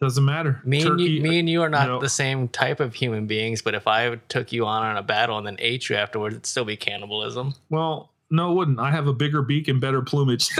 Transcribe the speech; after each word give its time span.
Doesn't 0.00 0.24
matter. 0.24 0.62
Me 0.64 0.78
and 0.78 0.86
Turkey, 0.86 1.04
you, 1.04 1.22
me 1.22 1.38
and 1.38 1.48
you 1.48 1.60
are 1.60 1.68
not 1.68 1.86
no. 1.86 2.00
the 2.00 2.08
same 2.08 2.48
type 2.48 2.80
of 2.80 2.94
human 2.94 3.26
beings. 3.26 3.60
But 3.60 3.74
if 3.74 3.86
I 3.86 4.16
took 4.28 4.50
you 4.50 4.64
on 4.64 4.82
on 4.82 4.96
a 4.96 5.02
battle 5.02 5.36
and 5.36 5.46
then 5.46 5.56
ate 5.58 5.90
you 5.90 5.96
afterwards, 5.96 6.36
it'd 6.36 6.46
still 6.46 6.64
be 6.64 6.78
cannibalism. 6.78 7.54
Well, 7.68 8.10
no, 8.30 8.50
it 8.50 8.54
wouldn't. 8.54 8.80
I 8.80 8.90
have 8.92 9.08
a 9.08 9.12
bigger 9.12 9.42
beak 9.42 9.68
and 9.68 9.78
better 9.78 10.00
plumage. 10.00 10.48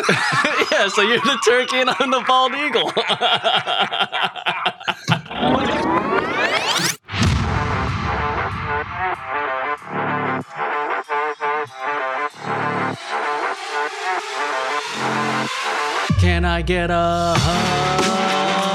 yeah, 0.70 0.88
so 0.88 1.00
you're 1.00 1.20
the 1.20 1.40
turkey 1.42 1.76
and 1.76 1.88
I'm 1.88 2.10
the 2.10 2.22
bald 2.26 2.54
eagle. 2.54 2.92
Can 16.20 16.44
I 16.44 16.60
get 16.60 16.90
a 16.90 17.34
hug? 17.38 18.69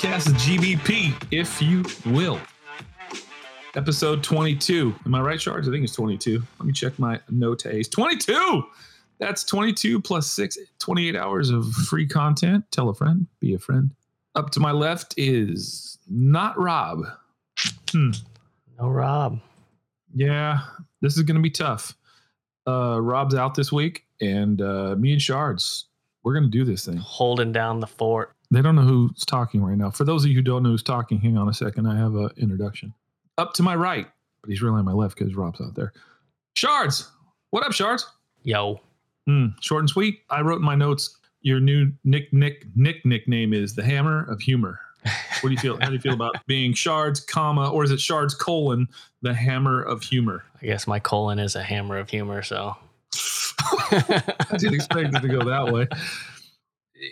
Podcast, 0.00 0.32
GBP, 0.38 1.12
if 1.30 1.60
you 1.60 1.84
will. 2.10 2.40
Episode 3.76 4.24
22. 4.24 4.94
Am 5.04 5.14
I 5.14 5.20
right, 5.20 5.38
Shards? 5.38 5.68
I 5.68 5.70
think 5.70 5.84
it's 5.84 5.94
22. 5.94 6.42
Let 6.58 6.66
me 6.66 6.72
check 6.72 6.98
my 6.98 7.20
notes. 7.28 7.66
22. 7.86 8.62
That's 9.18 9.44
22 9.44 10.00
plus 10.00 10.26
6, 10.28 10.56
28 10.78 11.16
hours 11.16 11.50
of 11.50 11.70
free 11.72 12.06
content. 12.06 12.64
Tell 12.70 12.88
a 12.88 12.94
friend, 12.94 13.26
be 13.40 13.52
a 13.52 13.58
friend. 13.58 13.90
Up 14.34 14.48
to 14.52 14.60
my 14.60 14.72
left 14.72 15.12
is 15.18 15.98
not 16.08 16.58
Rob. 16.58 17.04
Hmm. 17.90 18.12
No, 18.78 18.88
Rob. 18.88 19.38
Yeah, 20.14 20.60
this 21.02 21.18
is 21.18 21.24
going 21.24 21.36
to 21.36 21.42
be 21.42 21.50
tough. 21.50 21.94
Uh, 22.66 22.98
Rob's 23.02 23.34
out 23.34 23.54
this 23.54 23.70
week, 23.70 24.06
and 24.18 24.62
uh, 24.62 24.96
me 24.96 25.12
and 25.12 25.20
Shards, 25.20 25.88
we're 26.22 26.32
going 26.32 26.44
to 26.44 26.50
do 26.50 26.64
this 26.64 26.86
thing. 26.86 26.96
Holding 26.96 27.52
down 27.52 27.80
the 27.80 27.86
fort. 27.86 28.34
They 28.50 28.62
don't 28.62 28.74
know 28.74 28.82
who's 28.82 29.24
talking 29.24 29.62
right 29.62 29.78
now. 29.78 29.90
For 29.90 30.04
those 30.04 30.24
of 30.24 30.30
you 30.30 30.36
who 30.36 30.42
don't 30.42 30.62
know 30.62 30.70
who's 30.70 30.82
talking, 30.82 31.20
hang 31.20 31.38
on 31.38 31.48
a 31.48 31.54
second. 31.54 31.86
I 31.86 31.96
have 31.96 32.14
an 32.14 32.30
introduction. 32.36 32.94
Up 33.38 33.52
to 33.54 33.62
my 33.62 33.76
right, 33.76 34.06
but 34.42 34.50
he's 34.50 34.60
really 34.60 34.78
on 34.78 34.84
my 34.84 34.92
left 34.92 35.16
because 35.16 35.34
Rob's 35.34 35.60
out 35.60 35.74
there. 35.74 35.92
Shards, 36.54 37.08
what 37.50 37.64
up, 37.64 37.72
Shards? 37.72 38.06
Yo. 38.42 38.80
Hmm, 39.26 39.48
short 39.60 39.80
and 39.80 39.90
sweet. 39.90 40.20
I 40.30 40.40
wrote 40.40 40.58
in 40.58 40.64
my 40.64 40.74
notes. 40.74 41.16
Your 41.42 41.60
new 41.60 41.92
Nick 42.04 42.32
Nick 42.32 42.66
Nick 42.74 43.06
nickname 43.06 43.54
is 43.54 43.74
the 43.74 43.82
Hammer 43.82 44.30
of 44.30 44.40
Humor. 44.40 44.78
What 45.40 45.48
do 45.48 45.50
you 45.50 45.58
feel? 45.58 45.80
How 45.80 45.86
do 45.86 45.94
you 45.94 46.00
feel 46.00 46.12
about 46.12 46.44
being 46.46 46.74
Shards, 46.74 47.20
comma, 47.20 47.70
or 47.70 47.84
is 47.84 47.90
it 47.90 48.00
Shards 48.00 48.34
colon 48.34 48.88
the 49.22 49.32
Hammer 49.32 49.82
of 49.82 50.02
Humor? 50.02 50.44
I 50.60 50.66
guess 50.66 50.86
my 50.86 50.98
colon 50.98 51.38
is 51.38 51.56
a 51.56 51.62
hammer 51.62 51.96
of 51.98 52.10
humor, 52.10 52.42
so. 52.42 52.76
I 53.92 54.56
didn't 54.58 54.74
expect 54.74 55.14
it 55.14 55.20
to 55.20 55.28
go 55.28 55.42
that 55.44 55.72
way. 55.72 55.88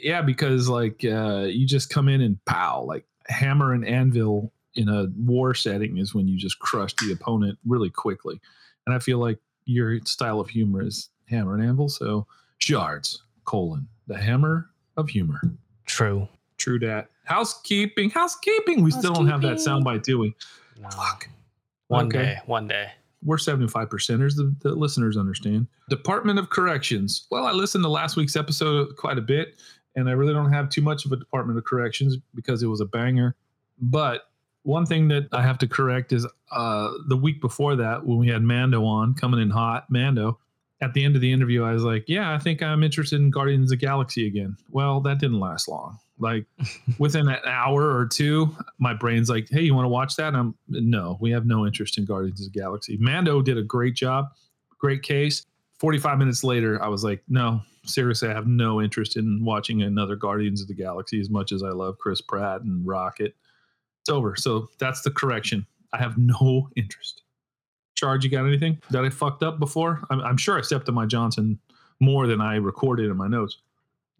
Yeah, 0.03 0.23
because 0.23 0.69
like 0.69 1.05
uh, 1.05 1.47
you 1.49 1.67
just 1.67 1.91
come 1.91 2.09
in 2.09 2.21
and 2.21 2.43
pow, 2.45 2.83
like 2.83 3.05
hammer 3.29 3.73
and 3.73 3.87
anvil 3.87 4.53
in 4.75 4.89
a 4.89 5.07
war 5.17 5.55
setting 5.55 5.97
is 5.99 6.15
when 6.15 6.29
you 6.29 6.37
just 6.37 6.59
crush 6.59 6.95
the 6.97 7.13
opponent 7.13 7.59
really 7.67 7.91
quickly. 7.91 8.41
And 8.87 8.95
I 8.95 8.99
feel 8.99 9.19
like 9.19 9.39
your 9.65 9.99
style 10.05 10.41
of 10.41 10.49
humor 10.49 10.83
is 10.83 11.11
hammer 11.29 11.55
and 11.55 11.65
anvil. 11.65 11.89
So 11.89 12.27
shards, 12.59 13.23
colon, 13.45 13.89
the 14.07 14.17
hammer 14.19 14.71
of 14.97 15.09
humor. 15.09 15.41
True. 15.87 16.29
True 16.59 16.79
dat. 16.79 17.09
Housekeeping, 17.25 18.11
housekeeping. 18.11 18.83
We 18.83 18.91
still 18.91 19.13
don't 19.15 19.29
have 19.29 19.43
that 19.43 19.59
Housekeeping. 19.59 19.85
soundbite, 19.85 20.03
do 20.03 20.19
we? 20.19 20.35
No. 20.81 20.89
Fuck. 20.91 21.29
One 21.89 22.07
Okay. 22.07 22.19
day. 22.19 22.39
One 22.47 22.69
day. 22.69 22.91
we're 23.25 23.37
75 23.39 23.89
percenters 23.89 24.37
the, 24.37 24.55
the 24.61 24.71
listeners 24.73 25.17
understand 25.17 25.67
department 25.89 26.39
of 26.39 26.51
corrections 26.51 27.27
well 27.33 27.47
i 27.47 27.51
listened 27.51 27.83
to 27.83 27.89
last 27.89 28.15
week's 28.17 28.37
episode 28.37 28.95
quite 28.97 29.19
a 29.19 29.21
bit 29.21 29.61
and 29.99 30.09
i 30.09 30.13
really 30.13 30.33
don't 30.33 30.53
have 30.53 30.69
too 30.69 30.83
much 30.83 31.05
of 31.05 31.13
a 31.13 31.17
department 31.17 31.59
of 31.59 31.65
corrections 31.65 32.17
because 32.35 32.63
it 32.63 32.67
was 32.67 32.81
a 32.81 32.87
banger 32.87 33.37
but 33.81 34.23
one 34.63 34.87
thing 34.87 35.09
that 35.09 35.29
i 35.33 35.43
have 35.43 35.59
to 35.59 35.67
correct 35.67 36.13
is 36.13 36.27
uh, 36.53 36.91
the 37.09 37.17
week 37.17 37.41
before 37.41 37.77
that 37.77 38.05
when 38.07 38.19
we 38.19 38.29
had 38.29 38.43
mando 38.43 38.85
on 38.85 39.15
coming 39.15 39.41
in 39.41 39.51
hot 39.51 39.91
mando 39.91 40.39
at 40.81 40.95
the 40.95 41.05
end 41.05 41.15
of 41.15 41.21
the 41.21 41.33
interview 41.33 41.65
i 41.65 41.73
was 41.73 41.83
like 41.83 42.05
yeah 42.07 42.35
i 42.35 42.39
think 42.39 42.63
i'm 42.63 42.83
interested 42.83 43.21
in 43.21 43.31
guardians 43.31 43.73
of 43.73 43.79
the 43.79 43.87
galaxy 43.87 44.27
again 44.27 44.57
well 44.71 45.01
that 45.01 45.19
didn't 45.19 45.41
last 45.41 45.69
long 45.69 45.99
like 46.19 46.47
within 46.99 47.29
an 47.29 47.39
hour 47.47 47.97
or 47.97 48.07
two, 48.07 48.55
my 48.79 48.95
brain's 48.95 49.31
like, 49.31 49.49
"Hey, 49.51 49.63
you 49.63 49.75
want 49.75 49.85
to 49.85 49.91
watch 49.91 50.17
that?" 50.17 50.29
And 50.29 50.37
I'm 50.37 50.55
no, 50.69 51.17
we 51.21 51.31
have 51.31 51.47
no 51.47 51.67
interest 51.67 51.99
in 51.99 52.05
Guardians 52.05 52.41
of 52.41 52.53
the 52.53 52.59
Galaxy. 52.59 52.97
Mando 52.99 53.43
did 53.43 53.59
a 53.59 53.63
great 53.63 53.95
job, 53.95 54.27
great 54.79 55.03
case. 55.03 55.45
Forty-five 55.79 56.19
minutes 56.19 56.43
later, 56.43 56.83
I 56.83 56.89
was 56.89 57.05
like, 57.05 57.23
"No, 57.29 57.63
seriously, 57.89 58.29
I 58.29 58.35
have 58.35 58.47
no 58.47 58.81
interest 58.81 59.17
in 59.17 59.45
watching 59.45 59.83
another 59.83 60.17
Guardians 60.17 60.61
of 60.61 60.69
the 60.69 60.75
Galaxy 60.75 61.21
as 61.21 61.31
much 61.31 61.53
as 61.53 61.63
I 61.63 61.71
love 61.71 61.99
Chris 61.99 62.21
Pratt 62.21 62.63
and 62.63 62.87
Rocket." 62.87 63.35
It's 64.01 64.11
over. 64.11 64.37
So 64.37 64.69
that's 64.79 65.03
the 65.03 65.11
correction. 65.11 65.67
I 65.93 65.99
have 65.99 66.17
no 66.19 66.71
interest. 66.77 67.23
Charge, 67.95 68.25
you 68.25 68.31
got 68.31 68.47
anything 68.47 68.81
that 68.91 69.05
I 69.05 69.11
fucked 69.11 69.43
up 69.43 69.59
before? 69.59 70.01
I'm, 70.11 70.21
I'm 70.21 70.37
sure 70.37 70.57
I 70.57 70.63
stepped 70.63 70.89
on 70.89 70.95
my 70.95 71.07
Johnson 71.07 71.59
more 72.01 72.27
than 72.27 72.41
I 72.41 72.57
recorded 72.57 73.11
in 73.11 73.17
my 73.17 73.27
notes. 73.27 73.59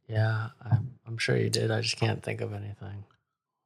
Yeah, 0.09 0.49
I'm, 0.63 0.95
I'm 1.07 1.19
sure 1.19 1.37
you 1.37 1.51
did. 1.51 1.71
I 1.71 1.81
just 1.81 1.97
can't 1.97 2.23
think 2.23 2.41
of 2.41 2.53
anything. 2.53 3.05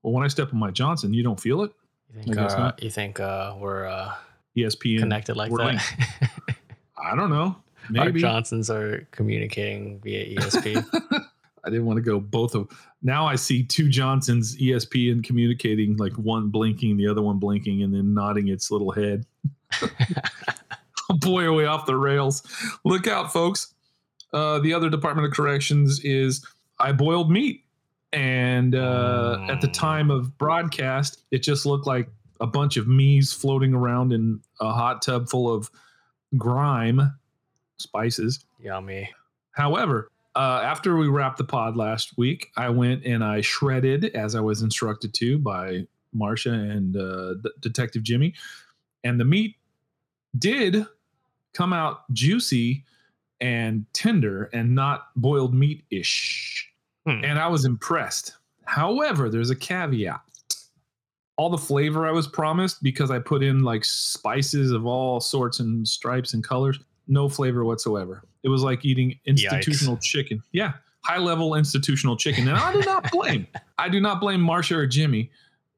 Well, 0.03 0.13
when 0.13 0.25
I 0.25 0.29
step 0.29 0.53
on 0.53 0.59
my 0.59 0.71
Johnson, 0.71 1.15
you 1.15 1.23
don't 1.23 1.41
feel 1.41 1.63
it. 1.63 1.73
You 2.15 2.23
think, 2.35 2.39
uh, 2.39 2.73
you 2.79 2.91
think 2.91 3.21
uh, 3.21 3.55
we're 3.59 3.87
uh, 3.87 4.13
ESPN 4.57 4.99
connected 4.99 5.37
like 5.37 5.51
we're 5.51 5.65
that? 5.65 6.31
I 7.03 7.17
don't 7.17 7.31
know. 7.31 7.57
Our 7.97 8.07
Maybe 8.07 8.21
Johnsons 8.21 8.71
are 8.71 9.07
communicating 9.11 10.01
via 10.01 10.37
ESP. 10.37 10.85
I 11.65 11.71
didn't 11.71 11.87
want 11.87 11.97
to 11.99 12.03
go 12.03 12.19
both 12.21 12.55
of. 12.55 12.69
Now 13.03 13.27
I 13.27 13.37
see 13.37 13.63
two 13.63 13.89
Johnsons 13.89 14.61
E 14.61 14.71
ESPN 14.71 15.23
communicating, 15.25 15.97
like 15.97 16.13
one 16.15 16.49
blinking, 16.49 16.97
the 16.97 17.07
other 17.07 17.23
one 17.23 17.39
blinking, 17.39 17.83
and 17.83 17.95
then 17.95 18.15
nodding 18.15 18.49
its 18.49 18.71
little 18.71 18.91
head. 18.93 19.27
oh 21.11 21.15
boy, 21.19 21.45
are 21.45 21.53
we 21.53 21.65
off 21.65 21.87
the 21.87 21.97
rails? 21.97 22.43
Look 22.85 23.07
out, 23.07 23.33
folks. 23.33 23.73
Uh, 24.33 24.59
the 24.61 24.73
other 24.75 24.89
Department 24.91 25.27
of 25.29 25.35
Corrections 25.35 26.01
is 26.05 26.45
I 26.79 26.93
boiled 26.93 27.31
meat, 27.31 27.65
and 28.13 28.75
uh, 28.75 29.45
at 29.49 29.61
the 29.61 29.69
Mm. 29.69 29.73
time 29.73 30.11
of 30.11 30.37
broadcast, 30.39 31.23
it 31.31 31.43
just 31.43 31.67
looked 31.67 31.87
like 31.87 32.09
a 32.41 32.47
bunch 32.47 32.77
of 32.77 32.89
me's 32.89 33.33
floating 33.33 33.73
around 33.75 34.13
in 34.13 34.41
a 34.61 34.73
hot 34.73 35.03
tub 35.03 35.29
full 35.29 35.53
of 35.53 35.71
grime, 36.37 37.13
spices. 37.79 38.45
Yummy. 38.61 39.11
However, 39.53 40.11
uh, 40.35 40.61
after 40.63 40.97
we 40.97 41.09
wrapped 41.09 41.39
the 41.39 41.45
pod 41.45 41.77
last 41.77 42.17
week, 42.17 42.51
I 42.57 42.71
went 42.71 43.05
and 43.05 43.23
I 43.23 43.41
shredded 43.41 44.07
as 44.17 44.35
I 44.35 44.41
was 44.41 44.63
instructed 44.63 45.13
to 45.15 45.39
by 45.39 45.87
Marcia 46.13 46.53
and 46.53 46.97
uh, 46.97 47.35
D- 47.35 47.51
Detective 47.61 48.03
Jimmy, 48.03 48.35
and 49.05 49.21
the 49.21 49.25
meat 49.25 49.57
did 50.39 50.87
come 51.53 51.73
out 51.73 52.11
juicy 52.13 52.85
and 53.41 53.85
tender 53.93 54.45
and 54.53 54.75
not 54.75 55.09
boiled 55.17 55.55
meat 55.55 55.85
ish. 55.91 56.71
Hmm. 57.07 57.25
And 57.25 57.39
I 57.39 57.49
was 57.49 57.65
impressed. 57.65 58.37
However, 58.65 59.29
there's 59.29 59.51
a 59.51 59.57
caveat. 59.57 60.21
All 61.37 61.51
the 61.51 61.59
flavor 61.59 62.07
I 62.07 62.13
was 62.13 62.29
promised 62.29 62.83
because 62.83 63.11
I 63.11 63.19
put 63.19 63.43
in 63.43 63.63
like 63.65 63.85
spices 63.85 64.71
of 64.71 64.87
all 64.87 65.21
sorts 65.21 65.61
and 65.61 65.87
stripes 65.87 66.35
and 66.35 66.45
colors, 66.45 66.79
no 67.09 67.29
flavor 67.29 67.65
whatsoever. 67.65 68.25
It 68.43 68.49
was 68.49 68.63
like 68.63 68.85
eating 68.85 69.19
institutional 69.27 69.97
chicken. 69.99 70.43
Yeah, 70.53 70.73
high 71.03 71.19
level 71.19 71.55
institutional 71.55 72.17
chicken. 72.17 72.49
And 72.49 72.57
I 72.57 72.73
do 72.73 72.81
not 72.81 73.11
blame. 73.13 73.47
I 73.79 73.89
do 73.89 74.01
not 74.01 74.21
blame 74.21 74.41
Marsha 74.41 74.77
or 74.77 74.87
Jimmy. 74.87 75.31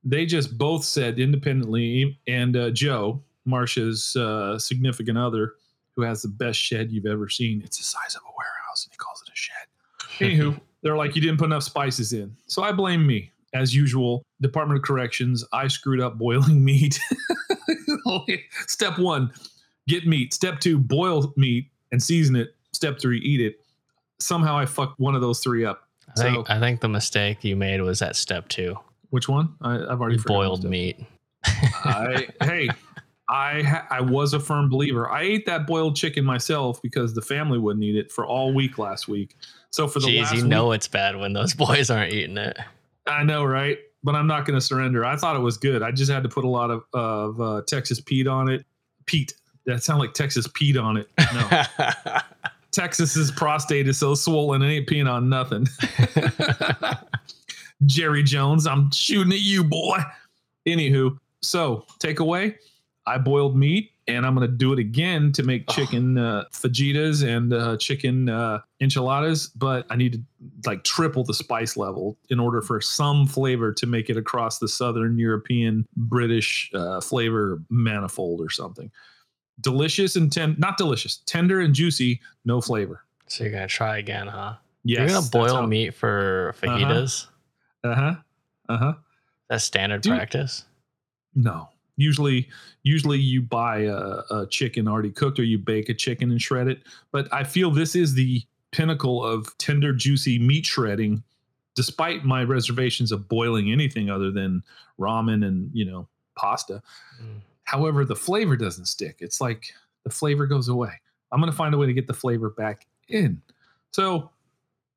They 0.05 0.27
just 0.27 0.59
both 0.59 0.85
said 0.85 1.19
independently, 1.19 2.19
and 2.27 2.57
uh, 2.57 2.71
Joe, 2.71 3.23
Marsha's 3.49 4.17
uh, 4.17 4.59
significant 4.59 5.17
other, 5.17 5.55
who 5.97 6.03
has 6.03 6.23
the 6.23 6.29
best 6.29 6.59
shed 6.59 6.93
you've 6.93 7.07
ever 7.07 7.29
seen. 7.29 7.63
It's 7.65 7.79
the 7.79 7.85
size 7.85 8.15
of 8.15 8.23
a 8.23 8.33
warehouse, 8.37 8.85
and 8.85 8.93
he 8.93 8.97
calls 8.99 9.23
it 9.27 9.33
a 9.33 9.37
shed. 9.37 9.67
Anywho, 10.19 10.61
they're 10.83 10.97
like, 10.97 11.17
you 11.17 11.23
didn't 11.23 11.39
put 11.39 11.47
enough 11.47 11.63
spices 11.63 12.13
in. 12.13 12.37
So 12.47 12.63
I 12.63 12.73
blame 12.73 13.07
me. 13.07 13.31
As 13.55 13.73
usual, 13.73 14.25
Department 14.41 14.79
of 14.79 14.85
Corrections, 14.85 15.45
I 15.53 15.69
screwed 15.69 16.01
up 16.01 16.19
boiling 16.19 16.65
meat. 16.65 16.99
Step 18.67 18.99
one, 18.99 19.33
get 19.89 20.07
meat. 20.07 20.35
Step 20.35 20.61
two, 20.61 20.79
boil 20.79 21.33
meat 21.37 21.71
and 21.93 22.03
season 22.03 22.37
it. 22.37 22.55
Step 22.73 22.99
three, 23.01 23.19
eat 23.21 23.41
it. 23.41 23.61
Somehow 24.19 24.57
I 24.57 24.67
fucked 24.67 24.99
one 24.99 25.15
of 25.15 25.21
those 25.21 25.41
three 25.41 25.65
up. 25.65 25.89
I 26.17 26.23
think 26.23 26.51
I 26.51 26.61
think 26.61 26.81
the 26.81 26.89
mistake 26.89 27.45
you 27.45 27.57
made 27.57 27.81
was 27.81 28.03
at 28.03 28.17
step 28.17 28.49
two. 28.49 28.77
Which 29.11 29.29
one? 29.29 29.55
I, 29.61 29.77
I've 29.77 30.01
already 30.01 30.19
boiled 30.19 30.65
meat. 30.65 30.99
I, 31.45 32.29
hey, 32.43 32.69
I 33.29 33.63
ha- 33.63 33.87
I 33.91 34.01
was 34.01 34.35
a 34.35 34.41
firm 34.41 34.69
believer. 34.69 35.11
I 35.11 35.23
ate 35.23 35.47
that 35.47 35.67
boiled 35.67 35.97
chicken 35.97 36.25
myself 36.25 36.81
because 36.83 37.15
the 37.15 37.23
family 37.23 37.59
wouldn't 37.59 37.85
eat 37.85 37.97
it 37.97 38.13
for 38.13 38.27
all 38.27 38.53
week 38.53 38.79
last 38.79 39.09
week. 39.09 39.37
So 39.71 39.89
for 39.89 40.01
the 40.01 40.09
Jeez, 40.09 40.21
last 40.21 40.35
you 40.35 40.43
week, 40.43 40.51
know 40.51 40.73
it's 40.73 40.89
bad 40.89 41.17
when 41.17 41.33
those 41.33 41.55
boys 41.55 41.91
aren't 41.91 42.13
eating 42.13 42.39
it. 42.39 42.59
I 43.07 43.25
know, 43.25 43.45
right? 43.45 43.79
but 44.05 44.15
I'm 44.15 44.27
not 44.27 44.45
going 44.45 44.55
to 44.55 44.65
surrender. 44.65 45.05
I 45.05 45.17
thought 45.17 45.35
it 45.35 45.41
was 45.41 45.57
good. 45.57 45.83
I 45.83 45.91
just 45.91 46.13
had 46.13 46.23
to 46.23 46.29
put 46.29 46.45
a 46.45 46.49
lot 46.49 46.71
of, 46.71 46.85
of 46.93 47.41
uh, 47.41 47.63
Texas 47.67 48.01
Pete 48.01 48.29
on 48.29 48.51
it. 48.51 48.65
Pete. 49.07 49.33
That 49.67 49.83
sounded 49.83 50.01
like 50.01 50.15
Texas 50.15 50.47
Pete 50.53 50.77
on 50.77 50.97
it. 50.97 51.09
No. 51.19 51.63
Texas's 52.73 53.31
prostate 53.31 53.87
is 53.87 53.99
so 53.99 54.15
swollen, 54.15 54.63
it 54.63 54.69
ain't 54.69 54.89
peeing 54.89 55.09
on 55.09 55.29
nothing. 55.29 55.69
Jerry 57.87 58.23
Jones, 58.23 58.67
I'm 58.67 58.91
shooting 58.91 59.33
at 59.33 59.41
you, 59.41 59.63
boy. 59.63 59.99
Anywho, 60.67 61.19
so 61.41 61.85
takeaway 62.01 62.57
I 63.07 63.19
boiled 63.19 63.57
meat 63.57 63.91
and 64.07 64.27
I'm 64.27 64.35
going 64.35 64.49
to 64.49 64.57
do 64.57 64.73
it 64.73 64.79
again 64.79 65.33
to 65.33 65.43
make 65.43 65.69
chicken 65.71 66.19
uh, 66.19 66.45
fajitas 66.53 67.27
and 67.27 67.53
uh, 67.53 67.77
chicken 67.77 68.29
uh, 68.29 68.61
enchiladas, 68.81 69.49
but 69.49 69.87
I 69.91 69.97
need 69.97 70.13
to 70.15 70.21
like 70.67 70.85
triple 70.85 71.25
the 71.25 71.35
spice 71.35 71.77
level 71.77 72.19
in 72.29 72.39
order 72.39 72.61
for 72.61 72.81
some 72.81 73.27
flavor 73.27 73.73
to 73.73 73.87
make 73.87 74.11
it 74.11 74.17
across 74.17 74.59
the 74.59 74.69
Southern 74.69 75.19
European 75.19 75.87
British 75.97 76.71
uh, 76.75 77.01
flavor 77.01 77.63
manifold 77.71 78.41
or 78.41 78.51
something. 78.51 78.91
Delicious 79.61 80.17
and 80.17 80.33
ten, 80.33 80.57
not 80.59 80.77
delicious, 80.79 81.19
tender 81.27 81.61
and 81.61 81.75
juicy, 81.75 82.21
no 82.45 82.61
flavor. 82.61 83.05
so 83.29 83.45
you're 83.45 83.53
gonna 83.53 83.67
try 83.69 83.99
again, 83.99 84.27
huh? 84.27 84.55
Yes, 84.85 84.99
you're 85.11 85.21
gonna 85.21 85.31
boil 85.31 85.55
how- 85.63 85.67
meat 85.67 85.95
for 85.95 86.55
fajitas. 86.61 87.27
Uh 87.85 87.95
huh. 87.95 88.15
Uh 88.69 88.77
huh. 88.79 88.93
That's 89.49 89.65
standard 89.65 90.01
Dude. 90.03 90.17
practice. 90.17 90.65
No. 91.35 91.69
Usually, 91.97 92.49
usually 92.83 93.19
you 93.21 93.41
buy 93.43 93.83
a, 93.83 93.97
a 94.31 94.47
chicken 94.51 94.89
already 94.89 95.11
cooked, 95.11 95.39
or 95.39 95.45
you 95.45 95.59
bake 95.59 95.89
a 95.89 95.95
chicken 95.95 96.31
and 96.33 96.43
shred 96.43 96.67
it. 96.67 96.83
But 97.13 97.33
I 97.33 97.45
feel 97.45 97.71
this 97.71 97.95
is 97.95 98.15
the 98.15 98.43
pinnacle 98.73 99.25
of 99.25 99.57
tender, 99.59 99.93
juicy 99.93 100.39
meat 100.41 100.67
shredding. 100.67 101.23
Despite 101.77 102.25
my 102.25 102.43
reservations 102.45 103.13
of 103.13 103.29
boiling 103.29 103.71
anything 103.71 104.11
other 104.11 104.31
than 104.33 104.63
ramen 104.99 105.45
and 105.47 105.71
you 105.73 105.85
know 105.85 106.09
pasta, 106.37 106.83
Mm. 107.23 107.41
However, 107.65 108.05
the 108.05 108.17
flavor 108.17 108.57
doesn't 108.57 108.87
stick. 108.87 109.17
It's 109.21 109.41
like 109.41 109.67
the 110.05 110.11
flavor 110.11 110.47
goes 110.47 110.69
away. 110.69 110.93
I'm 111.33 111.41
going 111.41 111.51
to 111.51 111.57
find 111.57 111.75
a 111.75 111.79
way 111.79 111.87
to 111.87 111.93
get 111.93 112.07
the 112.07 112.15
flavor 112.15 112.51
back 112.51 112.87
in. 113.09 113.43
So, 113.93 114.31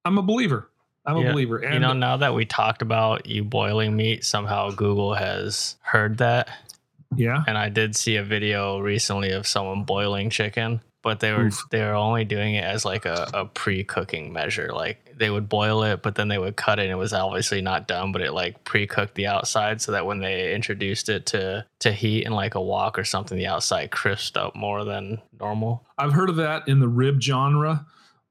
I'm 0.06 0.18
a 0.18 0.22
believer. 0.22 0.70
I'm 1.06 1.18
a 1.18 1.22
Yeah, 1.22 1.32
believer. 1.32 1.58
And 1.58 1.74
you 1.76 1.80
know, 1.80 1.94
now 1.94 2.18
that 2.18 2.34
we 2.34 2.46
talked 2.46 2.82
about 2.82 3.26
you 3.26 3.44
boiling 3.44 3.96
meat, 3.96 4.24
somehow 4.24 4.72
Google 4.72 5.14
has 5.16 5.76
heard 5.82 6.18
that. 6.20 6.50
yeah, 7.16 7.44
And 7.48 7.58
I 7.58 7.70
did 7.70 7.96
see 7.96 8.18
a 8.18 8.24
video 8.24 8.80
recently 8.80 9.32
of 9.32 9.48
someone 9.48 9.84
boiling 9.84 10.30
chicken, 10.30 10.82
but 11.08 11.22
they 11.22 11.32
were 11.32 11.46
Oof. 11.46 11.64
they 11.70 11.80
were 11.80 11.94
only 11.94 12.26
doing 12.26 12.56
it 12.56 12.66
as 12.66 12.84
like 12.84 13.06
a, 13.06 13.30
a 13.34 13.46
pre-cooking 13.46 14.34
measure. 14.34 14.74
Like 14.74 15.16
they 15.18 15.30
would 15.30 15.48
boil 15.48 15.84
it, 15.84 16.02
but 16.02 16.16
then 16.16 16.28
they 16.28 16.38
would 16.38 16.58
cut 16.58 16.80
it 16.80 16.82
and 16.82 16.92
it 16.92 16.96
was 16.96 17.14
obviously 17.14 17.62
not 17.62 17.88
done, 17.88 18.12
but 18.12 18.22
it 18.22 18.34
like 18.34 18.66
pre-cooked 18.66 19.16
the 19.16 19.26
outside 19.26 19.82
so 19.82 19.94
that 19.94 20.06
when 20.06 20.20
they 20.20 20.54
introduced 20.54 21.08
it 21.08 21.26
to 21.28 21.66
to 21.80 21.94
heat 21.94 22.26
in 22.26 22.34
like 22.34 22.56
a 22.56 22.62
wok 22.62 23.00
or 23.00 23.06
something, 23.06 23.38
the 23.38 23.48
outside 23.48 23.90
crisped 23.90 24.36
up 24.36 24.54
more 24.54 24.84
than 24.84 25.22
normal. 25.40 25.88
I've 25.98 26.12
heard 26.12 26.28
of 26.30 26.36
that 26.36 26.68
in 26.68 26.82
the 26.82 26.90
rib 26.90 27.22
genre. 27.22 27.86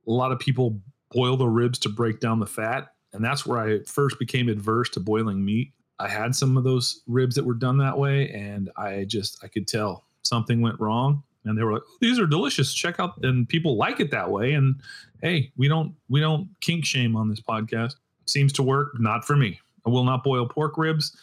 A 0.06 0.12
lot 0.12 0.30
of 0.30 0.38
people 0.38 0.78
boil 1.12 1.38
the 1.38 1.48
ribs 1.48 1.78
to 1.78 1.88
break 1.88 2.20
down 2.20 2.40
the 2.40 2.46
fat, 2.46 2.88
and 3.14 3.24
that's 3.24 3.46
where 3.46 3.58
I 3.58 3.84
first 3.84 4.18
became 4.18 4.50
adverse 4.50 4.90
to 4.90 5.00
boiling 5.00 5.42
meat. 5.42 5.72
I 5.98 6.08
had 6.08 6.36
some 6.36 6.58
of 6.58 6.64
those 6.64 7.00
ribs 7.06 7.36
that 7.36 7.46
were 7.46 7.54
done 7.54 7.78
that 7.78 7.96
way, 7.96 8.28
and 8.32 8.70
I 8.76 9.06
just 9.08 9.42
I 9.42 9.48
could 9.48 9.66
tell 9.66 10.04
something 10.24 10.60
went 10.60 10.78
wrong. 10.78 11.22
And 11.46 11.56
they 11.56 11.62
were 11.62 11.74
like, 11.74 11.82
"Oh, 11.86 11.96
"These 12.00 12.18
are 12.18 12.26
delicious. 12.26 12.74
Check 12.74 13.00
out." 13.00 13.22
And 13.24 13.48
people 13.48 13.76
like 13.76 14.00
it 14.00 14.10
that 14.10 14.30
way. 14.30 14.52
And 14.54 14.80
hey, 15.22 15.52
we 15.56 15.68
don't 15.68 15.94
we 16.08 16.20
don't 16.20 16.48
kink 16.60 16.84
shame 16.84 17.16
on 17.16 17.28
this 17.28 17.40
podcast. 17.40 17.94
Seems 18.26 18.52
to 18.54 18.62
work. 18.62 18.98
Not 19.00 19.24
for 19.24 19.36
me. 19.36 19.60
I 19.86 19.90
will 19.90 20.04
not 20.04 20.24
boil 20.24 20.46
pork 20.46 20.76
ribs, 20.76 21.16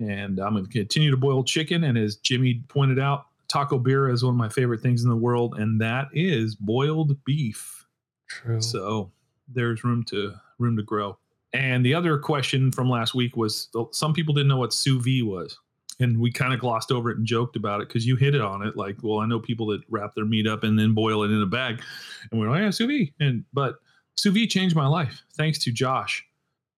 and 0.00 0.38
I'm 0.40 0.54
going 0.54 0.66
to 0.66 0.70
continue 0.70 1.10
to 1.10 1.16
boil 1.16 1.44
chicken. 1.44 1.84
And 1.84 1.96
as 1.96 2.16
Jimmy 2.16 2.62
pointed 2.68 2.98
out, 2.98 3.26
taco 3.48 3.78
birria 3.78 4.12
is 4.12 4.24
one 4.24 4.34
of 4.34 4.38
my 4.38 4.48
favorite 4.48 4.80
things 4.80 5.04
in 5.04 5.08
the 5.08 5.16
world, 5.16 5.58
and 5.58 5.80
that 5.80 6.08
is 6.12 6.54
boiled 6.54 7.16
beef. 7.24 7.86
True. 8.28 8.60
So 8.60 9.12
there's 9.48 9.84
room 9.84 10.04
to 10.04 10.34
room 10.58 10.76
to 10.76 10.82
grow. 10.82 11.18
And 11.54 11.84
the 11.84 11.94
other 11.94 12.18
question 12.18 12.70
from 12.70 12.90
last 12.90 13.14
week 13.14 13.36
was 13.36 13.68
some 13.92 14.12
people 14.12 14.34
didn't 14.34 14.48
know 14.48 14.58
what 14.58 14.74
sous 14.74 15.02
vide 15.02 15.22
was. 15.22 15.58
And 16.00 16.20
we 16.20 16.30
kind 16.30 16.52
of 16.52 16.60
glossed 16.60 16.92
over 16.92 17.10
it 17.10 17.18
and 17.18 17.26
joked 17.26 17.56
about 17.56 17.80
it 17.80 17.88
because 17.88 18.06
you 18.06 18.14
hit 18.14 18.34
it 18.34 18.40
on 18.40 18.62
it. 18.62 18.76
Like, 18.76 18.96
well, 19.02 19.18
I 19.18 19.26
know 19.26 19.40
people 19.40 19.66
that 19.68 19.82
wrap 19.88 20.14
their 20.14 20.24
meat 20.24 20.46
up 20.46 20.62
and 20.62 20.78
then 20.78 20.94
boil 20.94 21.24
it 21.24 21.30
in 21.30 21.42
a 21.42 21.46
bag. 21.46 21.82
And 22.30 22.40
we're 22.40 22.48
like, 22.48 22.60
oh, 22.60 22.64
yeah, 22.64 22.70
sous 22.70 22.86
vide. 22.86 23.12
And 23.18 23.44
but 23.52 23.80
sous 24.16 24.32
vide 24.32 24.50
changed 24.50 24.76
my 24.76 24.86
life 24.86 25.22
thanks 25.34 25.58
to 25.60 25.72
Josh. 25.72 26.24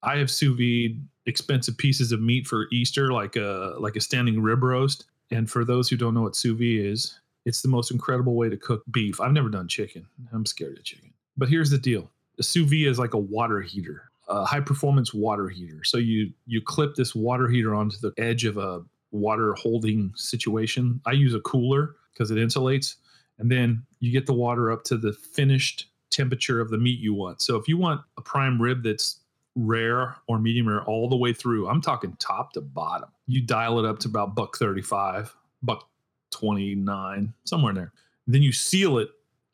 I 0.03 0.17
have 0.17 0.31
sous 0.31 0.57
vide 0.57 1.01
expensive 1.27 1.77
pieces 1.77 2.13
of 2.13 2.21
meat 2.21 2.47
for 2.47 2.67
Easter, 2.73 3.13
like 3.13 3.37
a 3.37 3.75
like 3.79 3.97
a 3.97 4.01
standing 4.01 4.41
rib 4.41 4.63
roast. 4.63 5.05
And 5.31 5.49
for 5.49 5.65
those 5.65 5.89
who 5.89 5.97
don't 5.97 6.15
know 6.15 6.23
what 6.23 6.35
sous 6.35 6.59
vide 6.59 6.87
is, 6.87 7.21
it's 7.45 7.63
the 7.63 7.69
most 7.69 7.91
incredible 7.91 8.35
way 8.35 8.49
to 8.49 8.57
cook 8.57 8.83
beef. 8.91 9.21
I've 9.21 9.33
never 9.33 9.49
done 9.49 9.69
chicken. 9.69 10.07
I'm 10.33 10.47
scared 10.47 10.79
of 10.79 10.85
chicken. 10.85 11.13
But 11.37 11.49
here's 11.49 11.71
the 11.71 11.79
deal: 11.79 12.11
the 12.37 12.43
sous 12.43 12.69
vide 12.69 12.87
is 12.87 12.99
like 12.99 13.15
a 13.15 13.19
water 13.19 13.61
heater, 13.61 14.11
a 14.29 14.45
high 14.45 14.61
performance 14.61 15.13
water 15.13 15.49
heater. 15.49 15.85
So 15.85 15.99
you 15.99 16.33
you 16.47 16.61
clip 16.63 16.95
this 16.95 17.15
water 17.15 17.49
heater 17.49 17.75
onto 17.75 17.99
the 17.99 18.13
edge 18.19 18.45
of 18.45 18.57
a 18.57 18.83
water 19.11 19.55
holding 19.55 20.13
situation. 20.15 21.01
I 21.07 21.13
use 21.13 21.35
a 21.35 21.41
cooler 21.41 21.97
because 22.13 22.31
it 22.31 22.37
insulates, 22.37 22.97
and 23.39 23.51
then 23.51 23.83
you 24.01 24.13
get 24.13 24.27
the 24.27 24.33
water 24.33 24.71
up 24.71 24.85
to 24.85 24.97
the 24.97 25.13
finished 25.13 25.87
temperature 26.11 26.61
of 26.61 26.71
the 26.71 26.79
meat 26.79 26.99
you 26.99 27.15
want. 27.15 27.41
So 27.41 27.57
if 27.57 27.69
you 27.69 27.77
want 27.77 28.03
a 28.17 28.21
prime 28.21 28.61
rib 28.61 28.83
that's 28.83 29.21
rare 29.57 30.17
or 30.27 30.39
medium 30.39 30.69
rare 30.69 30.83
all 30.85 31.09
the 31.09 31.17
way 31.17 31.33
through, 31.33 31.69
I'm 31.69 31.81
talking 31.81 32.17
top 32.19 32.53
to 32.53 32.61
bottom. 32.61 33.09
You 33.27 33.41
dial 33.41 33.79
it 33.79 33.89
up 33.89 33.99
to 34.01 34.09
about 34.09 34.35
buck 34.35 34.57
35, 34.57 35.35
buck 35.63 35.89
29, 36.33 37.33
somewhere 37.45 37.71
in 37.71 37.77
there. 37.77 37.93
Then 38.27 38.43
you 38.43 38.53
seal 38.53 38.99
it 38.99 39.09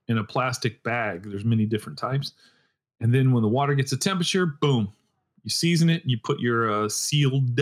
in 0.09 0.19
a 0.19 0.25
plastic 0.25 0.83
bag. 0.83 1.25
There's 1.25 1.45
many 1.45 1.67
different 1.67 1.99
types. 1.99 2.33
And 3.01 3.13
then 3.13 3.33
when 3.33 3.43
the 3.43 3.49
water 3.49 3.75
gets 3.75 3.93
a 3.93 3.97
temperature, 3.97 4.47
boom, 4.47 4.93
you 5.43 5.51
season 5.51 5.91
it 5.91 6.03
and 6.03 6.11
you 6.11 6.19
put 6.23 6.41
your 6.41 6.71
uh, 6.71 6.89
sealed 6.89 7.55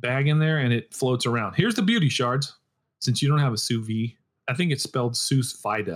bag 0.00 0.28
in 0.28 0.38
there 0.38 0.58
and 0.58 0.72
it 0.72 0.92
floats 0.94 1.26
around. 1.26 1.54
Here's 1.54 1.74
the 1.74 1.82
beauty 1.82 2.08
shards. 2.08 2.54
Since 3.00 3.22
you 3.22 3.28
don't 3.28 3.38
have 3.38 3.52
a 3.52 3.56
sous 3.58 3.86
vide, 3.86 4.14
I 4.48 4.54
think 4.54 4.72
it's 4.72 4.82
spelled 4.82 5.16
sous 5.16 5.52
vide. 5.60 5.90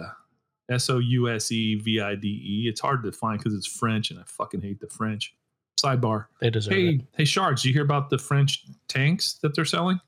S 0.70 0.88
O 0.88 0.98
U 0.98 1.28
S 1.28 1.50
E 1.50 1.74
V 1.76 2.00
I 2.00 2.14
D 2.14 2.28
E. 2.28 2.68
It's 2.68 2.80
hard 2.80 3.02
to 3.02 3.12
find 3.12 3.38
because 3.38 3.54
it's 3.54 3.66
French 3.66 4.10
and 4.10 4.20
I 4.20 4.22
fucking 4.26 4.62
hate 4.62 4.80
the 4.80 4.88
French. 4.88 5.34
Sidebar. 5.82 6.26
they 6.40 6.48
deserve 6.50 6.74
Hey, 6.74 6.88
it. 6.90 7.00
hey, 7.16 7.24
Shards, 7.24 7.64
you 7.64 7.72
hear 7.72 7.82
about 7.82 8.08
the 8.10 8.18
French 8.18 8.64
tanks 8.86 9.34
that 9.42 9.54
they're 9.56 9.64
selling? 9.64 10.00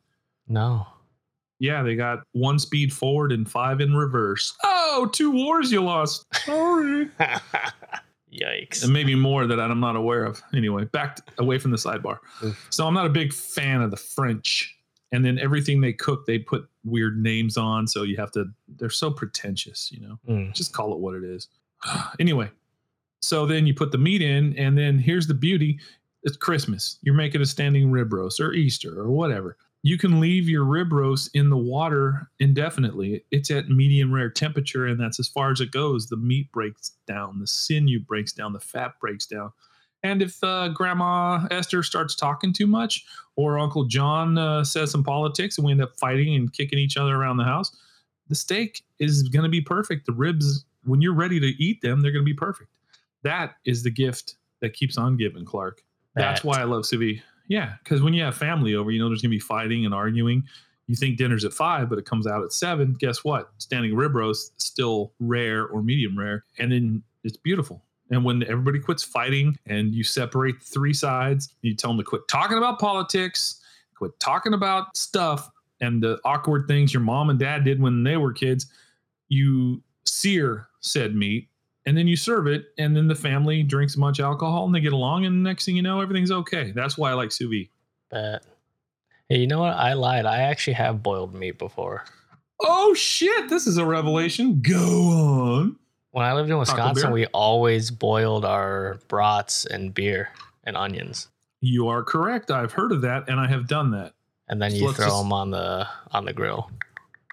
No. 0.46 0.86
Yeah, 1.58 1.82
they 1.82 1.96
got 1.96 2.20
one 2.32 2.58
speed 2.60 2.92
forward 2.92 3.32
and 3.32 3.50
five 3.50 3.80
in 3.80 3.94
reverse. 3.96 4.54
Oh, 4.62 5.08
two 5.12 5.30
wars 5.32 5.72
you 5.72 5.82
lost. 5.82 6.24
Sorry. 6.44 7.08
Yikes. 8.34 8.82
and 8.84 8.92
maybe 8.92 9.14
more 9.14 9.46
that 9.46 9.60
I'm 9.60 9.80
not 9.80 9.96
aware 9.96 10.24
of. 10.24 10.42
Anyway, 10.52 10.84
back 10.86 11.16
t- 11.16 11.22
away 11.38 11.58
from 11.58 11.70
the 11.70 11.76
sidebar. 11.76 12.18
So 12.70 12.86
I'm 12.86 12.94
not 12.94 13.06
a 13.06 13.10
big 13.10 13.32
fan 13.32 13.80
of 13.80 13.90
the 13.90 13.96
French. 13.96 14.76
And 15.12 15.24
then 15.24 15.38
everything 15.38 15.80
they 15.80 15.92
cook, 15.92 16.26
they 16.26 16.38
put 16.38 16.68
weird 16.84 17.22
names 17.22 17.56
on. 17.56 17.86
So 17.86 18.02
you 18.02 18.16
have 18.16 18.32
to, 18.32 18.46
they're 18.66 18.90
so 18.90 19.10
pretentious, 19.12 19.92
you 19.92 20.00
know? 20.00 20.18
Mm. 20.28 20.52
Just 20.52 20.72
call 20.72 20.92
it 20.92 20.98
what 20.98 21.14
it 21.14 21.22
is. 21.22 21.46
anyway, 22.18 22.50
so 23.20 23.46
then 23.46 23.66
you 23.66 23.74
put 23.74 23.92
the 23.92 23.98
meat 23.98 24.22
in, 24.22 24.56
and 24.58 24.76
then 24.76 24.98
here's 24.98 25.26
the 25.26 25.34
beauty 25.34 25.78
it's 26.24 26.36
Christmas. 26.36 26.98
You're 27.02 27.14
making 27.14 27.42
a 27.42 27.46
standing 27.46 27.90
rib 27.90 28.12
roast 28.12 28.40
or 28.40 28.52
Easter 28.54 28.98
or 28.98 29.10
whatever. 29.10 29.56
You 29.86 29.98
can 29.98 30.18
leave 30.18 30.48
your 30.48 30.64
rib 30.64 30.94
roast 30.94 31.28
in 31.34 31.50
the 31.50 31.58
water 31.58 32.30
indefinitely. 32.40 33.22
It's 33.30 33.50
at 33.50 33.68
medium 33.68 34.14
rare 34.14 34.30
temperature, 34.30 34.86
and 34.86 34.98
that's 34.98 35.20
as 35.20 35.28
far 35.28 35.50
as 35.50 35.60
it 35.60 35.72
goes. 35.72 36.06
The 36.08 36.16
meat 36.16 36.50
breaks 36.52 36.92
down, 37.06 37.38
the 37.38 37.46
sinew 37.46 38.00
breaks 38.00 38.32
down, 38.32 38.54
the 38.54 38.60
fat 38.60 38.98
breaks 38.98 39.26
down. 39.26 39.52
And 40.02 40.22
if 40.22 40.42
uh, 40.42 40.68
Grandma 40.68 41.46
Esther 41.50 41.82
starts 41.82 42.14
talking 42.14 42.50
too 42.54 42.66
much, 42.66 43.04
or 43.36 43.58
Uncle 43.58 43.84
John 43.84 44.38
uh, 44.38 44.64
says 44.64 44.90
some 44.90 45.04
politics, 45.04 45.58
and 45.58 45.66
we 45.66 45.72
end 45.72 45.82
up 45.82 45.98
fighting 45.98 46.34
and 46.34 46.50
kicking 46.50 46.78
each 46.78 46.96
other 46.96 47.14
around 47.14 47.36
the 47.36 47.44
house, 47.44 47.76
the 48.28 48.34
steak 48.34 48.82
is 49.00 49.24
going 49.24 49.42
to 49.44 49.50
be 49.50 49.60
perfect. 49.60 50.06
The 50.06 50.12
ribs, 50.12 50.64
when 50.84 51.02
you're 51.02 51.12
ready 51.14 51.38
to 51.40 51.48
eat 51.62 51.82
them, 51.82 52.00
they're 52.00 52.10
going 52.10 52.24
to 52.24 52.30
be 52.30 52.32
perfect. 52.32 52.70
That 53.22 53.56
is 53.66 53.82
the 53.82 53.90
gift 53.90 54.36
that 54.60 54.72
keeps 54.72 54.96
on 54.96 55.18
giving, 55.18 55.44
Clark. 55.44 55.82
That's 56.14 56.40
That. 56.40 56.48
why 56.48 56.60
I 56.60 56.64
love 56.64 56.86
sous 56.86 56.98
vide. 56.98 57.22
Yeah, 57.46 57.74
because 57.82 58.02
when 58.02 58.14
you 58.14 58.22
have 58.22 58.36
family 58.36 58.74
over, 58.74 58.90
you 58.90 58.98
know 58.98 59.08
there's 59.08 59.22
to 59.22 59.28
be 59.28 59.38
fighting 59.38 59.84
and 59.84 59.94
arguing. 59.94 60.44
You 60.86 60.94
think 60.94 61.16
dinner's 61.16 61.44
at 61.44 61.52
five, 61.52 61.88
but 61.88 61.98
it 61.98 62.04
comes 62.04 62.26
out 62.26 62.42
at 62.42 62.52
seven. 62.52 62.94
Guess 62.98 63.24
what? 63.24 63.50
Standing 63.58 63.94
rib 63.94 64.14
roast 64.14 64.60
still 64.60 65.12
rare 65.18 65.66
or 65.66 65.82
medium 65.82 66.18
rare, 66.18 66.44
and 66.58 66.72
then 66.72 67.02
it's 67.22 67.36
beautiful. 67.36 67.84
And 68.10 68.24
when 68.24 68.42
everybody 68.44 68.78
quits 68.78 69.02
fighting 69.02 69.56
and 69.66 69.94
you 69.94 70.04
separate 70.04 70.60
the 70.60 70.66
three 70.66 70.92
sides, 70.92 71.54
you 71.62 71.74
tell 71.74 71.90
them 71.90 71.98
to 71.98 72.04
quit 72.04 72.28
talking 72.28 72.58
about 72.58 72.78
politics, 72.78 73.60
quit 73.96 74.12
talking 74.20 74.52
about 74.52 74.94
stuff 74.96 75.50
and 75.80 76.02
the 76.02 76.18
awkward 76.24 76.68
things 76.68 76.92
your 76.92 77.02
mom 77.02 77.30
and 77.30 77.38
dad 77.38 77.64
did 77.64 77.80
when 77.80 78.04
they 78.04 78.16
were 78.16 78.32
kids. 78.32 78.66
You 79.28 79.82
sear 80.04 80.68
said 80.80 81.14
meat 81.14 81.48
and 81.86 81.96
then 81.96 82.06
you 82.08 82.16
serve 82.16 82.46
it, 82.46 82.66
and 82.78 82.96
then 82.96 83.08
the 83.08 83.14
family 83.14 83.62
drinks 83.62 83.96
much 83.96 84.20
alcohol 84.20 84.64
and 84.66 84.74
they 84.74 84.80
get 84.80 84.92
along, 84.92 85.24
and 85.26 85.44
the 85.44 85.48
next 85.48 85.64
thing 85.64 85.76
you 85.76 85.82
know, 85.82 86.00
everything's 86.00 86.30
okay. 86.30 86.72
That's 86.72 86.96
why 86.98 87.10
I 87.10 87.14
like 87.14 87.30
sous 87.32 87.48
vide. 87.50 87.68
Bet. 88.10 88.42
Hey, 89.28 89.38
you 89.38 89.46
know 89.46 89.60
what? 89.60 89.74
I 89.74 89.94
lied. 89.94 90.26
I 90.26 90.42
actually 90.42 90.74
have 90.74 91.02
boiled 91.02 91.34
meat 91.34 91.58
before. 91.58 92.04
Oh 92.60 92.94
shit! 92.94 93.48
This 93.48 93.66
is 93.66 93.76
a 93.78 93.84
revelation. 93.84 94.60
Go 94.62 94.76
on. 94.78 95.76
When 96.12 96.24
I 96.24 96.32
lived 96.34 96.48
in 96.50 96.58
Wisconsin, 96.58 97.10
we 97.10 97.26
always 97.26 97.90
boiled 97.90 98.44
our 98.44 98.98
brats 99.08 99.66
and 99.66 99.92
beer 99.92 100.28
and 100.62 100.76
onions, 100.76 101.26
You 101.60 101.88
are 101.88 102.04
correct. 102.04 102.50
I've 102.52 102.72
heard 102.72 102.92
of 102.92 103.00
that, 103.02 103.28
and 103.28 103.40
I 103.40 103.48
have 103.48 103.66
done 103.66 103.90
that. 103.90 104.12
and 104.48 104.62
then 104.62 104.70
So 104.70 104.76
you 104.76 104.92
throw 104.92 105.06
just- 105.06 105.18
them 105.22 105.32
on 105.32 105.50
the 105.50 105.88
on 106.12 106.24
the 106.24 106.32
grill. 106.32 106.70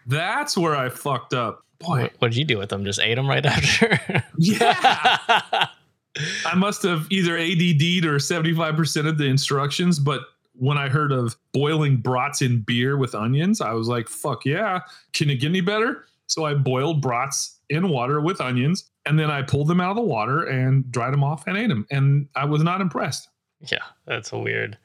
That's 0.07 0.57
where 0.57 0.75
I 0.75 0.89
fucked 0.89 1.33
up. 1.33 1.63
Boy, 1.83 2.09
What 2.19 2.29
did 2.31 2.37
you 2.37 2.45
do 2.45 2.57
with 2.57 2.69
them? 2.69 2.85
Just 2.85 2.99
ate 2.99 3.15
them 3.15 3.27
right 3.27 3.45
after? 3.45 3.99
yeah. 4.37 5.67
I 6.45 6.55
must 6.55 6.83
have 6.83 7.07
either 7.09 7.37
ADD'd 7.37 8.05
or 8.05 8.15
75% 8.17 9.07
of 9.07 9.17
the 9.17 9.25
instructions, 9.25 9.97
but 9.97 10.21
when 10.53 10.77
I 10.77 10.89
heard 10.89 11.11
of 11.13 11.37
boiling 11.53 11.97
brats 11.97 12.41
in 12.41 12.61
beer 12.61 12.97
with 12.97 13.15
onions, 13.15 13.61
I 13.61 13.71
was 13.73 13.87
like, 13.87 14.09
fuck 14.09 14.45
yeah. 14.45 14.81
Can 15.13 15.29
it 15.29 15.35
get 15.37 15.47
any 15.49 15.61
better? 15.61 16.05
So 16.27 16.43
I 16.45 16.53
boiled 16.53 17.01
brats 17.01 17.57
in 17.69 17.87
water 17.89 18.19
with 18.19 18.41
onions 18.41 18.89
and 19.05 19.17
then 19.17 19.31
I 19.31 19.41
pulled 19.41 19.69
them 19.69 19.79
out 19.79 19.91
of 19.91 19.95
the 19.95 20.01
water 20.03 20.43
and 20.43 20.89
dried 20.91 21.13
them 21.13 21.23
off 21.23 21.47
and 21.47 21.57
ate 21.57 21.67
them. 21.69 21.87
And 21.89 22.27
I 22.35 22.43
was 22.45 22.61
not 22.61 22.81
impressed. 22.81 23.29
yeah, 23.71 23.79
that's 24.05 24.31
weird. 24.33 24.77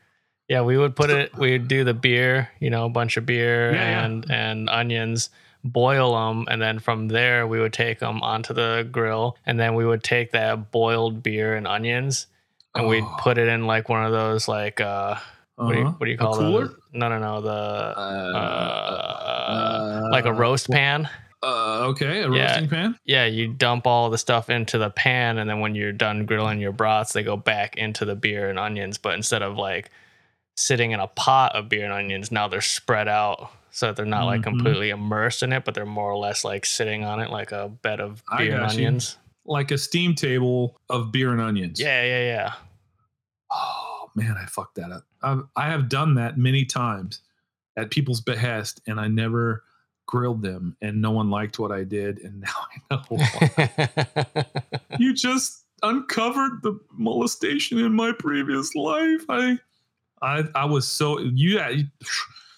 Yeah, 0.48 0.62
we 0.62 0.78
would 0.78 0.94
put 0.94 1.10
it. 1.10 1.36
We'd 1.36 1.66
do 1.66 1.82
the 1.82 1.92
beer, 1.94 2.48
you 2.60 2.70
know, 2.70 2.84
a 2.86 2.88
bunch 2.88 3.16
of 3.16 3.26
beer 3.26 3.72
Yeah, 3.74 3.90
yeah. 3.90 4.04
and 4.06 4.30
and 4.30 4.68
onions, 4.70 5.28
boil 5.72 6.14
them, 6.14 6.46
and 6.50 6.60
then 6.62 6.78
from 6.78 7.08
there 7.08 7.46
we 7.46 7.60
would 7.60 7.72
take 7.72 7.98
them 7.98 8.22
onto 8.22 8.54
the 8.54 8.88
grill, 8.90 9.36
and 9.46 9.58
then 9.60 9.74
we 9.74 9.84
would 9.86 10.02
take 10.02 10.32
that 10.32 10.70
boiled 10.70 11.22
beer 11.22 11.54
and 11.54 11.66
onions, 11.66 12.26
and 12.74 12.86
we'd 12.88 13.04
Oh. 13.04 13.16
put 13.18 13.38
it 13.38 13.48
in 13.48 13.66
like 13.66 13.88
one 13.88 14.04
of 14.04 14.12
those 14.12 14.48
like 14.48 14.80
uh, 14.80 15.16
what 15.56 15.72
do 15.72 15.78
you 15.78 15.84
Uh-huh. 15.86 15.94
what 15.98 16.04
do 16.06 16.10
you 16.10 16.18
call 16.18 16.36
those? 16.36 16.74
No, 16.92 17.08
no, 17.08 17.18
no, 17.18 17.40
the 17.40 17.50
Uh, 17.50 18.36
uh, 18.36 20.08
like 20.10 20.24
a 20.24 20.30
uh, 20.30 20.32
roast 20.32 20.70
pan. 20.70 21.08
Uh, 21.42 21.86
okay, 21.88 22.22
a 22.22 22.30
Yeah. 22.30 22.46
roasting 22.46 22.68
pan. 22.68 22.98
Yeah, 23.04 23.26
you 23.26 23.48
dump 23.48 23.86
all 23.86 24.10
the 24.10 24.18
stuff 24.18 24.48
into 24.50 24.78
the 24.78 24.90
pan, 24.90 25.38
and 25.38 25.48
then 25.48 25.60
when 25.60 25.74
you're 25.74 25.92
done 25.92 26.24
grilling 26.26 26.60
your 26.60 26.72
brats, 26.72 27.12
they 27.12 27.22
go 27.22 27.36
back 27.36 27.76
into 27.76 28.04
the 28.04 28.16
beer 28.16 28.48
and 28.48 28.58
onions. 28.58 28.98
But 28.98 29.14
instead 29.14 29.42
of 29.42 29.56
like 29.56 29.90
sitting 30.56 30.92
in 30.92 31.00
a 31.00 31.06
pot 31.06 31.54
of 31.54 31.68
beer 31.68 31.84
and 31.84 31.92
onions, 31.92 32.32
now 32.32 32.48
they're 32.48 32.60
spread 32.62 33.06
out 33.08 33.50
so 33.76 33.86
that 33.88 33.96
they're 33.96 34.06
not 34.06 34.24
like 34.24 34.40
Mhm. 34.40 34.44
completely 34.44 34.88
immersed 34.88 35.42
in 35.42 35.52
it, 35.52 35.66
but 35.66 35.74
they're 35.74 35.84
more 35.84 36.10
or 36.10 36.16
less 36.16 36.44
like 36.44 36.64
sitting 36.64 37.04
on 37.04 37.20
it 37.20 37.28
like 37.28 37.52
a 37.52 37.68
bed 37.68 38.00
of 38.00 38.22
beer 38.38 38.52
and 38.54 38.60
got 38.62 38.74
you. 38.74 38.86
onions. 38.86 39.18
Like 39.44 39.70
a 39.70 39.76
steam 39.76 40.14
table 40.14 40.80
of 40.88 41.12
beer 41.12 41.30
and 41.30 41.42
onions. 41.42 41.78
Yeah, 41.78 42.02
yeah, 42.02 42.24
yeah. 42.24 42.52
Oh 43.52 44.10
man, 44.14 44.34
I 44.42 44.46
fucked 44.46 44.76
that 44.76 44.90
up. 44.90 45.04
I've, 45.22 45.42
I 45.56 45.66
have 45.68 45.90
done 45.90 46.14
that 46.14 46.38
many 46.38 46.64
times 46.64 47.20
at 47.76 47.90
people's 47.90 48.22
behest, 48.22 48.80
and 48.86 48.98
I 48.98 49.08
never 49.08 49.62
grilled 50.06 50.40
them, 50.40 50.74
and 50.80 51.02
no 51.02 51.10
one 51.10 51.28
liked 51.28 51.58
what 51.58 51.70
I 51.70 51.84
did, 51.84 52.18
and 52.20 52.40
now 52.46 52.48
I 52.90 52.94
know. 52.94 53.02
why. 53.08 54.46
you 54.98 55.12
just 55.12 55.64
uncovered 55.82 56.62
the 56.62 56.78
molestation 56.92 57.78
in 57.78 57.92
my 57.92 58.12
previous 58.12 58.74
life. 58.74 59.24
I, 59.28 59.58
I, 60.22 60.44
I 60.54 60.64
was 60.64 60.88
so 60.88 61.18
you. 61.18 61.56
yeah, 61.56 61.68
you- 61.68 61.88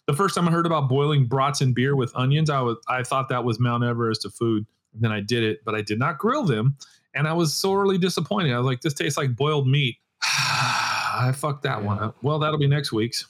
The 0.08 0.14
first 0.14 0.34
time 0.34 0.48
I 0.48 0.50
heard 0.50 0.64
about 0.64 0.88
boiling 0.88 1.26
brats 1.26 1.60
and 1.60 1.74
beer 1.74 1.94
with 1.94 2.10
onions, 2.16 2.48
I 2.48 2.62
was 2.62 2.78
I 2.88 3.02
thought 3.02 3.28
that 3.28 3.44
was 3.44 3.60
Mount 3.60 3.84
Everest 3.84 4.24
of 4.24 4.34
food. 4.34 4.66
And 4.94 5.02
then 5.02 5.12
I 5.12 5.20
did 5.20 5.44
it, 5.44 5.62
but 5.66 5.74
I 5.74 5.82
did 5.82 5.98
not 5.98 6.16
grill 6.16 6.44
them, 6.44 6.78
and 7.14 7.28
I 7.28 7.34
was 7.34 7.54
sorely 7.54 7.98
disappointed. 7.98 8.54
I 8.54 8.56
was 8.56 8.64
like, 8.64 8.80
"This 8.80 8.94
tastes 8.94 9.18
like 9.18 9.36
boiled 9.36 9.68
meat." 9.68 9.98
I 10.22 11.32
fucked 11.36 11.62
that 11.64 11.84
one 11.84 11.98
up. 11.98 12.16
Well, 12.22 12.38
that'll 12.38 12.58
be 12.58 12.66
next 12.66 12.90
week's 12.90 13.26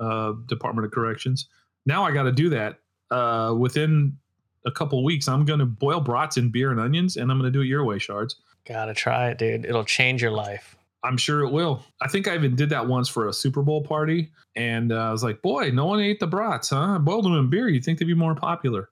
uh, 0.00 0.34
Department 0.44 0.84
of 0.84 0.92
Corrections. 0.92 1.48
Now 1.86 2.04
I 2.04 2.12
got 2.12 2.24
to 2.24 2.32
do 2.32 2.50
that 2.50 2.78
uh, 3.10 3.54
within 3.56 4.18
a 4.66 4.70
couple 4.70 5.02
weeks. 5.02 5.28
I'm 5.28 5.46
going 5.46 5.60
to 5.60 5.66
boil 5.66 6.00
brats 6.00 6.36
in 6.36 6.50
beer 6.50 6.70
and 6.70 6.78
onions, 6.78 7.16
and 7.16 7.32
I'm 7.32 7.38
going 7.38 7.50
to 7.50 7.56
do 7.58 7.62
it 7.62 7.68
your 7.68 7.84
way, 7.84 7.98
shards. 7.98 8.36
Gotta 8.66 8.92
try 8.92 9.30
it, 9.30 9.38
dude. 9.38 9.64
It'll 9.64 9.82
change 9.82 10.20
your 10.20 10.32
life. 10.32 10.76
I'm 11.04 11.16
sure 11.16 11.42
it 11.42 11.50
will. 11.50 11.84
I 12.02 12.08
think 12.08 12.26
I 12.26 12.34
even 12.34 12.56
did 12.56 12.70
that 12.70 12.86
once 12.86 13.08
for 13.08 13.28
a 13.28 13.32
Super 13.32 13.62
Bowl 13.62 13.82
party, 13.82 14.30
and 14.56 14.92
uh, 14.92 14.96
I 14.96 15.12
was 15.12 15.22
like, 15.22 15.42
"Boy, 15.42 15.70
no 15.70 15.86
one 15.86 16.00
ate 16.00 16.20
the 16.20 16.26
brats, 16.26 16.70
huh? 16.70 16.96
I 16.96 16.98
boiled 16.98 17.24
them 17.24 17.34
in 17.34 17.50
beer. 17.50 17.68
You'd 17.68 17.84
think 17.84 17.98
they'd 17.98 18.04
be 18.04 18.14
more 18.14 18.34
popular." 18.34 18.88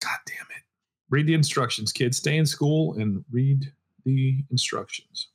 God 0.00 0.18
damn 0.26 0.46
it! 0.56 0.62
Read 1.10 1.26
the 1.26 1.34
instructions, 1.34 1.92
kids. 1.92 2.18
Stay 2.18 2.36
in 2.36 2.46
school 2.46 2.94
and 2.94 3.24
read 3.32 3.72
the 4.04 4.44
instructions. 4.50 5.28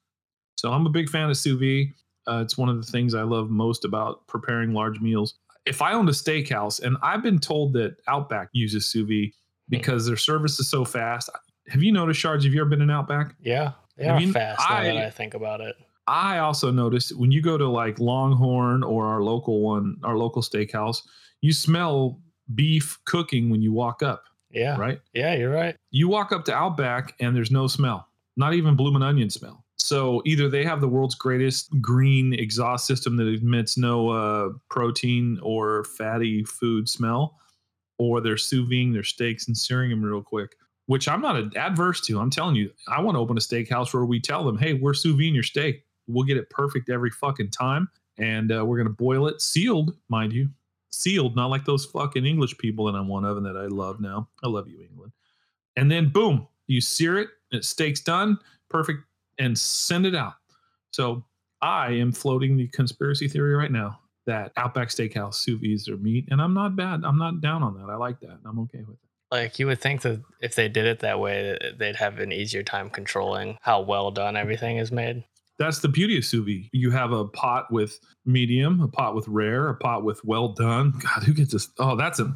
So 0.56 0.72
I'm 0.72 0.86
a 0.86 0.90
big 0.90 1.10
fan 1.10 1.30
of 1.30 1.38
sous 1.38 1.60
vide. 1.60 1.94
Uh, 2.28 2.42
it's 2.42 2.58
one 2.58 2.70
of 2.70 2.78
the 2.78 2.92
things 2.92 3.14
I 3.14 3.24
love 3.24 3.50
most 3.50 3.86
about 3.86 4.26
preparing 4.28 4.74
large 4.74 5.00
meals. 5.00 5.36
If 5.66 5.82
I 5.82 5.94
owned 5.94 6.10
a 6.10 6.14
steakhouse, 6.14 6.82
and 6.82 6.98
I've 7.02 7.24
been 7.24 7.40
told 7.40 7.74
that 7.74 7.98
Outback 8.08 8.50
uses 8.54 8.86
sous 8.86 9.08
vide 9.08 9.32
because 9.68 10.06
their 10.06 10.18
service 10.18 10.60
is 10.60 10.70
so 10.70 10.86
fast. 10.86 11.30
Have 11.68 11.84
you 11.84 11.92
noticed, 11.92 12.20
Shards? 12.20 12.44
Have 12.46 12.54
you 12.54 12.62
ever 12.62 12.70
been 12.70 12.82
in 12.82 12.90
Outback? 12.90 13.36
Yeah, 13.42 13.74
they 14.00 14.08
I 14.08 14.16
are 14.16 14.20
mean, 14.20 14.34
fast 14.34 14.68
now 14.70 14.82
that 14.82 14.98
I- 14.98 15.06
I 15.06 15.10
think 15.12 15.34
about 15.36 15.62
it. 15.62 15.76
I 16.08 16.40
also 16.40 16.72
noticed 16.72 17.16
when 17.18 17.32
you 17.32 17.42
go 17.42 17.56
to 17.58 17.68
like 17.68 18.00
Longhorn 18.00 18.84
or 18.84 19.06
our 19.06 19.22
local 19.22 19.62
one, 19.62 19.98
our 20.04 20.18
local 20.18 20.42
steakhouse, 20.42 21.04
you 21.42 21.54
smell 21.54 22.20
beef 22.56 22.98
cooking 23.06 23.52
when 23.52 23.62
you 23.62 23.72
walk 23.72 24.02
up, 24.02 24.24
Yeah, 24.50 24.76
right? 24.76 25.00
yeah, 25.14 25.36
you're 25.36 25.52
right. 25.54 25.76
You 25.92 26.08
walk 26.10 26.32
up 26.32 26.46
to 26.46 26.54
Outback 26.54 27.14
and 27.20 27.36
there's 27.36 27.52
no 27.52 27.68
smell, 27.68 28.08
not 28.38 28.56
even 28.56 28.76
blooming 28.76 29.04
onion 29.04 29.30
smell. 29.30 29.64
So 29.78 30.24
either 30.26 30.50
they 30.50 30.64
have 30.66 30.82
the 30.82 30.88
world's 30.88 31.14
greatest 31.16 31.70
green 31.80 32.34
exhaust 32.34 32.88
system 32.88 33.16
that 33.18 33.28
emits 33.28 33.78
no 33.78 34.10
uh, 34.10 34.50
protein 34.72 35.40
or 35.44 35.84
fatty 35.84 36.44
food 36.44 36.90
smell, 36.90 37.38
or 38.00 38.20
they're 38.20 38.36
sous 38.38 38.68
vide 38.68 38.96
their 38.96 39.04
steaks 39.04 39.48
and 39.48 39.56
searing 39.56 39.92
them 39.92 40.04
real 40.04 40.24
quick, 40.24 40.56
which 40.90 41.08
I'm 41.08 41.22
not 41.22 41.56
adverse 41.56 42.02
to. 42.02 42.20
I'm 42.20 42.32
telling 42.32 42.56
you, 42.56 42.72
I 42.88 43.00
want 43.00 43.14
to 43.14 43.20
open 43.20 43.38
a 43.38 43.40
steakhouse 43.40 43.94
where 43.94 44.06
we 44.06 44.20
tell 44.20 44.44
them, 44.44 44.58
hey, 44.58 44.74
we're 44.74 44.96
sous 44.96 45.16
vide 45.16 45.36
your 45.36 45.44
steak. 45.44 45.86
We'll 46.08 46.24
get 46.24 46.36
it 46.36 46.50
perfect 46.50 46.90
every 46.90 47.12
fucking 47.12 47.52
time. 47.52 47.88
And 48.18 48.52
uh, 48.52 48.66
we're 48.66 48.78
going 48.78 48.88
to 48.88 48.94
boil 48.94 49.28
it 49.28 49.40
sealed, 49.40 49.96
mind 50.08 50.34
you. 50.34 50.50
Sealed, 50.90 51.36
not 51.36 51.52
like 51.52 51.64
those 51.64 51.86
fucking 51.86 52.26
English 52.26 52.58
people 52.58 52.86
that 52.86 52.96
I'm 52.96 53.08
one 53.08 53.24
of 53.24 53.38
and 53.38 53.46
that 53.46 53.56
I 53.56 53.68
love 53.68 54.00
now. 54.02 54.30
I 54.44 54.48
love 54.48 54.68
you, 54.68 54.82
England. 54.82 55.12
And 55.76 55.92
then 55.92 56.10
boom, 56.10 56.48
you 56.66 56.82
sear 56.82 57.20
it, 57.20 57.30
and 57.52 57.64
steak's 57.64 58.02
done, 58.02 58.40
perfect, 58.68 59.04
and 59.38 59.56
send 59.56 60.08
it 60.08 60.16
out. 60.16 60.34
So 60.90 61.24
I 61.62 61.92
am 61.92 62.12
floating 62.12 62.58
the 62.58 62.68
conspiracy 62.70 63.28
theory 63.28 63.54
right 63.54 63.72
now 63.72 64.00
that 64.26 64.54
Outback 64.58 64.88
Steakhouse 64.88 65.36
sous 65.36 65.62
vides 65.62 65.86
their 65.86 65.98
meat, 65.98 66.28
and 66.32 66.42
I'm 66.42 66.56
not 66.56 66.76
bad. 66.76 67.04
I'm 67.06 67.20
not 67.20 67.42
down 67.42 67.62
on 67.62 67.76
that. 67.76 67.92
I 67.92 67.96
like 67.96 68.20
that. 68.22 68.40
I'm 68.44 68.58
okay 68.62 68.80
with 68.80 68.98
it. 69.04 69.09
Like 69.32 69.60
you 69.60 69.68
would 69.68 69.80
think 69.80 70.02
that 70.02 70.22
if 70.42 70.56
they 70.56 70.68
did 70.68 70.86
it 70.86 71.00
that 71.00 71.20
way, 71.20 71.58
they'd 71.78 71.96
have 71.98 72.20
an 72.20 72.32
easier 72.32 72.64
time 72.64 72.90
controlling 72.90 73.58
how 73.62 73.82
well 73.82 74.12
done 74.12 74.36
everything 74.36 74.78
is 74.78 74.92
made. 74.92 75.24
That's 75.60 75.80
the 75.80 75.90
beauty 75.90 76.18
of 76.18 76.26
sous 76.26 76.46
vide. 76.46 76.70
You 76.72 76.90
have 76.92 77.12
a 77.12 77.26
pot 77.26 77.72
with 77.72 78.00
medium, 78.26 78.82
a 78.82 78.88
pot 78.88 79.14
with 79.14 79.28
rare, 79.28 79.68
a 79.68 79.76
pot 79.76 80.04
with 80.04 80.24
well 80.24 80.50
done. 80.50 80.94
God, 81.00 81.24
who 81.24 81.34
gets 81.34 81.52
this? 81.52 81.70
Oh, 81.78 81.96
that's 81.96 82.20
a. 82.20 82.34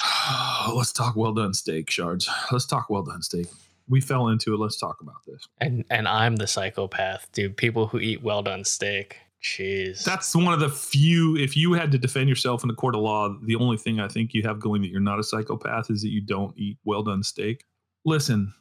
Let's 0.72 0.92
talk 0.92 1.16
well 1.16 1.32
done 1.34 1.52
steak, 1.54 1.90
shards. 1.90 2.30
Let's 2.52 2.66
talk 2.66 2.88
well 2.88 3.02
done 3.02 3.22
steak. 3.22 3.48
We 3.88 4.00
fell 4.00 4.28
into 4.28 4.54
it. 4.54 4.58
Let's 4.58 4.78
talk 4.78 5.00
about 5.00 5.24
this. 5.26 5.48
And 5.60 5.84
and 5.90 6.06
I'm 6.06 6.36
the 6.36 6.46
psychopath, 6.46 7.30
dude. 7.32 7.56
People 7.56 7.88
who 7.88 7.98
eat 7.98 8.22
well 8.22 8.42
done 8.42 8.64
steak. 8.64 9.18
Jeez. 9.42 10.02
That's 10.04 10.34
one 10.34 10.52
of 10.52 10.60
the 10.60 10.68
few. 10.68 11.36
If 11.36 11.56
you 11.56 11.72
had 11.72 11.92
to 11.92 11.98
defend 11.98 12.28
yourself 12.28 12.64
in 12.64 12.70
a 12.70 12.74
court 12.74 12.94
of 12.94 13.02
law, 13.02 13.36
the 13.44 13.56
only 13.56 13.76
thing 13.76 14.00
I 14.00 14.08
think 14.08 14.34
you 14.34 14.42
have 14.42 14.58
going 14.58 14.82
that 14.82 14.88
you're 14.88 15.00
not 15.00 15.20
a 15.20 15.24
psychopath 15.24 15.90
is 15.90 16.02
that 16.02 16.10
you 16.10 16.20
don't 16.20 16.56
eat 16.58 16.78
well 16.84 17.02
done 17.02 17.22
steak. 17.22 17.64
Listen, 18.04 18.52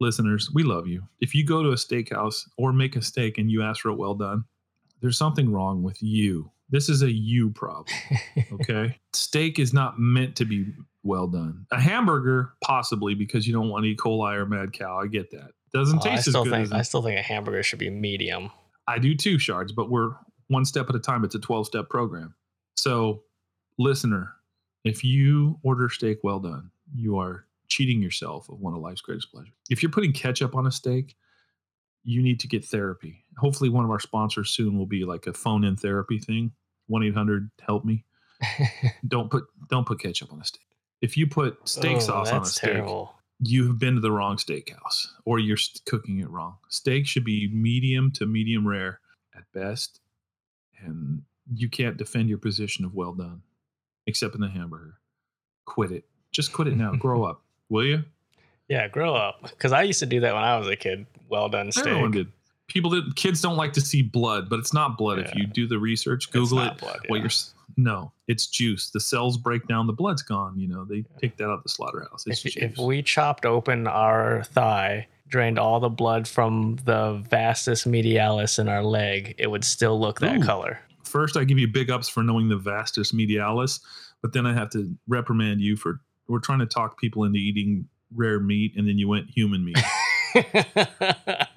listeners, 0.00 0.50
we 0.52 0.62
love 0.62 0.86
you. 0.86 1.02
If 1.20 1.34
you 1.34 1.44
go 1.44 1.62
to 1.62 1.70
a 1.70 1.74
steakhouse 1.74 2.48
or 2.56 2.72
make 2.72 2.96
a 2.96 3.02
steak 3.02 3.38
and 3.38 3.50
you 3.50 3.62
ask 3.62 3.82
for 3.82 3.90
it 3.90 3.96
well 3.96 4.14
done, 4.14 4.44
there's 5.00 5.18
something 5.18 5.52
wrong 5.52 5.82
with 5.82 6.02
you. 6.02 6.50
This 6.70 6.88
is 6.88 7.02
a 7.02 7.10
you 7.10 7.50
problem. 7.50 7.94
Okay. 8.52 8.98
steak 9.12 9.58
is 9.58 9.72
not 9.72 9.98
meant 9.98 10.36
to 10.36 10.44
be 10.44 10.66
well 11.02 11.26
done. 11.26 11.66
A 11.70 11.80
hamburger, 11.80 12.54
possibly 12.62 13.14
because 13.14 13.46
you 13.46 13.52
don't 13.52 13.68
want 13.68 13.84
E. 13.84 13.94
coli 13.96 14.34
or 14.36 14.46
mad 14.46 14.72
cow. 14.72 15.00
I 15.00 15.06
get 15.06 15.30
that. 15.32 15.50
Doesn't 15.72 15.98
Oh, 15.98 16.10
I 16.10 16.14
taste 16.14 16.28
as 16.28 16.34
good 16.34 16.44
think 16.44 16.64
as 16.64 16.72
I 16.72 16.82
still 16.82 17.02
think 17.02 17.18
a 17.18 17.22
hamburger 17.22 17.62
should 17.62 17.78
be 17.78 17.90
medium. 17.90 18.50
I 18.86 18.98
do 18.98 19.14
too, 19.14 19.38
shards, 19.38 19.72
but 19.72 19.90
we're 19.90 20.10
one 20.48 20.64
step 20.64 20.88
at 20.90 20.94
a 20.96 21.00
time. 21.00 21.24
It's 21.24 21.34
a 21.34 21.38
12 21.40 21.66
step 21.66 21.88
program. 21.88 22.34
So, 22.76 23.22
listener, 23.78 24.32
if 24.84 25.02
you 25.04 25.58
order 25.62 25.88
steak 25.88 26.18
well 26.22 26.40
done, 26.40 26.70
you 26.94 27.18
are 27.18 27.46
cheating 27.68 28.02
yourself 28.02 28.48
of 28.48 28.60
one 28.60 28.74
of 28.74 28.80
life's 28.80 29.00
greatest 29.00 29.32
pleasures. 29.32 29.52
If 29.70 29.82
you're 29.82 29.90
putting 29.92 30.12
ketchup 30.12 30.54
on 30.54 30.66
a 30.66 30.70
steak, 30.70 31.16
you 32.02 32.22
need 32.22 32.38
to 32.40 32.46
get 32.48 32.64
therapy. 32.64 33.24
Hopefully, 33.38 33.70
one 33.70 33.84
of 33.84 33.90
our 33.90 34.00
sponsors 34.00 34.50
soon 34.50 34.76
will 34.76 34.86
be 34.86 35.04
like 35.04 35.26
a 35.26 35.32
phone 35.32 35.64
in 35.64 35.76
therapy 35.76 36.18
thing 36.18 36.52
1 36.88 37.02
800 37.02 37.50
help 37.66 37.84
me. 37.84 38.04
Don't 39.08 39.30
put 39.30 39.44
don't 39.70 39.86
put 39.86 40.00
ketchup 40.00 40.32
on 40.32 40.40
a 40.40 40.44
steak. 40.44 40.66
If 41.00 41.16
you 41.16 41.26
put 41.26 41.56
steak 41.66 41.96
Oh, 41.96 42.00
sauce 42.00 42.30
on 42.30 42.42
a 42.42 42.44
steak, 42.44 42.72
terrible. 42.72 43.14
You 43.40 43.66
have 43.66 43.78
been 43.78 43.94
to 43.94 44.00
the 44.00 44.12
wrong 44.12 44.36
steakhouse 44.36 45.08
or 45.24 45.38
you're 45.38 45.58
cooking 45.86 46.20
it 46.20 46.30
wrong. 46.30 46.56
Steak 46.68 47.06
should 47.06 47.24
be 47.24 47.48
medium 47.52 48.10
to 48.12 48.26
medium 48.26 48.66
rare 48.66 49.00
at 49.36 49.44
best. 49.52 50.00
And 50.80 51.22
you 51.52 51.68
can't 51.68 51.96
defend 51.96 52.28
your 52.28 52.38
position 52.38 52.84
of 52.84 52.94
well 52.94 53.12
done, 53.12 53.42
except 54.06 54.34
in 54.34 54.40
the 54.40 54.48
hamburger. 54.48 54.94
Quit 55.64 55.92
it. 55.92 56.04
Just 56.30 56.52
quit 56.52 56.68
it 56.68 56.76
now. 56.76 56.92
Grow 56.98 57.24
up, 57.24 57.42
will 57.68 57.84
you? 57.84 58.04
Yeah, 58.68 58.88
grow 58.88 59.14
up. 59.14 59.42
Because 59.42 59.72
I 59.72 59.82
used 59.82 60.00
to 60.00 60.06
do 60.06 60.20
that 60.20 60.34
when 60.34 60.42
I 60.42 60.56
was 60.56 60.68
a 60.68 60.76
kid. 60.76 61.06
Well 61.28 61.48
done 61.50 61.70
steak. 61.70 61.86
Everyone 61.86 62.10
did. 62.12 62.32
People 62.66 62.90
did. 62.90 63.16
Kids 63.16 63.40
don't 63.40 63.56
like 63.56 63.72
to 63.74 63.80
see 63.80 64.02
blood, 64.02 64.48
but 64.48 64.58
it's 64.58 64.72
not 64.72 64.96
blood. 64.96 65.18
If 65.18 65.34
you 65.34 65.46
do 65.46 65.66
the 65.66 65.78
research, 65.78 66.30
Google 66.30 66.60
it. 66.60 66.78
blood, 66.78 67.00
What 67.08 67.20
you're 67.20 67.30
no, 67.76 68.12
it's 68.28 68.46
juice. 68.46 68.90
The 68.90 69.00
cells 69.00 69.36
break 69.36 69.66
down. 69.66 69.86
The 69.86 69.92
blood's 69.92 70.22
gone. 70.22 70.58
You 70.58 70.68
know 70.68 70.84
they 70.84 71.04
take 71.20 71.36
that 71.38 71.44
out 71.44 71.58
of 71.58 71.62
the 71.62 71.68
slaughterhouse. 71.68 72.24
It's 72.26 72.44
if, 72.44 72.52
juice. 72.52 72.62
if 72.62 72.78
we 72.78 73.02
chopped 73.02 73.44
open 73.44 73.86
our 73.86 74.44
thigh, 74.44 75.08
drained 75.28 75.58
all 75.58 75.80
the 75.80 75.88
blood 75.88 76.28
from 76.28 76.76
the 76.84 77.22
vastus 77.28 77.84
medialis 77.84 78.58
in 78.58 78.68
our 78.68 78.82
leg, 78.82 79.34
it 79.38 79.50
would 79.50 79.64
still 79.64 79.98
look 79.98 80.20
that 80.20 80.38
Ooh. 80.38 80.44
color. 80.44 80.80
First, 81.04 81.36
I 81.36 81.44
give 81.44 81.58
you 81.58 81.68
big 81.68 81.90
ups 81.90 82.08
for 82.08 82.22
knowing 82.22 82.48
the 82.48 82.56
vastus 82.56 83.12
medialis, 83.12 83.80
but 84.22 84.32
then 84.32 84.46
I 84.46 84.52
have 84.52 84.70
to 84.70 84.94
reprimand 85.06 85.60
you 85.60 85.76
for 85.76 86.00
we're 86.28 86.40
trying 86.40 86.60
to 86.60 86.66
talk 86.66 86.98
people 86.98 87.24
into 87.24 87.38
eating 87.38 87.86
rare 88.14 88.40
meat, 88.40 88.74
and 88.76 88.88
then 88.88 88.98
you 88.98 89.08
went 89.08 89.28
human 89.30 89.64
meat. 89.64 89.78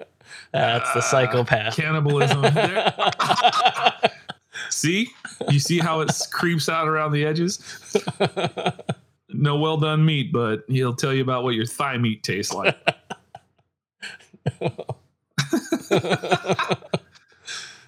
That's 0.52 0.92
the 0.92 1.00
Ah, 1.00 1.02
psychopath. 1.02 1.76
Cannibalism. 1.76 2.42
There- 2.42 2.92
see, 4.70 5.10
you 5.50 5.58
see 5.60 5.78
how 5.78 6.00
it 6.00 6.10
creeps 6.30 6.68
out 6.68 6.88
around 6.88 7.12
the 7.12 7.24
edges. 7.24 7.58
No 9.30 9.58
well 9.58 9.76
done 9.76 10.04
meat, 10.04 10.32
but 10.32 10.64
he'll 10.68 10.94
tell 10.96 11.12
you 11.12 11.22
about 11.22 11.44
what 11.44 11.54
your 11.54 11.66
thigh 11.66 11.98
meat 11.98 12.22
tastes 12.22 12.52
like. 12.54 12.76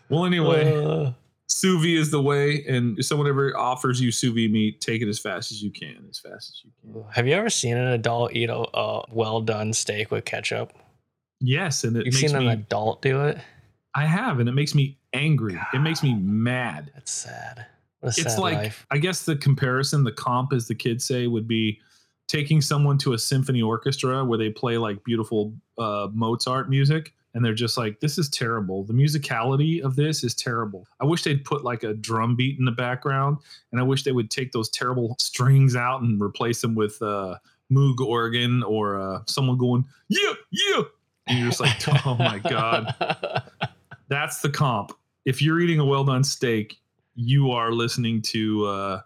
Well, 0.08 0.24
anyway, 0.24 0.74
Uh, 0.84 1.12
sous 1.46 1.80
vide 1.80 1.96
is 1.98 2.10
the 2.10 2.20
way, 2.20 2.64
and 2.64 2.98
if 2.98 3.06
someone 3.06 3.28
ever 3.28 3.56
offers 3.56 4.00
you 4.00 4.10
sous 4.10 4.32
vide 4.34 4.50
meat, 4.50 4.80
take 4.80 5.02
it 5.02 5.08
as 5.08 5.20
fast 5.20 5.52
as 5.52 5.62
you 5.62 5.70
can, 5.70 6.04
as 6.10 6.18
fast 6.18 6.50
as 6.50 6.62
you 6.64 6.70
can. 6.94 7.04
have 7.12 7.28
you 7.28 7.34
ever 7.34 7.48
seen 7.48 7.76
an 7.76 7.86
adult 7.88 8.34
eat 8.34 8.50
a, 8.50 8.56
a 8.76 9.04
well 9.12 9.40
done 9.40 9.72
steak 9.72 10.10
with 10.10 10.24
ketchup? 10.24 10.72
Yes, 11.40 11.84
and 11.84 11.96
it 11.96 12.06
You've 12.06 12.14
makes 12.14 12.32
seen 12.32 12.36
an 12.36 12.46
me. 12.46 12.52
adult 12.52 13.02
do 13.02 13.24
it? 13.24 13.38
I 13.94 14.04
have, 14.06 14.38
and 14.40 14.48
it 14.48 14.52
makes 14.52 14.74
me 14.74 14.98
angry. 15.12 15.58
It 15.74 15.80
makes 15.80 16.02
me 16.02 16.14
mad. 16.14 16.90
That's 16.94 17.10
sad. 17.10 17.66
What 18.00 18.16
a 18.16 18.20
It's 18.20 18.34
sad 18.34 18.38
like 18.40 18.56
life. 18.56 18.86
I 18.90 18.98
guess 18.98 19.24
the 19.24 19.36
comparison, 19.36 20.04
the 20.04 20.12
comp, 20.12 20.52
as 20.52 20.68
the 20.68 20.74
kids 20.74 21.04
say, 21.04 21.26
would 21.26 21.48
be 21.48 21.80
taking 22.28 22.60
someone 22.60 22.96
to 22.98 23.14
a 23.14 23.18
symphony 23.18 23.60
orchestra 23.62 24.24
where 24.24 24.38
they 24.38 24.50
play 24.50 24.78
like 24.78 25.02
beautiful 25.02 25.52
uh, 25.78 26.08
Mozart 26.12 26.70
music, 26.70 27.12
and 27.34 27.44
they're 27.44 27.54
just 27.54 27.76
like, 27.76 27.98
"This 28.00 28.18
is 28.18 28.28
terrible. 28.28 28.84
The 28.84 28.92
musicality 28.92 29.80
of 29.82 29.96
this 29.96 30.22
is 30.22 30.34
terrible." 30.34 30.86
I 31.00 31.04
wish 31.06 31.24
they'd 31.24 31.44
put 31.44 31.64
like 31.64 31.82
a 31.82 31.94
drum 31.94 32.36
beat 32.36 32.58
in 32.58 32.64
the 32.64 32.70
background, 32.72 33.38
and 33.72 33.80
I 33.80 33.84
wish 33.84 34.04
they 34.04 34.12
would 34.12 34.30
take 34.30 34.52
those 34.52 34.68
terrible 34.68 35.16
strings 35.18 35.74
out 35.74 36.02
and 36.02 36.20
replace 36.22 36.60
them 36.60 36.74
with 36.76 37.00
uh, 37.02 37.36
Moog 37.72 37.98
organ 38.00 38.62
or 38.62 39.00
uh, 39.00 39.20
someone 39.26 39.58
going, 39.58 39.84
"Yeah, 40.08 40.32
yeah," 40.52 40.82
you're 41.38 41.48
just 41.48 41.60
like, 41.60 41.76
"Oh 42.06 42.14
my 42.16 42.38
god." 42.38 42.94
That's 44.08 44.40
the 44.40 44.50
comp. 44.50 44.92
If 45.24 45.40
you're 45.42 45.60
eating 45.60 45.78
a 45.78 45.84
well 45.84 46.04
done 46.04 46.24
steak, 46.24 46.78
you 47.14 47.50
are 47.50 47.72
listening 47.72 48.22
to 48.22 48.66
uh, 48.66 49.00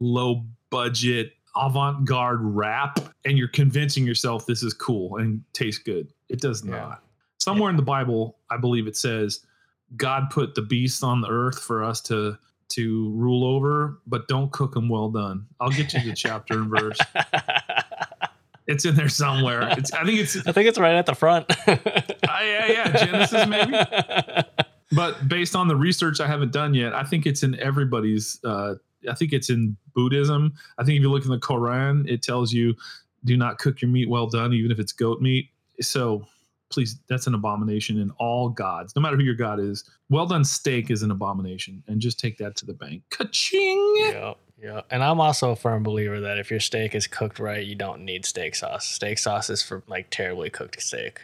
low 0.00 0.44
budget 0.70 1.32
avant 1.56 2.04
garde 2.06 2.40
rap, 2.42 2.98
and 3.24 3.36
you're 3.38 3.48
convincing 3.48 4.06
yourself 4.06 4.46
this 4.46 4.62
is 4.62 4.72
cool 4.74 5.16
and 5.18 5.42
tastes 5.52 5.82
good. 5.82 6.08
It 6.28 6.40
does 6.40 6.64
Yeah. 6.64 6.72
not. 6.72 7.02
Somewhere 7.38 7.70
in 7.70 7.76
the 7.76 7.82
Bible, 7.82 8.38
I 8.50 8.56
believe 8.56 8.86
it 8.86 8.96
says 8.96 9.40
God 9.96 10.30
put 10.30 10.54
the 10.54 10.62
beasts 10.62 11.02
on 11.02 11.20
the 11.20 11.28
earth 11.28 11.58
for 11.60 11.82
us 11.84 12.00
to 12.02 12.38
to 12.70 13.10
rule 13.10 13.44
over, 13.44 13.98
but 14.06 14.26
don't 14.28 14.50
cook 14.50 14.72
them 14.72 14.88
well 14.88 15.10
done. 15.10 15.46
I'll 15.60 15.68
get 15.70 15.92
you 15.92 16.00
the 16.02 16.14
chapter 16.14 16.54
and 16.54 16.70
verse. 16.70 16.98
It's 18.66 18.84
in 18.84 18.94
there 18.94 19.08
somewhere. 19.08 19.68
It's 19.76 19.92
I 19.92 20.04
think 20.04 20.20
it's 20.20 20.36
I 20.46 20.52
think 20.52 20.68
it's 20.68 20.78
right 20.78 20.94
at 20.94 21.06
the 21.06 21.14
front. 21.14 21.46
uh, 21.66 21.76
yeah, 22.26 22.66
yeah, 22.66 23.04
Genesis 23.04 23.46
maybe. 23.46 23.72
but 24.92 25.28
based 25.28 25.56
on 25.56 25.68
the 25.68 25.76
research 25.76 26.20
I 26.20 26.26
haven't 26.26 26.52
done 26.52 26.74
yet, 26.74 26.94
I 26.94 27.04
think 27.04 27.26
it's 27.26 27.42
in 27.42 27.58
everybody's. 27.58 28.38
Uh, 28.44 28.74
I 29.10 29.14
think 29.14 29.32
it's 29.32 29.50
in 29.50 29.76
Buddhism. 29.94 30.54
I 30.78 30.84
think 30.84 30.96
if 30.96 31.02
you 31.02 31.10
look 31.10 31.24
in 31.24 31.30
the 31.30 31.38
Quran, 31.38 32.08
it 32.08 32.22
tells 32.22 32.52
you 32.52 32.74
do 33.24 33.36
not 33.36 33.58
cook 33.58 33.82
your 33.82 33.90
meat 33.90 34.08
well 34.08 34.28
done, 34.28 34.52
even 34.52 34.70
if 34.70 34.78
it's 34.78 34.92
goat 34.92 35.20
meat. 35.20 35.48
So 35.80 36.26
please, 36.70 36.98
that's 37.08 37.26
an 37.26 37.34
abomination 37.34 38.00
in 38.00 38.10
all 38.12 38.48
gods, 38.48 38.94
no 38.96 39.02
matter 39.02 39.16
who 39.16 39.22
your 39.22 39.34
god 39.34 39.60
is. 39.60 39.84
Well 40.08 40.26
done 40.26 40.44
steak 40.44 40.90
is 40.90 41.02
an 41.02 41.10
abomination, 41.10 41.82
and 41.86 42.00
just 42.00 42.18
take 42.18 42.38
that 42.38 42.56
to 42.56 42.66
the 42.66 42.72
bank. 42.72 43.02
Ka-ching! 43.10 43.94
Yeah, 43.98 44.34
yeah. 44.62 44.82
And 44.90 45.02
I'm 45.02 45.20
also 45.20 45.50
a 45.50 45.56
firm 45.56 45.82
believer 45.82 46.20
that 46.20 46.38
if 46.38 46.50
your 46.50 46.60
steak 46.60 46.94
is 46.94 47.06
cooked 47.06 47.38
right, 47.38 47.66
you 47.66 47.74
don't 47.74 48.04
need 48.04 48.24
steak 48.24 48.54
sauce. 48.54 48.86
Steak 48.86 49.18
sauce 49.18 49.50
is 49.50 49.62
for 49.62 49.82
like 49.88 50.08
terribly 50.10 50.50
cooked 50.50 50.80
steak. 50.80 51.20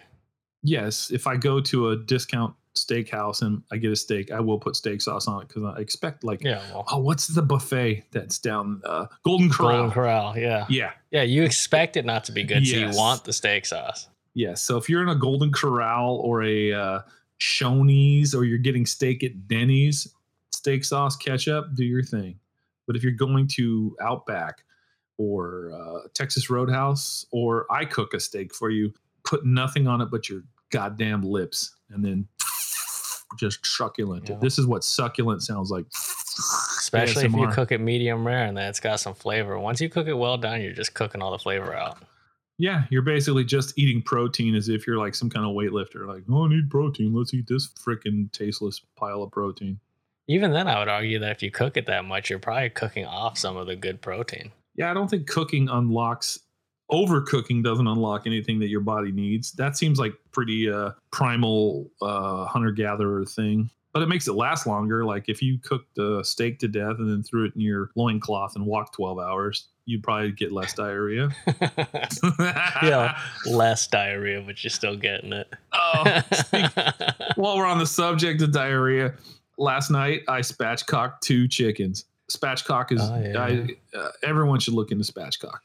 Yes, 0.62 1.10
if 1.12 1.26
I 1.26 1.36
go 1.36 1.60
to 1.60 1.90
a 1.90 1.96
discount 1.96 2.54
steakhouse 2.74 3.42
and 3.42 3.62
I 3.70 3.76
get 3.76 3.92
a 3.92 3.96
steak, 3.96 4.32
I 4.32 4.40
will 4.40 4.58
put 4.58 4.74
steak 4.76 5.00
sauce 5.00 5.28
on 5.28 5.42
it 5.42 5.48
because 5.48 5.62
I 5.64 5.80
expect 5.80 6.24
like 6.24 6.42
Yeah, 6.42 6.60
well, 6.72 6.84
oh, 6.90 6.98
what's 6.98 7.28
the 7.28 7.42
buffet 7.42 8.04
that's 8.10 8.38
down 8.38 8.82
uh, 8.84 9.06
Golden 9.24 9.50
Corral? 9.50 9.70
Golden 9.70 9.90
Corral. 9.92 10.38
Yeah, 10.38 10.66
Yeah, 10.68 10.92
yeah. 11.10 11.22
You 11.22 11.44
expect 11.44 11.96
it 11.96 12.04
not 12.04 12.24
to 12.24 12.32
be 12.32 12.42
good, 12.42 12.66
so 12.66 12.76
you 12.76 12.90
want 12.90 13.24
the 13.24 13.32
steak 13.32 13.66
sauce. 13.66 14.08
yes. 14.34 14.62
So 14.62 14.76
if 14.76 14.88
you're 14.88 15.02
in 15.02 15.08
a 15.08 15.14
Golden 15.14 15.52
Corral 15.52 16.16
or 16.16 16.42
a 16.42 16.72
uh, 16.72 17.00
Shoney's 17.40 18.34
or 18.34 18.44
you're 18.44 18.58
getting 18.58 18.84
steak 18.86 19.22
at 19.22 19.46
Denny's, 19.46 20.12
steak 20.52 20.84
sauce, 20.84 21.16
ketchup, 21.16 21.74
do 21.74 21.84
your 21.84 22.02
thing. 22.02 22.38
But 22.88 22.96
if 22.96 23.04
you're 23.04 23.12
going 23.12 23.46
to 23.48 23.96
Outback 24.00 24.64
or 25.18 25.70
uh, 25.72 26.08
Texas 26.14 26.50
Roadhouse 26.50 27.26
or 27.30 27.66
I 27.70 27.84
cook 27.84 28.14
a 28.14 28.18
steak 28.18 28.52
for 28.52 28.70
you, 28.70 28.92
put 29.24 29.46
nothing 29.46 29.86
on 29.86 30.00
it 30.00 30.10
but 30.10 30.28
your 30.28 30.40
goddamn 30.70 31.22
lips 31.22 31.76
and 31.90 32.04
then 32.04 32.26
just 33.38 33.64
succulent. 33.64 34.28
Yeah. 34.28 34.36
This 34.40 34.58
is 34.58 34.66
what 34.66 34.82
succulent 34.82 35.42
sounds 35.42 35.70
like. 35.70 35.84
Especially 36.78 37.26
if 37.26 37.32
you 37.34 37.48
cook 37.48 37.72
it 37.72 37.80
medium 37.80 38.26
rare 38.26 38.46
and 38.46 38.56
then 38.56 38.70
it's 38.70 38.80
got 38.80 39.00
some 39.00 39.14
flavor. 39.14 39.58
Once 39.58 39.80
you 39.80 39.90
cook 39.90 40.06
it 40.06 40.14
well 40.14 40.38
done, 40.38 40.62
you're 40.62 40.72
just 40.72 40.94
cooking 40.94 41.20
all 41.20 41.30
the 41.30 41.38
flavor 41.38 41.74
out. 41.74 41.98
Yeah, 42.56 42.84
you're 42.90 43.02
basically 43.02 43.44
just 43.44 43.78
eating 43.78 44.02
protein 44.02 44.54
as 44.54 44.68
if 44.68 44.86
you're 44.86 44.98
like 44.98 45.14
some 45.14 45.28
kind 45.28 45.44
of 45.44 45.52
weightlifter. 45.52 46.06
Like, 46.08 46.24
oh, 46.30 46.46
I 46.46 46.48
need 46.48 46.70
protein. 46.70 47.14
Let's 47.14 47.34
eat 47.34 47.46
this 47.46 47.68
freaking 47.68 48.32
tasteless 48.32 48.80
pile 48.96 49.22
of 49.22 49.30
protein. 49.30 49.78
Even 50.28 50.52
then, 50.52 50.68
I 50.68 50.78
would 50.78 50.88
argue 50.88 51.18
that 51.20 51.30
if 51.32 51.42
you 51.42 51.50
cook 51.50 51.76
it 51.76 51.86
that 51.86 52.04
much, 52.04 52.30
you're 52.30 52.38
probably 52.38 52.70
cooking 52.70 53.06
off 53.06 53.38
some 53.38 53.56
of 53.56 53.66
the 53.66 53.76
good 53.76 54.00
protein. 54.00 54.52
Yeah, 54.76 54.90
I 54.90 54.94
don't 54.94 55.08
think 55.08 55.26
cooking 55.26 55.68
unlocks 55.68 56.40
overcooking 56.90 57.62
doesn't 57.62 57.86
unlock 57.86 58.26
anything 58.26 58.58
that 58.60 58.68
your 58.68 58.80
body 58.80 59.12
needs. 59.12 59.52
That 59.52 59.76
seems 59.76 59.98
like 59.98 60.14
pretty 60.32 60.70
uh 60.70 60.92
primal 61.10 61.90
uh 62.00 62.46
hunter 62.46 62.70
gatherer 62.70 63.24
thing. 63.24 63.70
But 63.92 64.02
it 64.02 64.08
makes 64.08 64.28
it 64.28 64.34
last 64.34 64.66
longer. 64.66 65.04
Like 65.04 65.28
if 65.28 65.42
you 65.42 65.58
cooked 65.58 65.98
a 65.98 66.22
steak 66.22 66.58
to 66.60 66.68
death 66.68 66.96
and 66.98 67.10
then 67.10 67.22
threw 67.22 67.46
it 67.46 67.54
in 67.54 67.60
your 67.60 67.90
loincloth 67.96 68.54
and 68.54 68.66
walked 68.66 68.94
12 68.94 69.18
hours, 69.18 69.68
you'd 69.86 70.02
probably 70.02 70.30
get 70.30 70.52
less 70.52 70.74
diarrhea. 70.74 71.30
yeah, 72.82 73.18
less 73.46 73.86
diarrhea, 73.86 74.42
but 74.42 74.62
you're 74.62 74.70
still 74.70 74.96
getting 74.96 75.32
it. 75.32 75.52
Oh, 75.72 76.22
speak- 76.32 76.70
while 77.36 77.56
we're 77.56 77.66
on 77.66 77.78
the 77.78 77.86
subject 77.86 78.42
of 78.42 78.52
diarrhea, 78.52 79.14
last 79.58 79.90
night 79.90 80.22
I 80.28 80.40
spatchcocked 80.40 81.20
two 81.20 81.48
chickens. 81.48 82.06
Spatchcock 82.30 82.92
is 82.92 83.00
Oh, 83.02 83.20
yeah. 83.20 83.42
I, 83.42 83.68
uh, 83.96 84.10
everyone 84.22 84.60
should 84.60 84.74
look 84.74 84.92
into 84.92 85.10
spatchcock. 85.10 85.58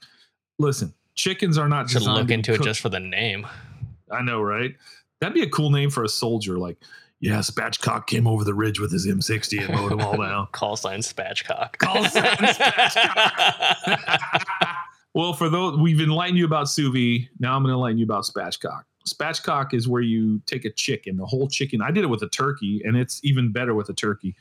Listen, 0.59 0.93
chickens 1.15 1.57
are 1.57 1.67
not 1.67 1.89
Should 1.89 2.03
look 2.03 2.27
to 2.27 2.33
into 2.33 2.53
it 2.53 2.61
just 2.61 2.79
for 2.81 2.89
the 2.89 2.99
name. 2.99 3.45
I 4.11 4.21
know, 4.21 4.41
right? 4.41 4.75
That'd 5.19 5.33
be 5.33 5.41
a 5.43 5.49
cool 5.49 5.69
name 5.69 5.89
for 5.89 6.03
a 6.03 6.09
soldier. 6.09 6.57
Like, 6.57 6.77
yeah, 7.19 7.39
Spatchcock 7.39 8.05
came 8.07 8.27
over 8.27 8.43
the 8.43 8.53
ridge 8.53 8.79
with 8.79 8.91
his 8.91 9.07
M60 9.07 9.65
and 9.65 9.73
mowed 9.73 9.91
them 9.91 10.01
all 10.01 10.17
down. 10.17 10.47
Call 10.51 10.75
sign 10.75 10.99
Spatchcock. 10.99 11.77
Call 11.77 12.03
sign 12.05 12.23
Spatchcock. 12.25 13.97
well, 15.13 15.33
for 15.33 15.49
those 15.49 15.77
we've 15.77 16.01
enlightened 16.01 16.37
you 16.37 16.45
about 16.45 16.69
sous 16.69 16.93
vide, 16.93 17.29
now 17.39 17.55
I'm 17.55 17.63
going 17.63 17.69
to 17.71 17.75
enlighten 17.75 17.97
you 17.97 18.05
about 18.05 18.23
spatchcock. 18.25 18.83
Spatchcock 19.07 19.73
is 19.73 19.87
where 19.87 20.01
you 20.01 20.41
take 20.45 20.65
a 20.65 20.69
chicken, 20.71 21.17
the 21.17 21.25
whole 21.25 21.47
chicken. 21.47 21.81
I 21.81 21.91
did 21.91 22.03
it 22.03 22.07
with 22.07 22.21
a 22.21 22.29
turkey, 22.29 22.81
and 22.85 22.95
it's 22.97 23.19
even 23.23 23.51
better 23.51 23.73
with 23.75 23.89
a 23.89 23.93
turkey. 23.93 24.35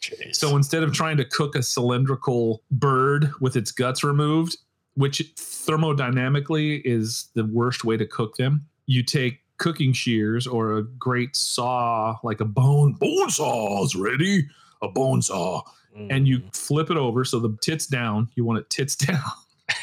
Jeez. 0.00 0.36
So 0.36 0.56
instead 0.56 0.82
of 0.82 0.92
trying 0.92 1.16
to 1.18 1.24
cook 1.24 1.54
a 1.56 1.62
cylindrical 1.62 2.62
bird 2.70 3.30
with 3.40 3.56
its 3.56 3.70
guts 3.72 4.04
removed, 4.04 4.56
which 4.94 5.18
thermodynamically 5.36 6.82
is 6.84 7.28
the 7.34 7.44
worst 7.44 7.84
way 7.84 7.96
to 7.96 8.06
cook 8.06 8.36
them, 8.36 8.66
you 8.86 9.02
take 9.02 9.40
cooking 9.58 9.92
shears 9.92 10.46
or 10.46 10.76
a 10.78 10.82
great 10.84 11.34
saw, 11.34 12.16
like 12.22 12.40
a 12.40 12.44
bone 12.44 12.92
bone 12.94 13.30
saw 13.30 13.84
is 13.84 13.96
ready, 13.96 14.46
a 14.82 14.88
bone 14.88 15.20
saw, 15.22 15.62
and 16.10 16.28
you 16.28 16.38
Mm. 16.38 16.54
flip 16.56 16.90
it 16.92 16.96
over 16.96 17.24
so 17.24 17.40
the 17.40 17.56
tits 17.60 17.86
down. 17.88 18.28
You 18.36 18.44
want 18.44 18.60
it 18.60 18.70
tits 18.70 18.94
down. 19.06 19.20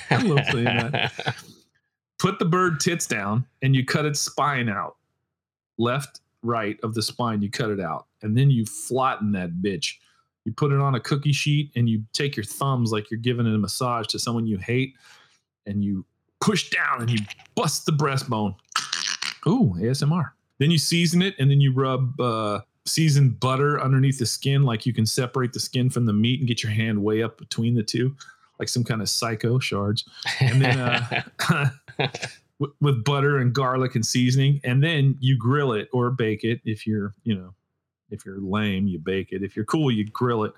I 0.10 0.17
love 0.21 0.45
saying 0.52 0.63
that. 0.63 1.36
Put 2.26 2.40
the 2.40 2.46
bird 2.46 2.80
tits 2.80 3.06
down 3.06 3.46
and 3.62 3.76
you 3.76 3.86
cut 3.86 4.04
its 4.04 4.20
spine 4.20 4.68
out. 4.68 4.96
Left, 5.78 6.22
right 6.42 6.76
of 6.82 6.96
the 6.96 7.04
spine, 7.04 7.44
you 7.44 7.52
cut 7.52 7.70
it 7.70 7.80
out. 7.80 8.08
And 8.24 8.36
then 8.36 8.50
you 8.50 8.66
flatten 8.66 9.32
that 9.34 9.62
bitch 9.62 9.98
You 10.44 10.52
put 10.52 10.72
it 10.72 10.80
on 10.80 10.96
a 10.96 11.00
cookie 11.00 11.34
sheet 11.34 11.70
and 11.76 11.88
you 11.88 12.04
take 12.14 12.36
your 12.36 12.44
thumbs 12.44 12.92
like 12.92 13.12
you're 13.12 13.20
giving 13.20 13.46
it 13.46 13.54
a 13.54 13.60
massage 13.60 14.08
to 14.08 14.18
someone 14.18 14.48
you 14.48 14.58
hate, 14.58 14.96
and 15.68 15.84
you 15.84 16.04
push 16.42 16.72
down 16.72 17.02
and 17.02 17.12
you 17.12 17.20
bust 17.54 17.86
the 17.86 17.92
breastbone. 17.92 18.56
Ooh, 19.46 19.76
ASMR. 19.78 20.32
Then 20.58 20.72
you 20.72 20.80
season 20.80 21.22
it 21.22 21.36
and 21.38 21.52
then 21.52 21.62
you 21.62 21.74
rub 21.74 22.20
uh, 22.20 22.62
seasoned 22.88 23.40
butter 23.40 23.80
underneath 23.80 24.18
the 24.18 24.26
skin, 24.26 24.64
like 24.64 24.88
you 24.88 24.94
can 24.94 25.06
separate 25.06 25.54
the 25.54 25.60
skin 25.60 25.92
from 25.92 26.08
the 26.08 26.14
meat 26.14 26.40
and 26.40 26.48
get 26.48 26.64
your 26.64 26.72
hand 26.72 27.04
way 27.04 27.22
up 27.22 27.38
between 27.38 27.76
the 27.76 27.84
two, 27.84 28.16
like 28.58 28.68
some 28.68 28.84
kind 28.84 29.04
of 29.04 29.10
psycho 29.10 29.60
shards. 29.60 30.06
And 30.40 30.60
then 30.60 30.80
uh, 30.80 31.70
with, 32.60 32.72
with 32.82 33.04
butter 33.04 33.38
and 33.38 33.54
garlic 33.54 33.96
and 33.96 34.06
seasoning, 34.06 34.62
and 34.64 34.84
then 34.84 35.18
you 35.20 35.38
grill 35.38 35.74
it 35.74 35.90
or 35.94 36.12
bake 36.12 36.44
it 36.44 36.62
if 36.66 36.86
you're, 36.88 37.14
you 37.24 37.36
know, 37.36 37.54
if 38.12 38.26
you're 38.26 38.40
lame, 38.40 38.88
you 38.88 39.00
bake 39.00 39.32
it. 39.32 39.44
If 39.44 39.56
you're 39.56 39.66
cool, 39.66 39.92
you 39.92 40.06
grill 40.06 40.44
it. 40.44 40.54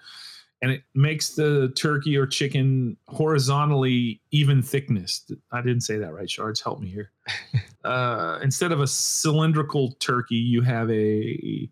And 0.61 0.71
it 0.71 0.81
makes 0.95 1.29
the 1.35 1.71
turkey 1.75 2.17
or 2.17 2.25
chicken 2.25 2.97
horizontally 3.07 4.19
even 4.31 4.63
thickness. 4.63 5.23
I 5.51 5.61
didn't 5.61 5.81
say 5.81 5.97
that 5.97 6.11
right, 6.13 6.29
Shards. 6.29 6.59
Help 6.61 6.79
me 6.79 6.87
here. 6.87 7.11
uh, 7.83 8.39
instead 8.41 8.71
of 8.71 8.81
a 8.81 8.87
cylindrical 8.87 9.91
turkey, 9.99 10.35
you 10.35 10.61
have 10.63 10.89
a 10.89 11.69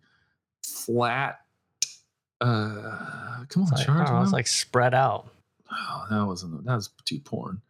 flat. 0.64 1.40
Uh, 2.42 3.44
come 3.50 3.64
on, 3.64 3.70
It's 3.70 3.72
like, 3.72 3.86
Shards. 3.86 4.12
don't 4.12 4.24
it's 4.24 4.34
like 4.34 4.48
spread 4.48 4.94
out. 4.94 5.30
oh, 5.72 6.06
that 6.12 6.24
wasn't. 6.24 6.64
That 6.66 6.76
was 6.76 6.90
too 7.06 7.20
porn. 7.20 7.62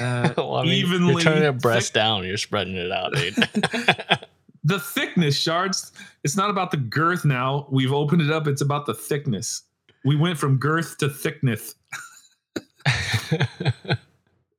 Uh, 0.00 0.32
Well, 0.36 0.56
I 0.56 0.62
mean, 0.64 0.72
evenly 0.74 1.12
you're 1.12 1.20
turning 1.20 1.42
your 1.42 1.52
thick- 1.52 1.62
breast 1.62 1.94
down. 1.94 2.24
You're 2.24 2.36
spreading 2.36 2.76
it 2.76 2.90
out, 2.92 3.14
dude. 3.14 3.34
the 4.64 4.78
thickness 4.78 5.36
shards 5.36 5.92
it's 6.24 6.36
not 6.36 6.50
about 6.50 6.70
the 6.70 6.76
girth 6.76 7.24
now. 7.24 7.66
We've 7.70 7.92
opened 7.92 8.22
it 8.22 8.30
up 8.30 8.46
it's 8.46 8.62
about 8.62 8.86
the 8.86 8.94
thickness. 8.94 9.62
We 10.04 10.16
went 10.16 10.38
from 10.38 10.56
girth 10.58 10.98
to 10.98 11.08
thickness. 11.08 11.74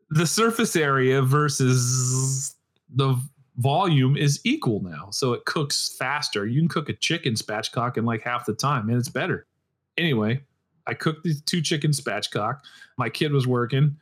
The 0.09 0.27
surface 0.27 0.75
area 0.75 1.21
versus 1.21 2.55
the 2.93 3.19
volume 3.57 4.15
is 4.15 4.39
equal 4.43 4.81
now 4.81 5.09
so 5.11 5.33
it 5.33 5.45
cooks 5.45 5.95
faster. 5.97 6.45
You 6.45 6.61
can 6.61 6.69
cook 6.69 6.89
a 6.89 6.93
chicken 6.93 7.33
spatchcock 7.33 7.97
in 7.97 8.05
like 8.05 8.21
half 8.21 8.45
the 8.45 8.53
time 8.53 8.89
and 8.89 8.97
it's 8.97 9.09
better. 9.09 9.47
Anyway 9.97 10.41
i 10.87 10.93
cooked 10.93 11.23
the 11.23 11.33
two 11.45 11.61
chicken 11.61 11.91
spatchcock. 11.91 12.59
My 12.97 13.09
kid 13.09 13.31
was 13.31 13.47
working 13.47 13.97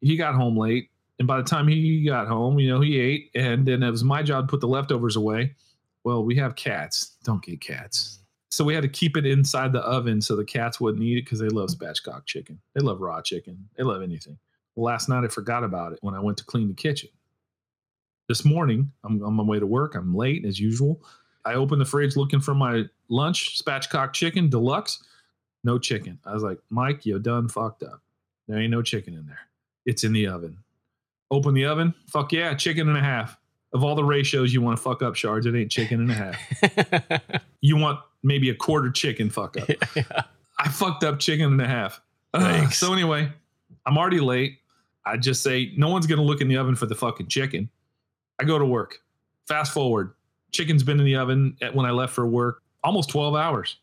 he 0.00 0.16
got 0.16 0.34
home 0.34 0.56
late 0.56 0.90
and 1.18 1.26
by 1.26 1.36
the 1.36 1.42
time 1.42 1.68
he 1.68 2.04
got 2.04 2.28
home 2.28 2.58
you 2.58 2.68
know 2.68 2.80
he 2.80 2.98
ate 2.98 3.30
and 3.34 3.66
then 3.66 3.82
it 3.82 3.90
was 3.90 4.04
my 4.04 4.22
job 4.22 4.46
to 4.46 4.50
put 4.50 4.60
the 4.60 4.68
leftovers 4.68 5.16
away 5.16 5.54
well 6.04 6.24
we 6.24 6.36
have 6.36 6.56
cats 6.56 7.16
don't 7.24 7.42
get 7.42 7.60
cats 7.60 8.20
so 8.50 8.64
we 8.64 8.74
had 8.74 8.82
to 8.82 8.88
keep 8.88 9.16
it 9.16 9.26
inside 9.26 9.72
the 9.72 9.80
oven 9.80 10.20
so 10.20 10.36
the 10.36 10.44
cats 10.44 10.80
wouldn't 10.80 11.02
eat 11.02 11.18
it 11.18 11.24
because 11.24 11.38
they 11.38 11.48
love 11.48 11.68
spatchcock 11.68 12.24
chicken 12.26 12.58
they 12.74 12.80
love 12.80 13.00
raw 13.00 13.20
chicken 13.20 13.68
they 13.76 13.82
love 13.82 14.02
anything 14.02 14.38
last 14.76 15.08
night 15.08 15.24
I 15.24 15.28
forgot 15.28 15.64
about 15.64 15.92
it 15.92 15.98
when 16.02 16.14
I 16.14 16.20
went 16.20 16.38
to 16.38 16.44
clean 16.44 16.68
the 16.68 16.74
kitchen. 16.74 17.10
This 18.28 18.44
morning, 18.44 18.92
I'm 19.04 19.22
on 19.22 19.34
my 19.34 19.42
way 19.42 19.58
to 19.58 19.66
work. 19.66 19.94
I'm 19.94 20.14
late 20.14 20.44
as 20.44 20.60
usual. 20.60 21.02
I 21.44 21.54
open 21.54 21.78
the 21.78 21.84
fridge 21.84 22.16
looking 22.16 22.40
for 22.40 22.54
my 22.54 22.84
lunch, 23.08 23.62
spatchcock 23.62 24.12
chicken 24.12 24.50
deluxe. 24.50 25.02
No 25.64 25.78
chicken. 25.78 26.18
I 26.24 26.32
was 26.32 26.42
like, 26.42 26.58
Mike, 26.70 27.06
you 27.06 27.18
done 27.18 27.48
fucked 27.48 27.82
up. 27.82 28.02
There 28.48 28.58
ain't 28.58 28.70
no 28.70 28.82
chicken 28.82 29.14
in 29.14 29.26
there. 29.26 29.40
It's 29.86 30.04
in 30.04 30.12
the 30.12 30.26
oven. 30.26 30.58
Open 31.30 31.54
the 31.54 31.64
oven. 31.64 31.94
Fuck 32.08 32.32
yeah, 32.32 32.54
chicken 32.54 32.88
and 32.88 32.98
a 32.98 33.02
half. 33.02 33.38
Of 33.72 33.82
all 33.84 33.94
the 33.94 34.04
ratios 34.04 34.52
you 34.52 34.60
want 34.60 34.76
to 34.76 34.82
fuck 34.82 35.02
up 35.02 35.16
shards, 35.16 35.46
it 35.46 35.54
ain't 35.54 35.70
chicken 35.70 36.00
and 36.00 36.10
a 36.10 36.14
half. 36.14 37.42
You 37.62 37.76
want 37.76 37.98
maybe 38.22 38.48
a 38.50 38.54
quarter 38.54 38.90
chicken 38.92 39.28
fuck 39.28 39.56
up. 39.56 39.68
yeah. 39.96 40.22
I 40.56 40.68
fucked 40.68 41.02
up 41.02 41.18
chicken 41.18 41.46
and 41.46 41.60
a 41.60 41.66
half. 41.66 42.00
Ugh. 42.32 42.72
So 42.72 42.92
anyway, 42.92 43.32
I'm 43.84 43.98
already 43.98 44.20
late. 44.20 44.58
I 45.04 45.16
just 45.16 45.42
say 45.42 45.72
no 45.76 45.88
one's 45.88 46.06
gonna 46.06 46.22
look 46.22 46.40
in 46.40 46.46
the 46.46 46.58
oven 46.58 46.76
for 46.76 46.86
the 46.86 46.94
fucking 46.94 47.26
chicken. 47.26 47.68
I 48.38 48.44
go 48.44 48.56
to 48.56 48.64
work. 48.64 48.98
Fast 49.48 49.72
forward, 49.72 50.12
chicken's 50.52 50.84
been 50.84 51.00
in 51.00 51.06
the 51.06 51.16
oven 51.16 51.56
at, 51.60 51.74
when 51.74 51.86
I 51.86 51.90
left 51.90 52.12
for 52.12 52.24
work 52.24 52.62
almost 52.86 53.10
12 53.10 53.34
hours. 53.34 53.76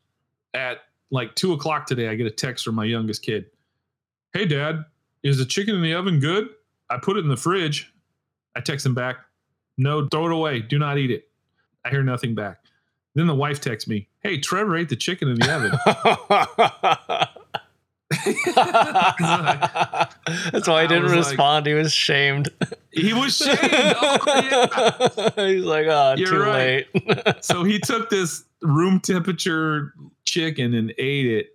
At 0.53 0.79
like 1.11 1.35
two 1.35 1.53
o'clock 1.53 1.85
today, 1.85 2.07
I 2.07 2.15
get 2.15 2.25
a 2.25 2.31
text 2.31 2.63
from 2.63 2.75
my 2.75 2.85
youngest 2.85 3.21
kid. 3.21 3.47
Hey, 4.33 4.45
Dad, 4.45 4.85
is 5.23 5.37
the 5.37 5.45
chicken 5.45 5.75
in 5.75 5.81
the 5.81 5.93
oven 5.93 6.19
good? 6.19 6.49
I 6.89 6.97
put 7.01 7.17
it 7.17 7.21
in 7.21 7.29
the 7.29 7.37
fridge. 7.37 7.91
I 8.55 8.59
text 8.61 8.85
him 8.85 8.93
back. 8.93 9.17
No, 9.77 10.07
throw 10.07 10.25
it 10.27 10.31
away. 10.31 10.59
Do 10.59 10.77
not 10.77 10.97
eat 10.97 11.09
it. 11.11 11.27
I 11.85 11.89
hear 11.89 12.03
nothing 12.03 12.35
back. 12.35 12.59
Then 13.15 13.27
the 13.27 13.35
wife 13.35 13.59
texts 13.61 13.87
me, 13.89 14.07
Hey, 14.21 14.39
Trevor 14.39 14.75
ate 14.77 14.89
the 14.89 14.95
chicken 14.95 15.29
in 15.29 15.35
the 15.39 15.53
oven. 15.53 15.71
That's 20.51 20.67
why 20.67 20.79
I 20.79 20.81
he 20.83 20.87
didn't 20.87 21.03
was 21.03 21.13
like- 21.13 21.25
respond. 21.27 21.65
he 21.65 21.73
was 21.73 21.93
shamed. 21.93 22.49
he 22.91 23.13
was 23.13 23.37
shamed. 23.43 23.59
Oh, 23.61 24.19
yeah. 25.37 25.45
He's 25.47 25.63
like, 25.63 25.87
oh, 25.87 26.15
You're 26.17 26.29
too 26.29 26.39
right. 26.39 26.85
late. 26.93 27.35
So 27.43 27.63
he 27.63 27.79
took 27.79 28.09
this 28.09 28.43
room 28.61 28.99
temperature 28.99 29.93
chicken 30.25 30.73
and 30.73 30.93
ate 30.97 31.25
it. 31.27 31.52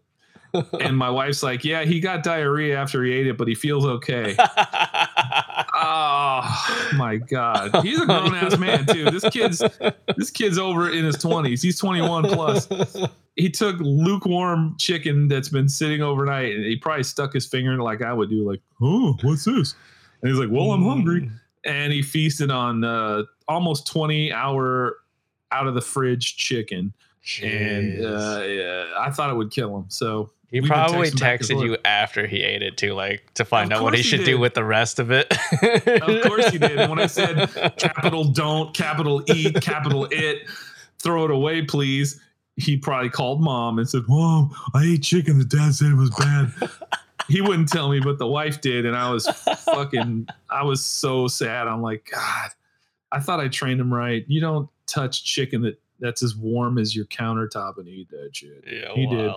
And 0.80 0.96
my 0.96 1.10
wife's 1.10 1.42
like, 1.42 1.64
Yeah, 1.64 1.84
he 1.84 2.00
got 2.00 2.22
diarrhea 2.22 2.78
after 2.78 3.04
he 3.04 3.12
ate 3.12 3.26
it, 3.26 3.36
but 3.36 3.48
he 3.48 3.54
feels 3.54 3.84
okay. 3.84 4.36
Oh 5.80 6.88
my 6.96 7.16
god. 7.18 7.84
He's 7.84 8.00
a 8.00 8.06
grown 8.06 8.34
ass 8.34 8.58
man 8.58 8.84
too. 8.86 9.10
This 9.10 9.28
kid's 9.30 9.62
this 10.16 10.30
kid's 10.30 10.58
over 10.58 10.90
in 10.90 11.04
his 11.04 11.16
20s. 11.16 11.62
He's 11.62 11.78
21 11.78 12.24
plus. 12.24 12.68
He 13.36 13.48
took 13.48 13.76
lukewarm 13.78 14.74
chicken 14.78 15.28
that's 15.28 15.48
been 15.48 15.68
sitting 15.68 16.02
overnight 16.02 16.54
and 16.54 16.64
he 16.64 16.76
probably 16.76 17.04
stuck 17.04 17.32
his 17.32 17.46
finger 17.46 17.72
in 17.72 17.80
it 17.80 17.82
like 17.84 18.02
I 18.02 18.12
would 18.12 18.28
do, 18.28 18.48
like, 18.48 18.60
oh, 18.82 19.16
what's 19.22 19.44
this? 19.44 19.76
And 20.22 20.30
he's 20.30 20.40
like, 20.40 20.50
Well, 20.50 20.72
I'm 20.72 20.82
hungry. 20.82 21.30
And 21.64 21.92
he 21.92 22.02
feasted 22.02 22.50
on 22.50 22.82
uh, 22.82 23.22
almost 23.46 23.86
20 23.86 24.32
hour 24.32 24.96
out 25.52 25.68
of 25.68 25.74
the 25.74 25.80
fridge 25.80 26.36
chicken. 26.36 26.92
And 27.42 28.04
uh, 28.04 28.42
yeah, 28.44 28.86
I 28.98 29.10
thought 29.10 29.30
it 29.30 29.34
would 29.36 29.50
kill 29.52 29.76
him. 29.76 29.84
So 29.88 30.30
he 30.50 30.60
we've 30.60 30.68
probably 30.70 31.08
texting 31.10 31.20
back 31.20 31.40
and 31.40 31.50
texted 31.50 31.64
you 31.64 31.76
after 31.84 32.26
he 32.26 32.42
ate 32.42 32.62
it 32.62 32.76
too, 32.76 32.94
like 32.94 33.32
to 33.34 33.44
find 33.44 33.72
Of 33.72 33.78
out 33.78 33.84
what 33.84 33.94
he 33.94 34.00
he 34.02 34.08
should 34.08 34.24
do 34.24 34.38
with 34.38 34.54
the 34.54 34.64
rest 34.64 34.98
of 34.98 35.10
it. 35.10 35.30
Of 35.62 36.22
course 36.22 36.48
he 36.48 36.58
did. 36.58 36.78
And 36.78 36.90
when 36.90 36.98
I 36.98 37.06
said 37.06 37.48
capital 37.78 38.24
don't, 38.24 38.74
capital 38.74 39.22
eat, 39.28 39.60
capital 39.60 40.08
it, 40.10 40.48
throw 40.98 41.24
it 41.24 41.30
away, 41.30 41.62
please. 41.62 42.20
He 42.56 42.76
probably 42.76 43.10
called 43.10 43.40
mom 43.40 43.78
and 43.78 43.88
said, 43.88 44.02
Whoa, 44.08 44.50
I 44.74 44.84
ate 44.84 45.02
chicken. 45.02 45.38
The 45.38 45.44
dad 45.44 45.74
said 45.74 45.90
it 45.92 45.96
was 45.96 46.10
bad. 46.10 46.52
he 47.28 47.40
wouldn't 47.40 47.68
tell 47.68 47.88
me, 47.90 48.00
but 48.00 48.18
the 48.18 48.26
wife 48.26 48.60
did. 48.60 48.84
And 48.86 48.96
I 48.96 49.10
was 49.12 49.28
fucking, 49.64 50.28
I 50.50 50.64
was 50.64 50.84
so 50.84 51.28
sad. 51.28 51.68
I'm 51.68 51.82
like, 51.82 52.08
God, 52.10 52.50
I 53.12 53.20
thought 53.20 53.38
I 53.38 53.48
trained 53.48 53.80
him 53.80 53.92
right. 53.94 54.24
You 54.26 54.40
don't 54.40 54.68
touch 54.86 55.24
chicken 55.24 55.62
that 55.62 55.78
that's 56.00 56.22
as 56.22 56.34
warm 56.34 56.78
as 56.78 56.96
your 56.96 57.04
countertop 57.06 57.76
and 57.78 57.86
eat 57.86 58.08
that 58.10 58.30
shit. 58.32 58.64
yeah, 58.66 58.94
He 58.94 59.06
did. 59.06 59.30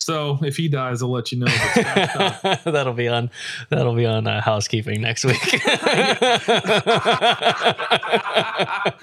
So 0.00 0.38
if 0.42 0.56
he 0.56 0.68
dies, 0.68 1.02
I'll 1.02 1.10
let 1.10 1.30
you 1.30 1.38
know. 1.40 1.46
That'll 2.64 2.94
be 2.94 3.08
on. 3.08 3.30
That'll 3.68 3.94
be 3.94 4.06
on 4.06 4.26
uh, 4.26 4.40
housekeeping 4.40 5.00
next 5.00 5.24
week. 5.24 5.36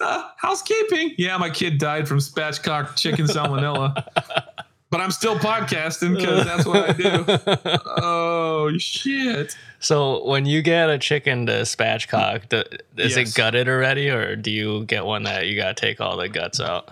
Uh, 0.00 0.24
housekeeping. 0.38 1.14
Yeah, 1.16 1.36
my 1.38 1.48
kid 1.48 1.78
died 1.78 2.08
from 2.08 2.18
spatchcock 2.18 2.96
chicken 2.96 3.26
salmonella. 3.26 3.94
but 4.90 5.00
I'm 5.00 5.12
still 5.12 5.36
podcasting 5.38 6.16
because 6.16 6.44
that's 6.44 6.66
what 6.66 6.90
I 6.90 6.92
do. 6.92 7.24
Oh 8.02 8.72
shit! 8.76 9.56
So 9.78 10.26
when 10.26 10.46
you 10.46 10.62
get 10.62 10.90
a 10.90 10.98
chicken 10.98 11.46
to 11.46 11.52
spatchcock, 11.62 12.48
do, 12.48 12.64
is 13.00 13.16
Yes. 13.16 13.30
it 13.30 13.34
gutted 13.36 13.68
already, 13.68 14.10
or 14.10 14.34
do 14.34 14.50
you 14.50 14.84
get 14.86 15.04
one 15.04 15.22
that 15.22 15.46
you 15.46 15.54
gotta 15.56 15.74
take 15.74 16.00
all 16.00 16.16
the 16.16 16.28
guts 16.28 16.58
out? 16.60 16.88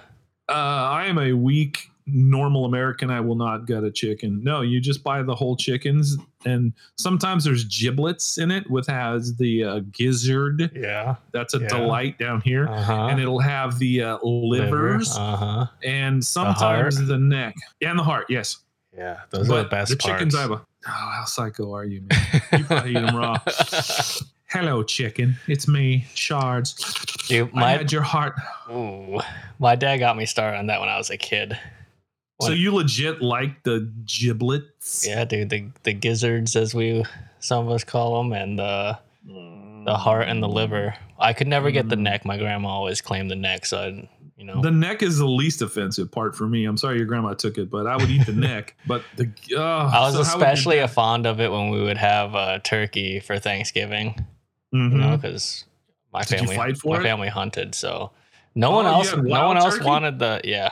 Uh, 0.48 0.52
I 0.52 1.06
am 1.06 1.18
a 1.18 1.32
weak 1.32 1.90
normal 2.06 2.64
American. 2.64 3.10
I 3.10 3.20
will 3.20 3.34
not 3.36 3.66
gut 3.66 3.84
a 3.84 3.90
chicken. 3.90 4.42
No, 4.42 4.60
you 4.62 4.80
just 4.80 5.02
buy 5.04 5.22
the 5.22 5.34
whole 5.34 5.56
chickens, 5.56 6.16
and 6.44 6.72
sometimes 6.96 7.44
there's 7.44 7.64
giblets 7.64 8.38
in 8.38 8.50
it, 8.50 8.68
with 8.70 8.86
has 8.88 9.36
the 9.36 9.64
uh, 9.64 9.80
gizzard. 9.92 10.70
Yeah. 10.74 11.16
That's 11.32 11.54
a 11.54 11.60
Yeah. 11.60 11.68
delight 11.68 12.18
down 12.18 12.40
here. 12.40 12.68
Uh 12.68 12.82
huh. 12.82 13.06
And 13.06 13.20
it'll 13.20 13.40
have 13.40 13.78
the 13.78 14.02
uh, 14.02 14.18
livers 14.22 15.16
Uh 15.16 15.36
huh. 15.36 15.66
and 15.84 16.24
sometimes 16.24 16.96
heart. 16.98 17.06
the, 17.08 17.18
neck 17.18 17.54
and 17.80 17.98
the 17.98 18.02
heart. 18.02 18.26
Yes, 18.28 18.58
Yeah, 18.96 19.20
those 19.30 19.48
are 19.50 19.62
the 19.62 19.68
best 19.68 19.90
the 19.90 19.96
parts. 19.96 20.12
chickens 20.32 20.34
I. 20.34 20.44
Oh, 20.44 20.60
how 20.88 21.24
psycho 21.26 21.72
are 21.74 21.84
you, 21.84 22.02
man? 22.02 22.42
You 22.58 22.64
probably 22.64 22.90
eat 22.90 22.94
them 22.94 23.14
raw. 23.16 23.38
Hello, 24.48 24.82
chicken. 24.82 25.36
It's 25.46 25.66
me, 25.66 26.04
Shards. 26.14 26.74
Dude, 27.28 27.50
I 27.54 27.70
had 27.70 27.90
your 27.92 28.02
heart. 28.02 28.34
ooh, 28.70 29.20
my 29.58 29.76
dad 29.76 29.96
got 29.98 30.16
me 30.16 30.26
started 30.26 30.58
on 30.58 30.66
that 30.66 30.80
when 30.80 30.88
I 30.90 30.98
was 30.98 31.08
a 31.08 31.16
kid. 31.16 31.58
So 32.46 32.52
you 32.52 32.74
legit 32.74 33.22
like 33.22 33.62
the 33.62 33.90
giblets? 34.06 35.06
Yeah, 35.06 35.24
dude, 35.24 35.50
the 35.50 35.64
the 35.82 35.92
gizzards, 35.92 36.56
as 36.56 36.74
we 36.74 37.04
some 37.40 37.66
of 37.66 37.72
us 37.72 37.84
call 37.84 38.22
them, 38.22 38.32
and 38.32 38.58
the 38.58 38.98
the 39.84 39.94
heart 39.96 40.28
and 40.28 40.42
the 40.42 40.48
liver. 40.48 40.94
I 41.18 41.32
could 41.32 41.46
never 41.48 41.70
get 41.70 41.88
the 41.88 41.96
Mm. 41.96 42.00
neck. 42.02 42.24
My 42.24 42.36
grandma 42.36 42.68
always 42.68 43.00
claimed 43.00 43.30
the 43.30 43.36
neck, 43.36 43.66
so 43.66 43.78
I, 43.78 44.08
You 44.38 44.46
know, 44.48 44.60
The 44.60 44.72
neck 44.72 45.02
is 45.04 45.18
the 45.18 45.26
least 45.28 45.62
offensive 45.62 46.10
part 46.10 46.34
for 46.34 46.48
me. 46.48 46.64
I'm 46.64 46.76
sorry 46.76 46.96
your 46.96 47.06
grandma 47.06 47.34
took 47.34 47.58
it, 47.58 47.70
but 47.70 47.86
I 47.86 47.96
would 47.96 48.10
eat 48.10 48.26
the 48.26 48.32
neck. 48.50 48.74
But 48.88 49.02
the 49.16 49.30
oh, 49.56 49.62
I 49.62 50.00
was 50.00 50.14
so 50.14 50.18
you- 50.18 50.22
especially 50.24 50.78
a 50.78 50.88
fond 50.88 51.26
of 51.26 51.40
it 51.40 51.52
when 51.52 51.70
we 51.70 51.80
would 51.80 51.98
have 51.98 52.34
uh, 52.34 52.58
turkey 52.64 53.20
for 53.20 53.38
Thanksgiving. 53.38 54.24
Mhm. 54.74 54.90
You 54.92 54.98
know, 54.98 55.16
because 55.16 55.64
my 56.12 56.22
Did 56.22 56.38
family 56.40 56.56
fight 56.56 56.76
for 56.76 56.96
my 56.96 57.00
it? 57.00 57.04
family 57.04 57.28
hunted, 57.28 57.74
so 57.76 58.10
no 58.56 58.68
Oh, 58.72 58.76
one 58.76 58.86
else 58.86 59.14
no 59.14 59.46
one 59.46 59.56
else 59.58 59.74
turkey? 59.74 59.86
wanted 59.86 60.18
the 60.18 60.40
yeah, 60.42 60.70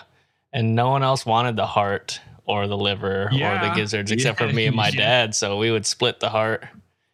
and 0.52 0.74
no 0.74 0.90
one 0.90 1.02
else 1.02 1.24
wanted 1.26 1.56
the 1.56 1.66
heart 1.66 2.20
or 2.44 2.66
the 2.66 2.76
liver 2.76 3.24
or 3.26 3.30
the 3.68 3.72
gizzards 3.76 4.10
except 4.10 4.38
for 4.38 4.48
me 4.48 4.66
and 4.66 4.74
my 4.76 4.88
yeah. 4.94 4.96
dad. 4.98 5.34
So 5.34 5.56
we 5.58 5.70
would 5.70 5.86
split 5.86 6.20
the 6.20 6.28
heart, 6.30 6.64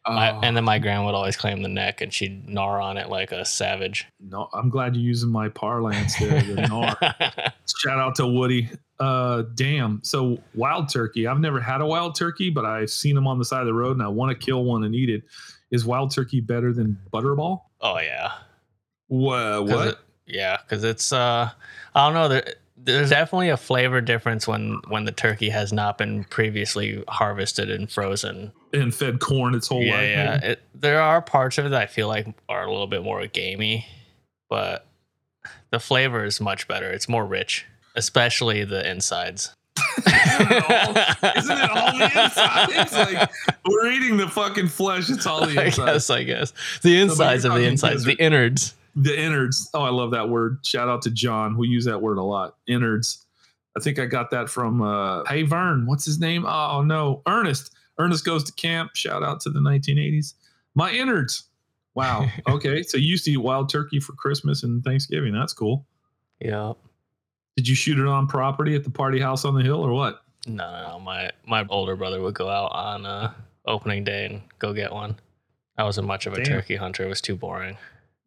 Oh, 0.09 0.13
and 0.17 0.57
then 0.57 0.63
my 0.63 0.79
grand 0.79 1.05
would 1.05 1.17
always 1.17 1.37
claim 1.37 1.63
the 1.63 1.69
neck, 1.69 2.01
and 2.01 2.15
she'd 2.15 2.49
gnaw 2.49 2.81
on 2.81 2.97
it 2.97 3.09
like 3.09 3.33
a 3.33 3.45
savage. 3.45 4.07
no, 4.21 4.49
I'm 4.55 4.69
glad 4.71 4.95
you're 4.95 5.05
using 5.05 5.31
my 5.31 5.49
parlance 5.49 6.17
there. 6.19 6.41
The 6.43 6.63
gnar. 6.63 7.53
Shout 7.83 7.99
out 7.99 8.15
to 8.15 8.27
Woody. 8.29 8.71
Uh, 9.01 9.43
damn. 9.57 10.01
So 10.05 10.39
wild 10.55 10.91
turkey. 10.91 11.27
I've 11.27 11.41
never 11.41 11.61
had 11.61 11.81
a 11.81 11.87
wild 11.87 12.15
turkey, 12.15 12.51
but 12.51 12.65
I've 12.65 12.89
seen 12.89 13.17
them 13.17 13.27
on 13.27 13.39
the 13.41 13.45
side 13.45 13.63
of 13.63 13.67
the 13.67 13.75
road, 13.75 13.97
and 13.97 14.03
I 14.03 14.07
want 14.07 14.31
to 14.31 14.47
kill 14.47 14.63
one 14.65 14.85
and 14.85 14.95
eat 14.95 15.11
it. 15.11 15.25
Is 15.73 15.85
wild 15.85 16.15
turkey 16.15 16.41
better 16.41 16.73
than 16.73 16.97
butterball? 17.13 17.63
oh 17.81 17.99
yeah, 17.99 18.29
'Cause 19.11 19.69
What? 19.71 19.89
it- 19.89 19.99
yeah, 20.29 20.57
because 20.63 20.85
it's 20.85 21.13
uh, 21.13 21.51
I 21.97 22.07
don't 22.07 22.15
know. 22.15 22.29
There, 22.29 22.55
there's 22.87 23.11
definitely 23.11 23.49
a 23.51 23.57
flavor 23.57 24.01
difference 24.01 24.47
when 24.47 24.81
when 24.89 25.05
the 25.05 25.13
turkey 25.13 25.51
has 25.51 25.73
not 25.73 25.99
been 25.99 26.25
previously 26.25 27.03
harvested 27.09 27.69
and 27.71 27.91
frozen. 27.91 28.53
and 28.73 28.95
fed 28.95 29.19
corn 29.21 29.55
its 29.55 29.67
whole 29.69 29.83
yeah, 29.83 29.95
life. 29.95 30.09
yeah. 30.09 30.35
It, 30.53 30.63
there 30.75 31.01
are 31.01 31.21
parts 31.21 31.59
of 31.59 31.67
it 31.67 31.71
that 31.71 31.83
I 31.83 31.87
feel 31.87 32.09
like 32.09 32.27
are 32.49 32.65
a 32.65 32.71
little 32.71 32.87
bit 32.87 33.03
more 33.03 33.27
gamey, 33.27 33.87
but 34.49 34.87
the 35.71 35.81
flavor 35.81 36.25
is 36.25 36.41
much 36.41 36.69
better. 36.69 36.89
It's 36.91 37.09
more 37.09 37.27
rich, 37.27 37.67
especially 37.97 38.65
the 38.65 38.89
insides. 38.89 39.53
Isn't 39.99 40.09
it 40.49 41.71
all 41.71 41.99
the 41.99 42.11
insides? 42.25 42.93
Like 42.93 43.31
we're 43.67 43.91
eating 43.91 44.17
the 44.17 44.29
fucking 44.29 44.69
flesh. 44.69 45.11
It's 45.11 45.27
all 45.27 45.45
the 45.45 45.61
I 45.61 45.65
insides. 45.67 45.77
guess, 45.77 46.11
I 46.11 46.23
guess. 46.23 46.53
The 46.83 47.01
insides 47.01 47.45
you're 47.45 47.53
of 47.53 47.59
the 47.59 47.67
insides, 47.67 48.05
the 48.05 48.15
innards. 48.15 48.75
The 48.97 49.19
innards. 49.19 49.69
Oh, 49.75 49.83
I 49.83 49.91
love 49.91 50.11
that 50.13 50.29
word. 50.29 50.59
Shout 50.65 50.89
out 50.89 51.03
to 51.03 51.11
John. 51.11 51.57
We 51.57 51.69
use 51.69 51.85
that 51.85 52.01
word 52.01 52.17
a 52.19 52.23
lot. 52.23 52.57
Innards. 52.67 53.27
I 53.77 53.81
think 53.81 53.99
I 53.99 54.07
got 54.07 54.31
that 54.31 54.49
from 54.49 54.81
uh 54.81 55.23
Hey 55.25 55.43
Vern. 55.43 55.87
What's 55.87 56.05
his 56.07 56.19
name? 56.19 56.47
Oh 56.47 56.83
no, 56.83 57.23
Ernest. 57.27 57.75
Ernest 57.99 58.25
goes 58.25 58.43
to 58.45 58.53
camp. 58.53 58.91
Shout 58.95 59.23
out 59.23 59.41
to 59.41 59.51
the 59.51 59.61
1980s. 59.61 60.35
My 60.75 60.91
innards. 60.91 61.45
Wow. 61.95 62.27
Okay. 62.49 62.83
so 62.83 62.97
you 62.99 63.07
used 63.07 63.25
to 63.27 63.33
eat 63.33 63.37
wild 63.39 63.69
turkey 63.71 64.01
for 64.01 64.13
Christmas 64.13 64.63
and 64.63 64.83
Thanksgiving. 64.85 65.33
That's 65.35 65.53
cool. 65.53 65.87
Yeah. 66.41 66.73
Did 67.57 67.69
you 67.69 67.75
shoot 67.75 67.99
it 67.99 68.07
on 68.07 68.27
property 68.27 68.75
at 68.75 68.85
the 68.85 68.91
party 68.91 69.19
house 69.19 69.45
on 69.47 69.55
the 69.55 69.63
hill 69.63 69.83
or 69.83 69.93
what? 69.93 70.23
No, 70.47 70.71
no, 70.71 70.89
no. 70.93 70.99
My 71.01 71.31
my 71.47 71.67
older 71.69 71.97
brother 71.97 72.21
would 72.23 72.35
go 72.35 72.49
out 72.49 72.73
on 72.73 73.05
uh, 73.07 73.33
opening 73.67 74.05
day 74.05 74.27
and 74.27 74.43
go 74.59 74.73
get 74.73 74.93
one. 74.93 75.17
I 75.79 75.85
wasn't 75.85 76.07
much 76.07 76.27
of 76.27 76.33
a 76.35 76.37
Damn. 76.37 76.47
turkey 76.47 76.77
hunter. 76.77 77.05
It 77.05 77.09
was 77.09 77.21
too 77.21 77.37
boring. 77.37 77.77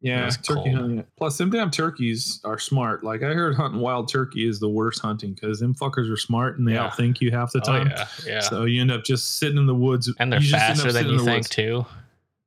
Yeah, 0.01 0.29
turkey 0.29 0.53
cold. 0.63 0.73
hunting. 0.75 1.05
Plus, 1.17 1.37
them 1.37 1.49
damn 1.49 1.69
turkeys 1.71 2.39
are 2.45 2.57
smart. 2.57 3.03
Like 3.03 3.21
I 3.21 3.33
heard, 3.33 3.55
hunting 3.55 3.81
wild 3.81 4.07
turkey 4.09 4.47
is 4.47 4.59
the 4.59 4.69
worst 4.69 5.01
hunting 5.01 5.33
because 5.33 5.59
them 5.59 5.75
fuckers 5.75 6.09
are 6.11 6.15
smart 6.17 6.57
and 6.57 6.65
they 6.67 6.73
Yeah. 6.75 6.89
outthink 6.89 7.19
you 7.19 7.31
half 7.31 7.51
the 7.51 7.59
Oh 7.59 7.63
time. 7.63 7.87
yeah, 7.89 8.07
yeah. 8.25 8.39
So 8.39 8.63
you 8.63 8.79
end 8.79 8.91
up 8.91 9.03
just 9.03 9.37
sitting 9.39 9.57
in 9.57 9.65
the 9.65 9.75
woods, 9.75 10.09
and 10.19 10.31
they're 10.31 10.39
you 10.41 10.51
faster 10.51 10.91
than 10.93 11.07
you 11.09 11.17
think 11.17 11.39
woods. 11.39 11.49
too. 11.49 11.85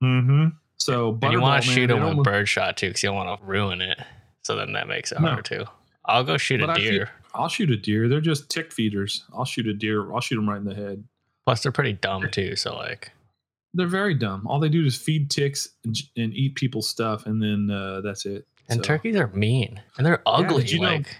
Mm-hmm. 0.03 0.47
So 0.79 1.19
And 1.23 1.33
you 1.33 1.41
want 1.41 1.62
to 1.62 1.71
shoot 1.71 1.87
them 1.88 2.03
with 2.03 2.15
look- 2.17 2.25
birdshot 2.25 2.77
too, 2.77 2.88
because 2.88 3.03
you 3.03 3.11
don't 3.11 3.17
want 3.17 3.38
to 3.41 3.47
ruin 3.47 3.81
it. 3.81 4.01
So 4.43 4.57
then 4.57 4.73
that 4.73 4.88
makes 4.88 5.12
it 5.12 5.21
No. 5.21 5.29
harder 5.29 5.43
too. 5.43 5.65
I'll 6.07 6.25
go 6.25 6.37
shoot 6.37 6.61
But 6.61 6.79
a 6.79 6.81
deer. 6.81 7.11
I'll 7.35 7.49
shoot 7.49 7.71
a 7.71 7.77
deer. 7.77 8.09
They're 8.09 8.21
just 8.21 8.51
tick 8.51 8.73
feeders. 8.73 9.25
I'll 9.33 9.45
shoot 9.45 9.67
a 9.69 9.75
deer. 9.75 10.12
I'll 10.12 10.21
shoot 10.21 10.37
them 10.37 10.49
right 10.49 10.59
in 10.59 10.65
the 10.65 10.75
head. 10.75 11.05
Plus, 11.47 11.62
they're 11.62 11.71
pretty 11.73 11.93
dumb 11.93 12.29
too. 12.31 12.57
So 12.57 12.75
like, 12.77 13.12
They're 13.74 13.87
very 13.87 14.14
dumb. 14.14 14.46
All 14.46 14.61
they 14.61 14.68
do 14.68 14.85
is 14.85 14.96
feed 14.96 15.30
ticks 15.30 15.70
and, 15.85 15.96
and 16.16 16.35
eat 16.35 16.54
people's 16.56 16.88
stuff, 16.88 17.26
and 17.26 17.42
then 17.42 17.70
uh, 17.74 18.00
that's 18.02 18.26
it. 18.26 18.46
and 18.68 18.78
So- 18.78 18.82
turkeys 18.85 19.16
are 19.16 19.28
mean 19.28 19.80
and 19.96 20.06
they're 20.06 20.22
Yeah, 20.26 20.32
ugly. 20.32 20.62
did 20.62 20.72
you 20.72 20.80
know 20.80 20.88
like, 20.96 21.16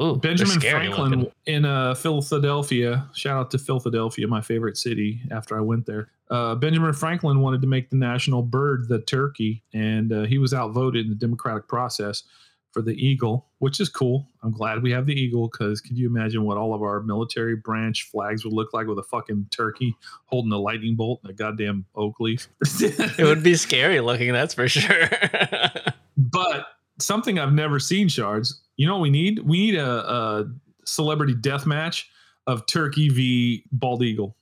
ooh, 0.00 0.16
Benjamin 0.16 0.60
Franklin 0.60 1.10
looking. 1.20 1.32
in 1.46 1.64
uh, 1.64 1.94
Philadelphia. 1.94 3.08
Shout 3.14 3.38
out 3.38 3.50
to 3.52 3.58
Philadelphia, 3.58 4.26
my 4.26 4.40
favorite 4.40 4.76
city. 4.76 5.20
After 5.30 5.56
I 5.56 5.60
went 5.60 5.86
there, 5.86 6.08
uh, 6.30 6.54
Benjamin 6.56 6.92
Franklin 6.92 7.40
wanted 7.40 7.60
to 7.62 7.66
make 7.68 7.90
the 7.90 7.96
national 7.96 8.42
bird 8.42 8.88
the 8.88 9.00
turkey, 9.00 9.62
and 9.72 10.12
uh, 10.12 10.22
he 10.24 10.38
was 10.38 10.52
outvoted 10.54 11.04
in 11.04 11.10
the 11.10 11.16
democratic 11.16 11.68
process 11.68 12.24
for 12.72 12.82
the 12.82 12.92
eagle, 12.92 13.46
which 13.58 13.80
is 13.80 13.88
cool. 13.88 14.26
I'm 14.42 14.50
glad 14.50 14.82
we 14.82 14.90
have 14.92 15.06
the 15.06 15.12
eagle 15.12 15.48
because 15.48 15.80
could 15.80 15.96
you 15.98 16.08
imagine 16.08 16.44
what 16.44 16.56
all 16.56 16.74
of 16.74 16.82
our 16.82 17.00
military 17.02 17.54
branch 17.54 18.08
flags 18.10 18.44
would 18.44 18.54
look 18.54 18.72
like 18.72 18.86
with 18.86 18.98
a 18.98 19.02
fucking 19.02 19.48
turkey 19.50 19.94
holding 20.26 20.52
a 20.52 20.58
lightning 20.58 20.96
bolt 20.96 21.20
and 21.22 21.30
a 21.30 21.34
goddamn 21.34 21.84
oak 21.94 22.18
leaf? 22.20 22.48
It 22.80 23.24
would 23.24 23.42
be 23.42 23.54
scary 23.56 24.00
looking, 24.00 24.32
that's 24.32 24.54
for 24.54 24.68
sure. 24.68 25.08
But 26.16 26.66
something 27.00 27.38
I've 27.38 27.52
never 27.52 27.78
seen, 27.80 28.08
Shards. 28.08 28.60
You 28.76 28.86
know 28.86 28.94
what 28.94 29.02
we 29.02 29.10
need? 29.10 29.40
We 29.40 29.58
need 29.58 29.74
a, 29.76 30.10
a 30.10 30.44
celebrity 30.84 31.34
death 31.34 31.66
match 31.66 32.08
of 32.46 32.66
turkey 32.66 33.08
v 33.08 33.64
bald 33.72 34.02
eagle. 34.02 34.36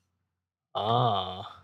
ah, 0.75 1.60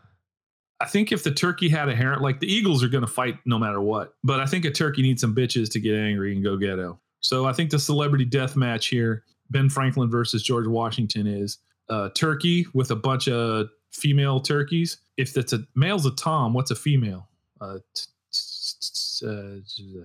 I 0.80 0.86
think 0.86 1.10
if 1.12 1.24
the 1.24 1.30
turkey 1.30 1.68
had 1.68 1.88
a 1.88 1.96
hair, 1.96 2.16
like 2.18 2.40
the 2.40 2.52
eagles 2.52 2.84
are 2.84 2.88
going 2.88 3.04
to 3.04 3.10
fight 3.10 3.38
no 3.46 3.58
matter 3.58 3.80
what. 3.80 4.14
But 4.22 4.40
I 4.40 4.46
think 4.46 4.64
a 4.64 4.70
turkey 4.70 5.02
needs 5.02 5.20
some 5.20 5.34
bitches 5.34 5.70
to 5.72 5.80
get 5.80 5.94
angry 5.94 6.34
and 6.34 6.44
go 6.44 6.56
ghetto. 6.56 7.00
So 7.20 7.46
I 7.46 7.52
think 7.52 7.70
the 7.70 7.78
celebrity 7.78 8.24
death 8.24 8.56
match 8.56 8.88
here, 8.88 9.24
Ben 9.50 9.70
Franklin 9.70 10.10
versus 10.10 10.42
George 10.42 10.66
Washington, 10.66 11.26
is 11.26 11.58
uh, 11.88 12.10
turkey 12.10 12.66
with 12.74 12.90
a 12.90 12.96
bunch 12.96 13.26
of 13.28 13.68
female 13.90 14.38
turkeys. 14.40 14.98
If 15.16 15.32
that's 15.32 15.52
a 15.54 15.60
male's 15.74 16.04
a 16.04 16.10
tom, 16.10 16.52
what's 16.52 16.70
a 16.70 16.76
female? 16.76 17.28
Uh, 17.60 17.78
t- 17.94 18.02
t- 18.32 19.20
t- 19.20 19.26
uh, 19.26 20.04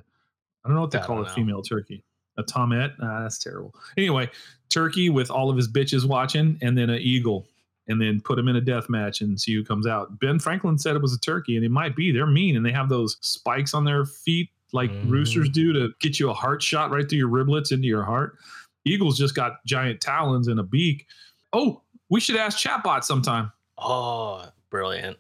I 0.64 0.68
don't 0.70 0.76
know 0.76 0.82
what 0.82 0.92
they 0.92 1.00
I 1.00 1.06
call 1.06 1.20
a 1.22 1.24
know. 1.24 1.34
female 1.34 1.62
turkey. 1.62 2.04
A 2.38 2.44
tomette? 2.44 2.92
Ah, 3.02 3.24
that's 3.24 3.38
terrible. 3.40 3.76
Anyway, 3.98 4.30
turkey 4.70 5.10
with 5.10 5.30
all 5.30 5.50
of 5.50 5.58
his 5.58 5.68
bitches 5.68 6.08
watching, 6.08 6.58
and 6.62 6.78
then 6.78 6.90
an 6.90 7.00
eagle, 7.02 7.46
and 7.92 8.02
then 8.02 8.20
put 8.22 8.40
him 8.40 8.48
in 8.48 8.56
a 8.56 8.62
death 8.62 8.90
match 8.90 9.22
and 9.22 9.40
see 9.40 9.54
who 9.54 9.64
comes 9.64 9.86
out. 9.86 10.20
Ben 10.20 10.40
Franklin 10.40 10.78
said 10.80 10.96
it 10.96 11.02
was 11.02 11.14
a 11.14 11.20
turkey, 11.20 11.56
and 11.58 11.64
it 11.66 11.70
might 11.70 11.96
be. 11.96 12.12
They're 12.12 12.26
mean, 12.26 12.56
and 12.56 12.66
they 12.66 12.72
have 12.72 12.90
those 12.90 13.18
spikes 13.22 13.74
on 13.76 13.84
their 13.86 14.06
feet 14.06 14.50
like 14.74 14.90
Mhm. 14.92 15.10
roosters 15.12 15.50
do 15.50 15.74
to 15.74 15.94
get 16.00 16.20
you 16.20 16.30
a 16.30 16.34
heart 16.34 16.64
shot 16.64 16.90
right 16.92 17.08
through 17.08 17.18
your 17.20 17.30
riblets 17.30 17.72
into 17.72 17.88
your 17.88 18.04
heart. 18.04 18.38
Eagles 18.86 19.18
just 19.18 19.36
got 19.36 19.64
giant 19.66 20.00
talons 20.02 20.48
and 20.48 20.60
a 20.60 20.64
beak. 20.64 21.06
Oh, 21.54 21.82
we 22.10 22.20
should 22.22 22.38
ask 22.38 22.58
Chatbot 22.58 23.04
sometime. 23.04 23.52
oh, 23.78 24.46
brilliant. 24.70 25.18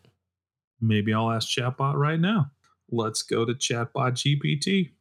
Maybe 0.79 1.13
I'll 1.13 1.31
ask 1.31 1.47
Chatbot 1.49 1.95
right 1.95 2.19
now. 2.19 2.49
Let's 2.89 3.21
go 3.23 3.43
to 3.45 3.53
Chatbot 3.53 4.13
GPT. 4.13 4.91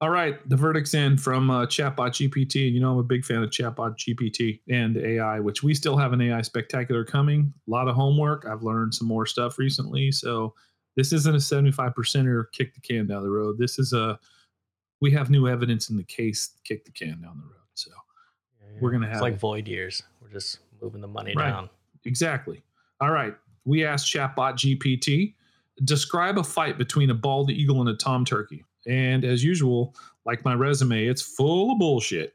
All 0.00 0.10
right, 0.10 0.36
the 0.48 0.56
verdict's 0.56 0.94
in 0.94 1.16
from 1.18 1.50
uh, 1.50 1.66
Chatbot 1.66 2.10
GPT. 2.10 2.66
And 2.66 2.74
you 2.74 2.80
know, 2.80 2.92
I'm 2.92 2.98
a 2.98 3.02
big 3.02 3.24
fan 3.24 3.42
of 3.42 3.50
Chatbot 3.50 3.96
GPT 3.96 4.60
and 4.70 4.96
AI, 4.96 5.40
which 5.40 5.64
we 5.64 5.74
still 5.74 5.96
have 5.96 6.12
an 6.12 6.20
AI 6.20 6.40
spectacular 6.42 7.04
coming. 7.04 7.52
A 7.66 7.70
lot 7.70 7.88
of 7.88 7.96
homework. 7.96 8.46
I've 8.46 8.62
learned 8.62 8.94
some 8.94 9.08
more 9.08 9.26
stuff 9.26 9.58
recently. 9.58 10.12
So 10.12 10.54
this 10.96 11.12
isn't 11.12 11.34
a 11.34 11.38
75%er 11.38 12.48
kick 12.52 12.74
the 12.74 12.80
can 12.80 13.08
down 13.08 13.22
the 13.24 13.30
road. 13.30 13.58
This 13.58 13.80
is 13.80 13.92
a, 13.92 14.18
we 15.00 15.10
have 15.12 15.30
new 15.30 15.48
evidence 15.48 15.90
in 15.90 15.96
the 15.96 16.04
case, 16.04 16.50
kick 16.62 16.84
the 16.84 16.92
can 16.92 17.20
down 17.20 17.38
the 17.38 17.44
road. 17.46 17.66
So 17.74 17.90
We're 18.80 18.92
gonna 18.92 19.06
have. 19.06 19.16
It's 19.16 19.22
like 19.22 19.34
it. 19.34 19.40
void 19.40 19.66
years. 19.66 20.04
We're 20.22 20.30
just 20.30 20.60
moving 20.80 21.00
the 21.00 21.08
money 21.08 21.34
Right. 21.36 21.50
down. 21.50 21.70
Exactly. 22.04 22.62
All 23.00 23.10
right. 23.10 23.34
We 23.64 23.84
asked 23.84 24.06
Chatbot 24.12 24.54
GPT 24.54 25.34
describe 25.84 26.38
a 26.38 26.44
fight 26.44 26.78
between 26.78 27.10
a 27.10 27.14
bald 27.14 27.50
eagle 27.50 27.80
and 27.80 27.88
a 27.90 27.94
tom 27.94 28.24
turkey. 28.24 28.64
And 28.88 29.24
as 29.24 29.44
usual, 29.44 29.94
like 30.24 30.44
my 30.44 30.54
resume, 30.54 31.06
it's 31.06 31.22
full 31.22 31.72
of 31.72 31.78
bullshit. 31.78 32.34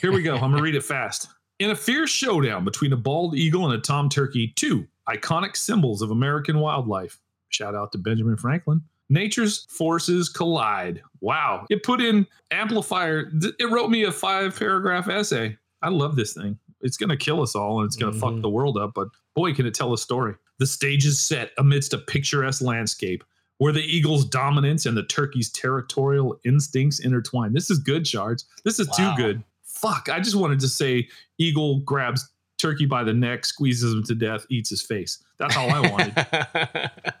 Here 0.00 0.12
we 0.12 0.22
go. 0.22 0.34
I'm 0.34 0.40
going 0.40 0.56
to 0.56 0.62
read 0.62 0.74
it 0.74 0.84
fast. 0.84 1.28
In 1.58 1.70
a 1.70 1.76
fierce 1.76 2.10
showdown 2.10 2.64
between 2.64 2.92
a 2.92 2.96
bald 2.96 3.34
eagle 3.36 3.64
and 3.66 3.74
a 3.74 3.80
tom 3.80 4.08
turkey, 4.08 4.48
two 4.56 4.86
iconic 5.08 5.56
symbols 5.56 6.00
of 6.00 6.10
American 6.10 6.58
wildlife. 6.60 7.20
Shout 7.50 7.74
out 7.74 7.92
to 7.92 7.98
Benjamin 7.98 8.36
Franklin. 8.36 8.80
Nature's 9.10 9.66
forces 9.68 10.28
collide. 10.30 11.02
Wow. 11.20 11.66
It 11.70 11.82
put 11.82 12.00
in 12.00 12.26
amplifier. 12.50 13.30
It 13.58 13.70
wrote 13.70 13.90
me 13.90 14.04
a 14.04 14.12
five 14.12 14.58
paragraph 14.58 15.08
essay. 15.08 15.58
I 15.82 15.90
love 15.90 16.16
this 16.16 16.32
thing. 16.32 16.58
It's 16.80 16.96
going 16.96 17.10
to 17.10 17.16
kill 17.16 17.42
us 17.42 17.54
all 17.54 17.80
and 17.80 17.86
it's 17.86 17.96
going 17.96 18.12
to 18.14 18.18
fuck 18.18 18.32
Mhm. 18.32 18.42
the 18.42 18.48
world 18.48 18.78
up, 18.78 18.92
but 18.94 19.08
boy, 19.36 19.52
can 19.54 19.66
it 19.66 19.74
tell 19.74 19.92
a 19.92 19.98
story. 19.98 20.34
The 20.58 20.66
stage 20.66 21.04
is 21.04 21.20
set 21.20 21.50
amidst 21.58 21.92
a 21.92 21.98
picturesque 21.98 22.62
landscape 22.62 23.22
where 23.58 23.72
the 23.72 23.82
eagle's 23.82 24.24
dominance 24.24 24.86
and 24.86 24.96
the 24.96 25.04
turkey's 25.04 25.50
territorial 25.50 26.38
instincts 26.44 26.98
intertwine. 27.00 27.52
This 27.52 27.70
is 27.70 27.78
good, 27.78 28.06
Shards. 28.06 28.46
This 28.64 28.78
is 28.80 28.88
Wow. 28.98 29.14
too 29.16 29.22
good. 29.22 29.44
Fuck. 29.62 30.08
I 30.10 30.20
just 30.20 30.36
wanted 30.36 30.60
to 30.60 30.68
say 30.68 31.08
eagle 31.38 31.80
grabs 31.80 32.28
turkey 32.58 32.86
by 32.86 33.04
the 33.04 33.12
neck, 33.12 33.44
squeezes 33.44 33.92
him 33.92 34.02
to 34.04 34.14
death, 34.14 34.46
eats 34.48 34.70
his 34.70 34.82
face. 34.82 35.22
That's 35.38 35.56
all 35.56 35.70
I 35.70 35.80
wanted. 35.90 36.14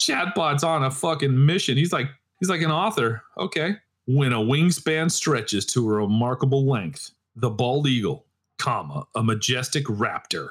Chatbot's 0.00 0.64
on 0.64 0.82
a 0.84 0.90
fucking 0.90 1.44
mission. 1.46 1.76
He's 1.76 1.92
like 1.92 2.08
he's 2.38 2.48
like 2.48 2.62
an 2.62 2.70
author. 2.70 3.22
Okay. 3.38 3.76
When 4.06 4.32
a 4.32 4.38
wingspan 4.38 5.10
stretches 5.10 5.66
to 5.66 5.86
a 5.88 5.92
remarkable 5.92 6.66
length, 6.66 7.10
the 7.36 7.50
bald 7.50 7.86
eagle, 7.86 8.26
comma, 8.58 9.06
a 9.14 9.22
majestic 9.22 9.84
raptor, 9.86 10.50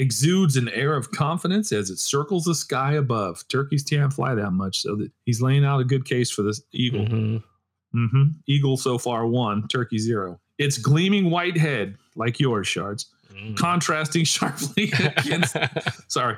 exudes 0.00 0.56
an 0.56 0.68
air 0.70 0.94
of 0.94 1.10
confidence 1.12 1.70
as 1.72 1.90
it 1.90 1.98
circles 1.98 2.44
the 2.44 2.54
sky 2.54 2.94
above. 2.94 3.46
Turkeys 3.48 3.82
can't 3.84 4.12
fly 4.12 4.34
that 4.34 4.50
much, 4.52 4.80
so 4.80 4.96
that 4.96 5.10
he's 5.26 5.40
laying 5.42 5.64
out 5.64 5.80
a 5.80 5.84
good 5.84 6.04
case 6.04 6.30
for 6.30 6.42
this 6.42 6.62
eagle. 6.72 7.06
Mhm. 7.06 7.42
hmm 7.92 8.22
Eagle 8.46 8.76
so 8.76 8.98
far 8.98 9.26
one, 9.26 9.66
turkey 9.68 9.98
zero. 9.98 10.40
Its 10.58 10.78
gleaming 10.78 11.30
white 11.30 11.56
head, 11.58 11.96
like 12.16 12.40
yours, 12.40 12.66
shards, 12.66 13.06
Mm. 13.34 13.56
contrasting 13.56 14.24
sharply 14.24 14.92
against 15.16 15.56
sorry 16.08 16.36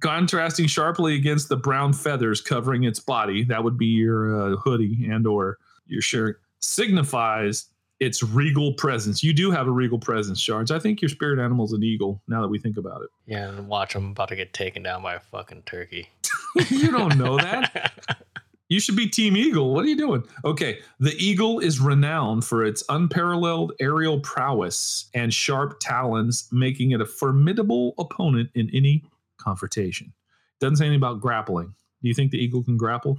contrasting 0.00 0.66
sharply 0.66 1.14
against 1.14 1.48
the 1.48 1.56
brown 1.56 1.92
feathers 1.94 2.40
covering 2.42 2.84
its 2.84 3.00
body 3.00 3.42
that 3.42 3.64
would 3.64 3.78
be 3.78 3.86
your 3.86 4.38
uh, 4.52 4.56
hoodie 4.56 5.08
and 5.10 5.26
or 5.26 5.56
your 5.86 6.02
shirt 6.02 6.40
signifies 6.60 7.64
its 8.00 8.22
regal 8.22 8.72
presence. 8.72 9.22
You 9.22 9.32
do 9.32 9.50
have 9.50 9.68
a 9.68 9.70
regal 9.70 9.98
presence 9.98 10.40
shards 10.40 10.70
i 10.70 10.78
think 10.78 11.00
your 11.00 11.08
spirit 11.08 11.38
animal's 11.38 11.72
an 11.72 11.82
eagle 11.82 12.22
now 12.26 12.40
that 12.42 12.48
we 12.48 12.58
think 12.58 12.76
about 12.76 13.02
it. 13.02 13.10
Yeah, 13.26 13.48
and 13.48 13.68
watch 13.68 13.94
him 13.94 14.10
about 14.10 14.28
to 14.28 14.36
get 14.36 14.52
taken 14.52 14.82
down 14.82 15.02
by 15.02 15.14
a 15.14 15.20
fucking 15.20 15.62
turkey. 15.62 16.08
you 16.70 16.90
don't 16.90 17.16
know 17.16 17.36
that? 17.36 17.92
You 18.70 18.78
should 18.78 18.94
be 18.94 19.08
team 19.08 19.36
eagle. 19.36 19.74
What 19.74 19.84
are 19.84 19.88
you 19.88 19.96
doing? 19.96 20.22
Okay 20.44 20.78
the 21.00 21.14
eagle 21.18 21.58
is 21.58 21.80
renowned 21.80 22.44
for 22.44 22.64
its 22.64 22.84
unparalleled 22.88 23.72
aerial 23.80 24.20
prowess 24.20 25.10
and 25.12 25.34
sharp 25.34 25.80
talons 25.80 26.48
making 26.52 26.92
it 26.92 27.00
a 27.00 27.04
formidable 27.04 27.94
opponent 27.98 28.48
in 28.54 28.70
any 28.72 29.02
confrontation. 29.38 30.12
Doesn't 30.60 30.76
say 30.76 30.84
anything 30.84 31.00
about 31.00 31.20
grappling. 31.20 31.74
Do 32.02 32.08
you 32.08 32.14
think 32.14 32.30
the 32.30 32.38
eagle 32.38 32.62
can 32.62 32.76
grapple? 32.76 33.18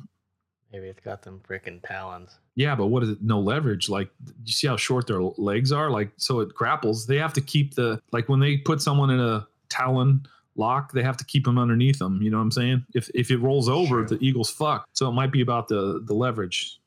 Maybe 0.71 0.87
it's 0.87 1.01
got 1.01 1.21
them 1.23 1.41
freaking 1.47 1.85
talons. 1.85 2.39
Yeah 2.55 2.75
but 2.75 2.87
what 2.87 3.01
is 3.03 3.09
it 3.09 3.21
no 3.21 3.39
leverage 3.39 3.89
like 3.89 4.09
you 4.43 4.51
see 4.51 4.67
how 4.67 4.75
short 4.75 5.07
their 5.07 5.21
legs 5.37 5.71
are 5.71 5.89
like 5.89 6.11
so 6.17 6.39
it 6.41 6.53
grapples 6.53 7.07
they 7.07 7.17
have 7.17 7.33
to 7.33 7.41
keep 7.41 7.75
the 7.75 8.01
like 8.11 8.27
when 8.29 8.39
they 8.39 8.57
put 8.57 8.81
someone 8.81 9.09
in 9.09 9.19
a 9.19 9.47
talon 9.69 10.25
lock 10.57 10.91
they 10.91 11.01
have 11.01 11.15
to 11.15 11.23
keep 11.25 11.45
them 11.45 11.57
underneath 11.57 11.97
them 11.97 12.21
you 12.21 12.29
know 12.29 12.37
what 12.37 12.43
i'm 12.43 12.51
saying 12.51 12.85
if 12.93 13.09
if 13.15 13.31
it 13.31 13.37
rolls 13.37 13.69
over 13.69 14.05
Sure. 14.05 14.17
the 14.17 14.25
eagle's 14.25 14.49
fucked 14.49 14.89
so 14.97 15.07
it 15.07 15.13
might 15.13 15.31
be 15.31 15.41
about 15.41 15.67
the 15.69 16.01
the 16.05 16.13
leverage 16.13 16.77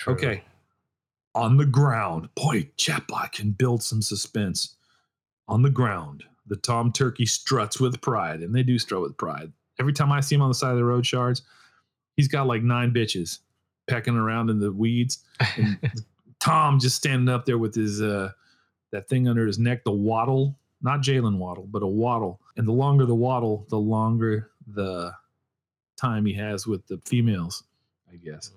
True. 0.00 0.14
Okay. 0.14 0.42
On 1.34 1.58
the 1.58 1.66
ground. 1.66 2.30
Boy, 2.34 2.70
Chatbot 2.78 3.32
can 3.32 3.50
build 3.50 3.82
some 3.82 4.00
suspense. 4.00 4.76
On 5.46 5.60
the 5.60 5.68
ground, 5.68 6.24
the 6.46 6.56
Tom 6.56 6.90
Turkey 6.90 7.26
struts 7.26 7.78
with 7.78 8.00
pride, 8.00 8.40
and 8.40 8.54
they 8.54 8.62
do 8.62 8.78
strut 8.78 9.02
with 9.02 9.16
pride. 9.18 9.52
Every 9.78 9.92
time 9.92 10.10
I 10.10 10.20
see 10.20 10.34
him 10.36 10.40
on 10.40 10.48
the 10.48 10.54
side 10.54 10.70
of 10.70 10.78
the 10.78 10.84
road, 10.86 11.04
shards, 11.04 11.42
he's 12.16 12.28
got 12.28 12.46
like 12.46 12.62
nine 12.62 12.92
bitches 12.94 13.40
pecking 13.90 14.16
around 14.16 14.50
in 14.50 14.58
the 14.58 14.72
weeds. 14.72 15.24
And 15.56 15.78
Tom 16.40 16.78
just 16.78 16.96
standing 16.96 17.28
up 17.28 17.44
there 17.44 17.58
with 17.58 17.74
his 17.74 18.00
uh 18.00 18.30
that 18.92 19.08
thing 19.08 19.28
under 19.28 19.46
his 19.46 19.58
neck, 19.58 19.84
the 19.84 19.92
waddle, 19.92 20.58
not 20.82 21.00
Jalen 21.00 21.38
Waddle, 21.38 21.66
but 21.70 21.82
a 21.82 21.86
waddle. 21.86 22.40
And 22.56 22.66
the 22.66 22.72
longer 22.72 23.06
the 23.06 23.14
waddle, 23.14 23.66
the 23.68 23.78
longer 23.78 24.50
the 24.66 25.12
time 25.96 26.26
he 26.26 26.32
has 26.34 26.66
with 26.66 26.86
the 26.86 27.00
females, 27.04 27.62
I 28.10 28.16
guess. 28.16 28.52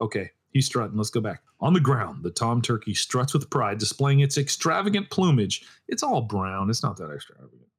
Okay, 0.00 0.30
he's 0.50 0.66
strutting. 0.66 0.96
Let's 0.96 1.10
go 1.10 1.20
back. 1.20 1.42
On 1.60 1.72
the 1.72 1.80
ground, 1.80 2.22
the 2.22 2.30
tom 2.30 2.62
turkey 2.62 2.94
struts 2.94 3.34
with 3.34 3.50
pride, 3.50 3.78
displaying 3.78 4.20
its 4.20 4.38
extravagant 4.38 5.10
plumage. 5.10 5.62
It's 5.88 6.02
all 6.02 6.22
brown. 6.22 6.70
It's 6.70 6.82
not 6.82 6.96
that 6.96 7.10
extravagant. 7.10 7.69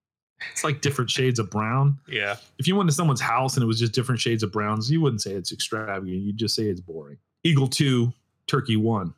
It's 0.51 0.63
like 0.63 0.81
different 0.81 1.09
shades 1.09 1.39
of 1.39 1.49
brown. 1.49 1.97
yeah. 2.07 2.37
If 2.57 2.67
you 2.67 2.75
went 2.75 2.89
to 2.89 2.95
someone's 2.95 3.21
house 3.21 3.55
and 3.55 3.63
it 3.63 3.67
was 3.67 3.79
just 3.79 3.93
different 3.93 4.19
shades 4.21 4.43
of 4.43 4.51
browns, 4.51 4.89
you 4.89 5.01
wouldn't 5.01 5.21
say 5.21 5.31
it's 5.33 5.51
extravagant. 5.51 6.07
You'd 6.21 6.37
just 6.37 6.55
say 6.55 6.63
it's 6.63 6.81
boring. 6.81 7.17
Eagle 7.43 7.67
2, 7.67 8.11
Turkey 8.47 8.75
1. 8.77 9.13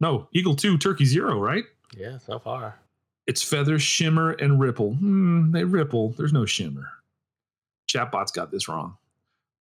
No, 0.00 0.28
Eagle 0.32 0.54
2, 0.56 0.78
Turkey 0.78 1.04
0, 1.04 1.38
right? 1.40 1.64
Yeah, 1.96 2.18
so 2.18 2.38
far. 2.38 2.74
Its 3.26 3.42
feathers 3.42 3.82
shimmer 3.82 4.32
and 4.32 4.60
ripple. 4.60 4.94
Hmm, 4.94 5.50
they 5.52 5.64
ripple. 5.64 6.10
There's 6.10 6.32
no 6.32 6.44
shimmer. 6.46 6.88
Chatbot's 7.88 8.32
got 8.32 8.50
this 8.50 8.68
wrong. 8.68 8.96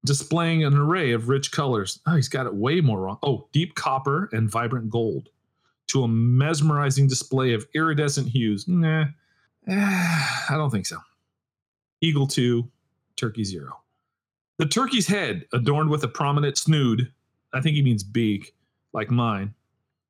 Displaying 0.05 0.65
an 0.65 0.77
array 0.77 1.13
of 1.13 1.29
rich 1.29 1.51
colors. 1.51 2.01
Oh, 2.07 2.15
he's 2.15 2.29
got 2.29 2.47
it 2.47 2.55
way 2.55 2.81
more 2.81 3.01
wrong. 3.01 3.19
Oh, 3.23 3.49
deep 3.53 3.75
copper 3.75 4.29
and 4.33 4.51
vibrant 4.51 4.91
gold. 4.91 5.31
To 5.89 6.03
a 6.03 6.09
mesmerizing 6.09 7.07
display 7.07 7.53
of 7.55 7.67
iridescent 7.75 8.29
hues. 8.29 8.67
Nah, 8.67 9.05
I 9.69 10.49
don't 10.51 10.71
think 10.71 10.87
so. 10.87 10.99
Eagle 12.01 12.27
2, 12.27 12.69
Turkey 13.17 13.45
0. 13.45 13.81
The 14.59 14.67
turkey's 14.67 15.07
head, 15.07 15.47
adorned 15.53 15.91
with 15.91 16.05
a 16.05 16.09
prominent 16.09 16.59
snood, 16.59 17.11
I 17.53 17.61
think 17.61 17.77
he 17.77 17.83
means 17.83 18.05
beak, 18.05 18.55
like 18.93 19.11
mine, 19.11 19.55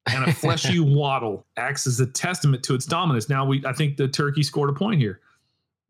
and 0.06 0.24
a 0.24 0.32
fleshy 0.32 0.80
waddle 0.80 1.46
acts 1.56 1.86
as 1.86 2.00
a 2.00 2.06
testament 2.06 2.62
to 2.64 2.74
its 2.74 2.84
dominance. 2.84 3.28
Now 3.28 3.46
we 3.46 3.64
I 3.64 3.72
think 3.72 3.96
the 3.96 4.08
turkey 4.08 4.42
scored 4.42 4.70
a 4.70 4.72
point 4.72 5.00
here. 5.00 5.20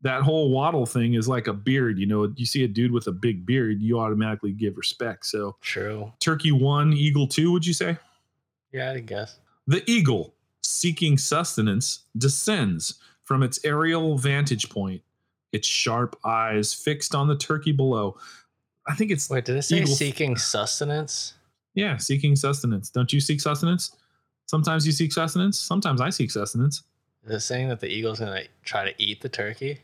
That 0.02 0.22
whole 0.22 0.50
waddle 0.50 0.84
thing 0.84 1.14
is 1.14 1.26
like 1.26 1.46
a 1.46 1.52
beard, 1.52 1.98
you 1.98 2.06
know. 2.06 2.32
You 2.36 2.46
see 2.46 2.62
a 2.62 2.68
dude 2.68 2.92
with 2.92 3.06
a 3.06 3.12
big 3.12 3.46
beard, 3.46 3.80
you 3.80 3.98
automatically 3.98 4.52
give 4.52 4.76
respect. 4.76 5.26
So 5.26 5.56
True. 5.62 6.12
turkey 6.20 6.52
one, 6.52 6.92
eagle 6.92 7.26
two, 7.26 7.50
would 7.52 7.66
you 7.66 7.72
say? 7.72 7.96
Yeah, 8.70 8.92
I 8.92 9.00
guess. 9.00 9.38
The 9.66 9.88
eagle, 9.90 10.34
seeking 10.62 11.16
sustenance, 11.16 12.00
descends 12.18 12.98
from 13.24 13.42
its 13.42 13.58
aerial 13.64 14.16
vantage 14.18 14.68
point, 14.70 15.02
its 15.52 15.66
sharp 15.68 16.16
eyes 16.24 16.74
fixed 16.74 17.14
on 17.14 17.28
the 17.28 17.36
turkey 17.36 17.72
below. 17.72 18.16
I 18.86 18.94
think 18.94 19.10
it's 19.10 19.30
Wait, 19.30 19.44
did 19.44 19.56
it 19.56 19.62
say 19.62 19.78
Eagle- 19.78 19.94
seeking 19.94 20.36
sustenance? 20.36 21.34
yeah, 21.74 21.96
seeking 21.96 22.36
sustenance. 22.36 22.90
Don't 22.90 23.12
you 23.12 23.20
seek 23.20 23.40
sustenance? 23.40 23.96
Sometimes 24.46 24.86
you 24.86 24.92
seek 24.92 25.12
sustenance. 25.12 25.58
Sometimes 25.58 26.00
I 26.00 26.10
seek 26.10 26.30
sustenance. 26.30 26.82
Is 27.26 27.32
it 27.36 27.40
saying 27.40 27.68
that 27.70 27.80
the 27.80 27.88
eagle's 27.88 28.18
gonna 28.20 28.42
try 28.64 28.84
to 28.90 29.02
eat 29.02 29.20
the 29.22 29.28
turkey? 29.28 29.80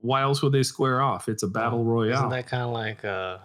why 0.00 0.20
else 0.20 0.42
would 0.42 0.52
they 0.52 0.62
square 0.62 1.00
off? 1.00 1.30
It's 1.30 1.42
a 1.44 1.46
battle 1.48 1.82
royale. 1.82 2.12
Isn't 2.18 2.28
that 2.28 2.46
kind 2.46 2.62
of 2.62 2.72
like 2.72 3.02
uh, 3.06 3.38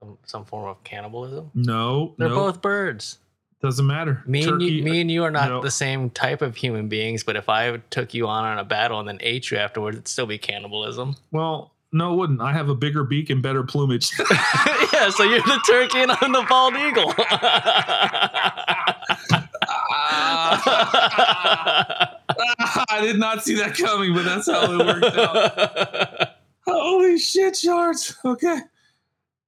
some, 0.00 0.16
some 0.26 0.44
form 0.44 0.68
of 0.68 0.84
cannibalism? 0.84 1.50
no, 1.54 2.14
They're 2.18 2.28
no, 2.28 2.36
both 2.36 2.62
birds. 2.62 3.18
Doesn't 3.60 3.86
matter. 3.86 4.22
Me 4.26 4.44
and 4.44 4.62
you, 4.62 4.84
me 4.84 4.98
uh, 4.98 5.00
and 5.00 5.10
you 5.10 5.24
are 5.24 5.30
not 5.30 5.48
no. 5.48 5.60
the 5.62 5.70
same 5.70 6.10
type 6.10 6.42
of 6.42 6.54
human 6.54 6.88
beings. 6.88 7.24
But 7.24 7.34
if 7.36 7.48
I 7.48 7.78
took 7.90 8.14
you 8.14 8.28
on 8.28 8.44
on 8.44 8.58
a 8.58 8.64
battle 8.64 9.00
and 9.00 9.08
then 9.08 9.18
ate 9.20 9.50
you 9.50 9.56
afterwards, 9.56 9.96
it'd 9.96 10.08
still 10.08 10.26
be 10.26 10.38
cannibalism. 10.38 11.16
well, 11.32 11.72
no, 11.90 12.12
it 12.12 12.16
wouldn't. 12.16 12.40
I 12.40 12.52
have 12.52 12.68
a 12.68 12.74
bigger 12.74 13.02
beak 13.02 13.30
and 13.30 13.42
better 13.42 13.64
plumage. 13.64 14.10
yeah, 14.92 15.10
so 15.10 15.24
you're 15.24 15.40
the 15.40 15.60
turkey 15.66 15.98
and 15.98 16.12
I'm 16.12 16.32
the 16.32 16.44
bald 16.48 16.74
eagle. 16.74 17.14
I 22.90 23.00
did 23.00 23.18
not 23.18 23.42
see 23.42 23.54
that 23.56 23.74
coming, 23.76 24.14
but 24.14 24.24
that's 24.24 24.48
how 24.48 24.70
it 24.70 24.78
worked 24.86 25.16
out. 25.16 26.36
Holy 26.66 27.18
shit, 27.18 27.56
shards. 27.56 28.16
Okay. 28.24 28.60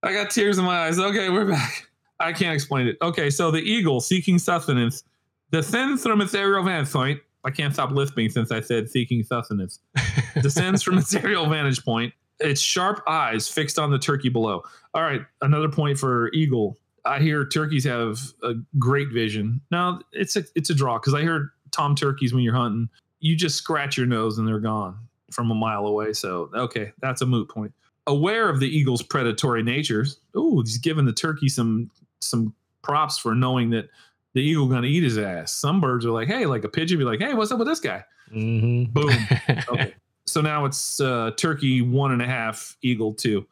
I 0.03 0.13
got 0.15 0.31
tears 0.31 0.57
in 0.57 0.65
my 0.65 0.87
eyes. 0.87 0.99
Okay, 0.99 1.29
we're 1.29 1.45
back. 1.45 1.90
I 2.21 2.33
can't 2.33 2.55
explain 2.55 2.87
it. 2.87 2.99
Okay, 3.03 3.31
so 3.31 3.51
the 3.51 3.61
eagle 3.61 4.01
seeking 4.01 4.39
sustenance 4.39 5.03
descends 5.51 6.03
from 6.03 6.21
its 6.21 6.35
aerial 6.35 6.63
vantage 6.63 6.93
point. 6.93 7.21
I 7.45 7.51
can't 7.51 7.73
stop 7.73 7.91
lisping 7.91 8.29
since 8.29 8.53
I 8.53 8.61
said 8.61 8.91
seeking 8.91 9.23
sustenance. 9.23 9.81
Descends 10.43 10.83
from 10.83 10.99
its 10.99 11.15
aerial 11.15 11.49
vantage 11.49 11.83
point, 11.83 12.13
its 12.39 12.61
sharp 12.61 13.03
eyes 13.09 13.49
fixed 13.49 13.79
on 13.79 13.91
the 13.91 13.99
turkey 13.99 14.29
below. 14.29 14.63
All 14.93 15.03
right, 15.03 15.23
another 15.41 15.69
point 15.69 15.99
for 15.99 16.31
eagle. 16.33 16.77
I 17.07 17.19
hear 17.19 17.47
turkeys 17.47 17.85
have 17.85 18.21
a 18.43 18.55
great 18.79 19.09
vision. 19.11 19.63
Now 19.71 20.01
it's 20.13 20.37
a 20.37 20.45
it's 20.55 20.69
a 20.69 20.75
draw 20.75 20.99
because 20.99 21.15
I 21.15 21.23
heard 21.23 21.49
tom 21.71 21.95
turkeys 21.95 22.35
when 22.35 22.43
you're 22.43 22.55
hunting, 22.55 22.91
you 23.21 23.37
just 23.37 23.57
scratch 23.57 23.97
your 23.97 24.07
nose 24.07 24.37
and 24.37 24.47
they're 24.47 24.61
gone 24.61 24.99
from 25.31 25.51
a 25.51 25.55
mile 25.55 25.87
away. 25.87 26.13
So 26.13 26.51
okay, 26.55 26.93
that's 27.01 27.23
a 27.23 27.27
moot 27.27 27.49
point. 27.49 27.73
Aware 28.07 28.51
of 28.51 28.61
the 28.61 28.69
eagle's 28.69 29.03
predatory 29.03 29.63
natures, 29.63 30.19
ooh, 30.37 30.63
he's 30.65 30.79
giving 30.79 31.07
the 31.07 31.13
turkey 31.13 31.49
some 31.49 31.91
some 32.21 32.55
props 32.83 33.19
for 33.19 33.35
knowing 33.35 33.71
that 33.71 33.89
the 34.35 34.41
eagle 34.41 34.69
gonna 34.69 34.87
eat 34.87 35.03
his 35.03 35.19
ass. 35.19 35.53
Some 35.53 35.81
birds 35.81 36.07
are 36.07 36.11
like, 36.11 36.29
hey, 36.29 36.47
like 36.47 36.65
a 36.65 36.69
pigeon, 36.69 36.99
be 36.99 37.05
like, 37.05 37.21
hey, 37.21 37.35
what's 37.35 37.51
up 37.53 37.59
with 37.59 37.69
this 37.69 37.81
guy? 37.81 38.05
hmm 38.31 38.85
Boom. 38.85 39.11
Okay. 39.69 39.95
so 40.27 40.41
now 40.41 40.65
it's 40.65 41.01
uh, 41.01 41.33
turkey 41.37 41.83
one 41.83 42.13
and 42.13 42.23
a 42.23 42.27
half, 42.27 42.77
eagle 42.83 43.13
two. 43.15 43.47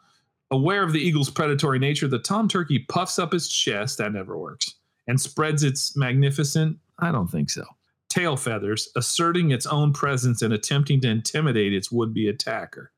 Aware 0.51 0.83
of 0.83 0.93
the 0.93 0.99
eagle's 1.01 1.29
predatory 1.29 1.79
nature, 1.79 2.09
the 2.09 2.19
tom 2.19 2.49
turkey 2.49 2.79
puffs 2.89 3.19
up 3.19 3.35
its 3.35 3.49
chest, 3.49 3.99
that 3.99 4.12
never 4.12 4.39
works, 4.39 4.77
and 5.07 5.21
spreads 5.21 5.62
its 5.62 5.95
magnificent, 5.97 6.79
I 7.01 7.12
don't 7.12 7.29
think 7.29 7.51
so, 7.51 7.64
tail 8.09 8.37
feathers, 8.37 8.89
asserting 8.97 9.51
its 9.51 9.66
own 9.66 9.93
presence 9.93 10.41
and 10.41 10.55
attempting 10.55 11.01
to 11.03 11.09
intimidate 11.09 11.75
its 11.75 11.93
would 11.93 12.14
be 12.14 12.29
attacker. 12.29 12.93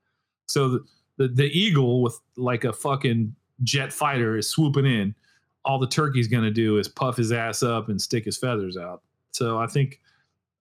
So 0.46 0.68
the, 0.68 0.84
the, 1.16 1.28
the 1.28 1.58
eagle, 1.58 2.02
with 2.02 2.18
like 2.36 2.62
a 2.64 2.72
fucking 2.72 3.34
jet 3.64 3.92
fighter, 3.92 4.36
is 4.36 4.48
swooping 4.48 4.86
in. 4.86 5.14
All 5.64 5.78
the 5.78 5.86
turkey's 5.86 6.28
going 6.28 6.44
to 6.44 6.50
do 6.50 6.78
is 6.78 6.88
puff 6.88 7.16
his 7.16 7.32
ass 7.32 7.62
up 7.62 7.88
and 7.88 8.00
stick 8.00 8.24
his 8.24 8.36
feathers 8.38 8.76
out. 8.76 9.02
So 9.32 9.58
I 9.58 9.66
think 9.66 10.00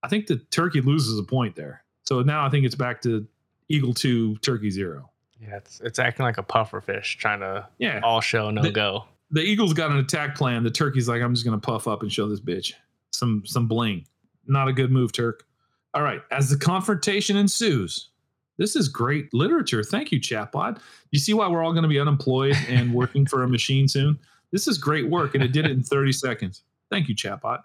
I 0.04 0.08
think 0.08 0.28
the 0.28 0.38
turkey 0.52 0.82
loses 0.82 1.18
a 1.20 1.24
point 1.24 1.56
there. 1.56 1.84
So 2.04 2.22
now 2.22 2.46
I 2.46 2.50
think 2.50 2.66
it's 2.66 2.76
back 2.76 3.02
to 3.04 3.28
eagle 3.70 3.94
two, 3.94 4.36
turkey 4.38 4.70
zero. 4.70 5.10
Yeah, 5.42 5.56
it's 5.58 5.80
it's 5.82 6.00
acting 6.00 6.26
like 6.26 6.38
a 6.38 6.44
puffer 6.44 6.82
fish 6.82 7.18
trying 7.18 7.40
to 7.40 7.68
Yeah. 7.78 8.02
all 8.04 8.20
show 8.22 8.50
no 8.52 8.62
The- 8.62 8.72
go. 8.72 9.06
the 9.32 9.42
Eagles 9.42 9.74
got 9.74 9.92
an 9.92 9.98
attack 9.98 10.36
plan. 10.36 10.64
The 10.64 10.72
turkey's 10.72 11.08
like, 11.08 11.22
I'm 11.22 11.34
just 11.34 11.46
gonna 11.46 11.60
puff 11.60 11.88
up 11.88 12.02
and 12.02 12.12
show 12.12 12.28
this 12.28 12.40
bitch 12.42 12.74
some 13.12 13.44
some 13.46 13.68
bling. 13.68 14.06
Not 14.48 14.68
a 14.68 14.74
good 14.74 14.92
move, 14.92 15.12
Turk. 15.14 15.46
All 15.94 16.02
right. 16.04 16.22
As 16.32 16.50
the 16.50 16.58
confrontation 16.58 17.38
ensues, 17.38 18.10
this 18.58 18.76
is 18.76 18.90
great 18.90 19.34
literature. 19.34 19.84
Thank 19.84 20.12
you, 20.12 20.20
chatbot. 20.20 20.80
You 21.12 21.20
see 21.20 21.34
why 21.34 21.48
we're 21.48 21.64
all 21.64 21.72
going 21.72 21.84
to 21.84 21.90
be 21.90 22.00
unemployed 22.00 22.56
and 22.68 22.94
working 22.94 23.26
for 23.26 23.44
a 23.44 23.48
machine 23.48 23.88
soon? 23.88 24.20
This 24.52 24.68
is 24.68 24.78
great 24.78 25.10
work, 25.10 25.36
and 25.36 25.44
it 25.44 25.52
did 25.52 25.66
it 25.66 25.72
in 25.72 25.84
30 25.84 26.12
seconds. 26.12 26.64
Thank 26.90 27.08
you, 27.08 27.16
chatbot. 27.16 27.62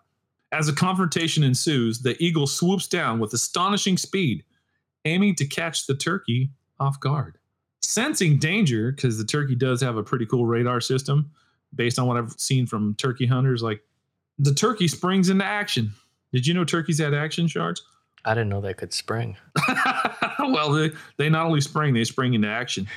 As 0.52 0.68
a 0.68 0.72
confrontation 0.72 1.42
ensues, 1.42 2.00
the 2.00 2.22
eagle 2.22 2.46
swoops 2.46 2.86
down 2.86 3.18
with 3.18 3.32
astonishing 3.32 3.96
speed, 3.96 4.44
aiming 5.04 5.34
to 5.36 5.46
catch 5.46 5.86
the 5.86 5.94
turkey 5.94 6.50
off 6.78 7.00
guard. 7.00 7.38
Sensing 7.82 8.38
danger, 8.38 8.92
because 8.92 9.18
the 9.18 9.24
turkey 9.24 9.54
does 9.54 9.80
have 9.80 9.96
a 9.96 10.02
pretty 10.02 10.26
cool 10.26 10.46
radar 10.46 10.80
system, 10.80 11.30
based 11.74 11.98
on 11.98 12.06
what 12.06 12.16
I've 12.16 12.32
seen 12.32 12.66
from 12.66 12.94
turkey 12.94 13.26
hunters, 13.26 13.62
like 13.62 13.82
the 14.38 14.54
turkey 14.54 14.88
springs 14.88 15.28
into 15.28 15.44
action. 15.44 15.92
Did 16.32 16.46
you 16.46 16.54
know 16.54 16.64
turkeys 16.64 16.98
had 16.98 17.14
action 17.14 17.46
shards? 17.46 17.82
I 18.24 18.34
didn't 18.34 18.48
know 18.48 18.60
they 18.60 18.74
could 18.74 18.92
spring. 18.92 19.36
well, 20.38 20.72
they, 20.72 20.92
they 21.18 21.28
not 21.28 21.46
only 21.46 21.60
spring, 21.60 21.94
they 21.94 22.04
spring 22.04 22.34
into 22.34 22.48
action. 22.48 22.88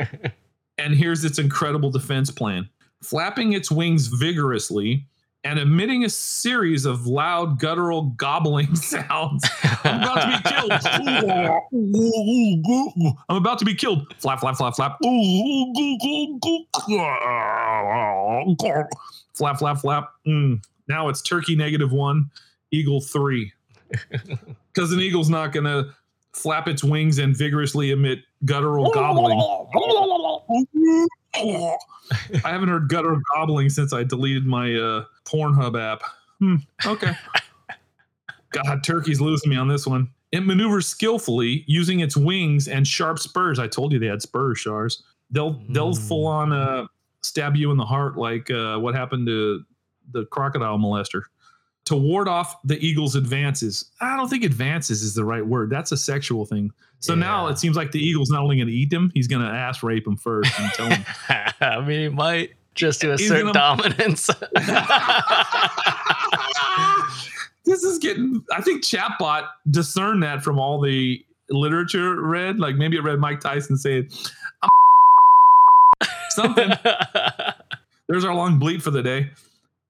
and 0.78 0.94
here's 0.94 1.24
its 1.24 1.38
incredible 1.38 1.90
defense 1.90 2.30
plan 2.30 2.68
flapping 3.06 3.52
its 3.52 3.70
wings 3.70 4.08
vigorously 4.08 5.06
and 5.44 5.60
emitting 5.60 6.04
a 6.04 6.10
series 6.10 6.84
of 6.84 7.06
loud 7.06 7.60
guttural 7.60 8.02
gobbling 8.16 8.74
sounds. 8.76 9.44
I'm 9.84 10.02
about 10.02 10.20
to 10.20 10.42
be 10.42 10.42
killed. 10.50 10.72
I'm 13.28 13.36
about 13.36 13.58
to 13.60 13.64
be 13.64 13.74
killed. 13.74 14.12
Flap, 14.18 14.40
flap, 14.40 14.56
flap, 14.56 14.74
flap. 14.74 14.98
Flap, 19.34 19.58
flap, 19.58 19.78
flap. 19.78 20.12
Mm. 20.26 20.64
Now 20.88 21.08
it's 21.08 21.22
turkey 21.22 21.54
negative 21.54 21.92
one, 21.92 22.30
eagle 22.70 23.00
three. 23.00 23.52
Because 24.74 24.92
an 24.92 25.00
eagle's 25.00 25.30
not 25.30 25.54
going 25.54 25.64
to 25.64 25.88
flap 26.34 26.68
its 26.68 26.84
wings 26.84 27.16
and 27.16 27.34
vigorously 27.34 27.92
emit 27.92 28.18
guttural 28.44 28.90
gobbling. 28.90 29.40
I 32.44 32.50
haven't 32.50 32.68
heard 32.68 32.88
gutter 32.88 33.20
gobbling 33.34 33.68
since 33.68 33.92
I 33.92 34.04
deleted 34.04 34.46
my 34.46 34.74
uh, 34.74 35.04
Pornhub 35.24 35.80
app. 35.80 36.02
Hmm, 36.38 36.56
okay. 36.84 37.12
God, 38.50 38.84
turkey's 38.84 39.20
losing 39.20 39.50
me 39.50 39.56
on 39.56 39.68
this 39.68 39.86
one. 39.86 40.10
It 40.32 40.40
maneuvers 40.40 40.86
skillfully 40.86 41.64
using 41.66 42.00
its 42.00 42.16
wings 42.16 42.68
and 42.68 42.86
sharp 42.86 43.18
spurs. 43.18 43.58
I 43.58 43.68
told 43.68 43.92
you 43.92 43.98
they 43.98 44.06
had 44.06 44.22
spurs, 44.22 44.58
Shars. 44.58 45.02
They'll 45.30 45.54
mm. 45.54 45.74
they'll 45.74 45.94
full 45.94 46.26
on 46.26 46.52
uh, 46.52 46.86
stab 47.22 47.56
you 47.56 47.70
in 47.70 47.76
the 47.76 47.84
heart 47.84 48.16
like 48.16 48.50
uh, 48.50 48.78
what 48.78 48.94
happened 48.94 49.26
to 49.26 49.64
the 50.12 50.24
crocodile 50.26 50.78
molester 50.78 51.22
to 51.86 51.96
ward 51.96 52.28
off 52.28 52.56
the 52.64 52.78
eagle's 52.78 53.16
advances. 53.16 53.90
I 54.00 54.16
don't 54.16 54.28
think 54.28 54.44
advances 54.44 55.02
is 55.02 55.14
the 55.14 55.24
right 55.24 55.46
word. 55.46 55.70
That's 55.70 55.92
a 55.92 55.96
sexual 55.96 56.44
thing. 56.44 56.72
So 57.00 57.14
yeah. 57.14 57.20
now 57.20 57.46
it 57.46 57.58
seems 57.58 57.76
like 57.76 57.92
the 57.92 58.00
eagle's 58.00 58.30
not 58.30 58.42
only 58.42 58.56
going 58.56 58.68
to 58.68 58.74
eat 58.74 58.92
him, 58.92 59.12
he's 59.14 59.28
going 59.28 59.42
to 59.42 59.48
ass 59.48 59.82
rape 59.82 60.06
him 60.06 60.16
first 60.16 60.58
and 60.58 60.72
tell 60.72 60.90
him. 60.90 61.04
I 61.60 61.80
mean, 61.80 62.00
he 62.00 62.08
might 62.08 62.50
just 62.74 63.00
to 63.02 63.12
assert 63.12 63.42
gonna... 63.42 63.52
dominance. 63.52 64.26
this 67.64 67.82
is 67.84 67.98
getting. 67.98 68.44
I 68.52 68.60
think 68.60 68.82
Chatbot 68.82 69.48
discerned 69.70 70.22
that 70.22 70.42
from 70.42 70.58
all 70.58 70.80
the 70.80 71.24
literature 71.50 72.20
read. 72.20 72.58
Like 72.58 72.74
maybe 72.76 72.96
it 72.96 73.02
read 73.02 73.20
Mike 73.20 73.40
Tyson 73.40 73.76
saying 73.76 74.10
something. 76.30 76.70
There's 78.08 78.24
our 78.24 78.34
long 78.34 78.58
bleat 78.58 78.82
for 78.82 78.90
the 78.90 79.02
day. 79.02 79.30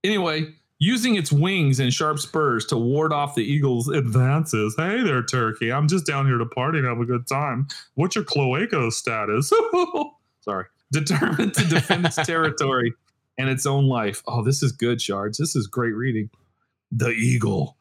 Anyway, 0.05 0.55
using 0.79 1.17
its 1.17 1.33
wings 1.33 1.81
and 1.81 1.93
sharp 1.93 2.19
spurs 2.19 2.67
to 2.67 2.77
ward 2.77 3.13
off 3.13 3.35
the 3.35 3.43
eagle's 3.43 3.89
advances. 3.89 4.75
Hey 4.77 5.03
there, 5.03 5.23
turkey. 5.23 5.73
I'm 5.73 5.89
just 5.89 6.07
down 6.07 6.27
here 6.27 6.39
to 6.39 6.47
party 6.47 6.79
and 6.79 6.87
have 6.87 7.01
a 7.01 7.07
good 7.07 7.27
time. 7.27 7.69
What's 7.95 8.15
your 8.15 8.25
cloaca 8.25 8.91
status? 8.91 9.53
Sorry. 10.41 10.67
Determined 10.93 11.55
to 11.55 11.65
defend 11.65 12.07
its 12.07 12.17
territory 12.27 12.93
and 13.39 13.49
its 13.49 13.67
own 13.67 13.87
life. 13.87 14.23
Oh, 14.27 14.43
this 14.43 14.63
is 14.63 14.73
good, 14.73 15.01
Shards. 15.01 15.39
This 15.39 15.57
is 15.57 15.67
great 15.67 15.95
reading. 15.95 16.31
The 16.93 17.11
eagle, 17.11 17.77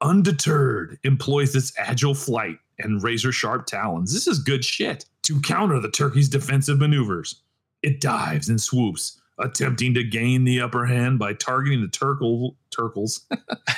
undeterred, 0.00 0.98
employs 1.04 1.54
its 1.54 1.72
agile 1.78 2.14
flight 2.14 2.58
and 2.78 3.02
razor 3.02 3.32
sharp 3.32 3.66
talons. 3.66 4.12
This 4.12 4.26
is 4.26 4.38
good 4.38 4.64
shit 4.64 5.06
to 5.22 5.40
counter 5.40 5.80
the 5.80 5.90
turkey's 5.90 6.28
defensive 6.28 6.78
maneuvers. 6.78 7.42
It 7.82 8.00
dives 8.00 8.48
and 8.48 8.60
swoops 8.60 9.19
attempting 9.40 9.94
to 9.94 10.04
gain 10.04 10.44
the 10.44 10.60
upper 10.60 10.86
hand 10.86 11.18
by 11.18 11.32
targeting 11.34 11.80
the 11.80 11.88
turkle 11.88 12.56
turkles, 12.70 13.26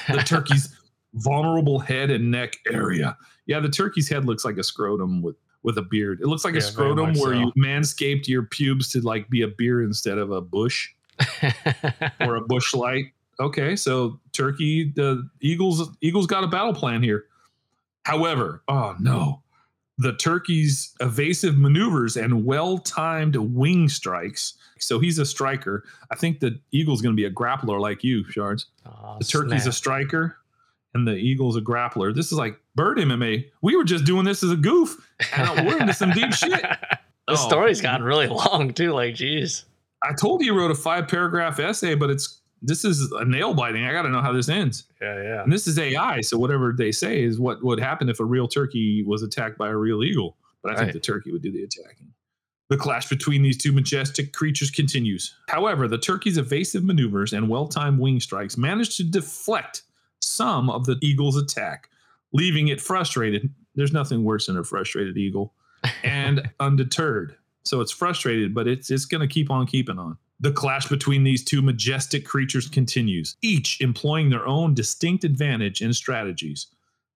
the 0.09 0.23
turkey's 0.27 0.75
vulnerable 1.15 1.79
head 1.79 2.11
and 2.11 2.31
neck 2.31 2.57
area. 2.71 3.17
Yeah, 3.47 3.61
the 3.61 3.69
turkey's 3.69 4.09
head 4.09 4.25
looks 4.25 4.45
like 4.45 4.57
a 4.59 4.63
scrotum 4.63 5.23
with 5.23 5.37
with 5.63 5.79
a 5.79 5.83
beard. 5.83 6.21
It 6.21 6.27
looks 6.27 6.45
like 6.45 6.55
yeah, 6.55 6.61
a 6.61 6.63
scrotum 6.63 7.15
where 7.15 7.35
so. 7.35 7.41
you 7.41 7.53
manscaped 7.57 8.27
your 8.27 8.43
pubes 8.45 8.89
to 8.91 9.01
like 9.01 9.29
be 9.31 9.43
a 9.43 9.49
beard 9.49 9.85
instead 9.85 10.19
of 10.19 10.31
a 10.31 10.41
bush 10.41 10.91
or 12.21 12.37
a 12.37 12.41
bush 12.41 12.75
light. 12.75 13.07
Okay, 13.41 13.77
so 13.77 14.21
turkey, 14.33 14.93
the 14.95 15.29
Eagles, 15.41 15.89
Eagles 16.01 16.27
got 16.27 16.45
a 16.45 16.49
battle 16.49 16.75
plan 16.75 17.03
here. 17.03 17.25
However, 18.05 18.63
oh 18.69 18.97
no, 18.99 19.42
the 20.03 20.13
turkey's 20.13 20.95
evasive 21.01 21.57
maneuvers 21.57 22.17
and 22.17 22.45
well-timed 22.45 23.37
wing 23.37 23.89
strikes 23.89 24.55
so 24.83 24.99
he's 24.99 25.19
a 25.19 25.27
striker. 25.27 25.85
I 26.11 26.17
think 26.17 26.41
the 26.41 26.59
Eagle's 26.73 27.01
going 27.01 27.15
to 27.15 27.21
be 27.21 27.25
a 27.25 27.31
grappler 27.31 27.81
like 27.81 28.03
you, 28.03 28.25
Shards. 28.31 28.67
Oh, 28.85 29.17
the 29.19 29.25
Turkey's 29.25 29.63
snap. 29.63 29.71
a 29.71 29.73
striker, 29.73 30.37
and 30.95 31.07
the 31.07 31.15
Eagle's 31.15 31.57
a 31.57 31.61
grappler. 31.61 32.15
This 32.15 32.27
is 32.27 32.39
like 32.39 32.59
bird 32.75 32.99
MMA. 32.99 33.47
We 33.63 33.77
were 33.77 33.85
just 33.85 34.05
doing 34.05 34.25
this 34.25 34.43
as 34.43 34.51
a 34.51 34.57
goof, 34.57 34.97
and 35.35 35.67
we're 35.67 35.79
into 35.79 35.95
some 35.95 36.11
deep 36.11 36.33
shit. 36.35 36.61
The 36.61 36.99
oh, 37.29 37.35
story's 37.35 37.81
gotten 37.81 38.05
really 38.05 38.27
long 38.27 38.75
too. 38.75 38.93
Like, 38.93 39.15
geez. 39.15 39.65
I 40.03 40.15
told 40.15 40.41
you 40.41 40.53
you 40.53 40.59
wrote 40.59 40.73
a 40.73 40.75
five 40.75 41.07
paragraph 41.07 41.61
essay, 41.61 41.95
but 41.95 42.11
it's 42.11 42.41
this 42.63 42.85
is 42.85 43.11
a 43.13 43.25
nail 43.25 43.55
biting. 43.55 43.85
I 43.85 43.93
got 43.93 44.03
to 44.03 44.09
know 44.09 44.23
how 44.23 44.33
this 44.33 44.49
ends. 44.49 44.85
Yeah, 45.01 45.21
yeah. 45.21 45.43
And 45.43 45.53
this 45.53 45.67
is 45.67 45.79
AI, 45.79 46.21
so 46.21 46.39
whatever 46.39 46.73
they 46.77 46.93
say 46.93 47.23
is 47.23 47.39
what 47.39 47.63
would 47.63 47.81
happen 47.81 48.09
if 48.09 48.21
a 48.21 48.25
real 48.25 48.47
turkey 48.47 49.03
was 49.03 49.23
attacked 49.23 49.59
by 49.59 49.69
a 49.69 49.77
real 49.77 50.05
eagle. 50.05 50.37
But 50.63 50.71
I 50.71 50.75
right. 50.75 50.81
think 50.81 50.93
the 50.93 51.01
turkey 51.01 51.33
would 51.33 51.43
do 51.43 51.51
the 51.51 51.65
attacking. 51.65 52.13
The 52.71 52.77
clash 52.77 53.09
between 53.09 53.43
these 53.43 53.59
two 53.59 53.73
majestic 53.73 54.33
creatures 54.33 54.71
continues. 54.71 55.35
However, 55.49 55.89
the 55.89 55.99
turkey's 55.99 56.39
evasive 56.39 56.85
maneuvers 56.85 57.33
and 57.33 57.49
well 57.49 57.67
timed 57.67 57.99
wing 57.99 58.21
strikes 58.21 58.57
manage 58.57 58.97
to 58.97 59.05
deflect 59.05 59.83
some 60.21 60.71
of 60.71 60.87
the 60.87 60.97
eagle's 61.03 61.37
attack, 61.37 61.91
leaving 62.33 62.69
it 62.69 62.81
frustrated. 62.81 63.53
There's 63.75 63.93
nothing 63.93 64.23
worse 64.23 64.47
than 64.47 64.57
a 64.57 64.65
frustrated 64.65 65.19
eagle 65.19 65.53
and 66.05 66.49
undeterred. 66.61 67.37
So 67.65 67.81
it's 67.81 67.93
frustrated, 67.93 68.55
but 68.55 68.67
it's, 68.67 68.91
it's 68.91 69.05
going 69.05 69.21
to 69.21 69.33
keep 69.33 69.51
on 69.51 69.67
keeping 69.67 69.99
on. 69.99 70.17
The 70.43 70.53
clash 70.53 70.89
between 70.89 71.23
these 71.23 71.45
two 71.45 71.63
majestic 71.63 72.27
creatures 72.27 72.69
continues, 72.69 73.37
each 73.43 73.81
employing 73.81 74.29
their 74.29 74.45
own 74.47 74.75
distinct 74.75 75.23
advantage 75.23 75.81
and 75.81 75.95
strategies. 75.95 76.67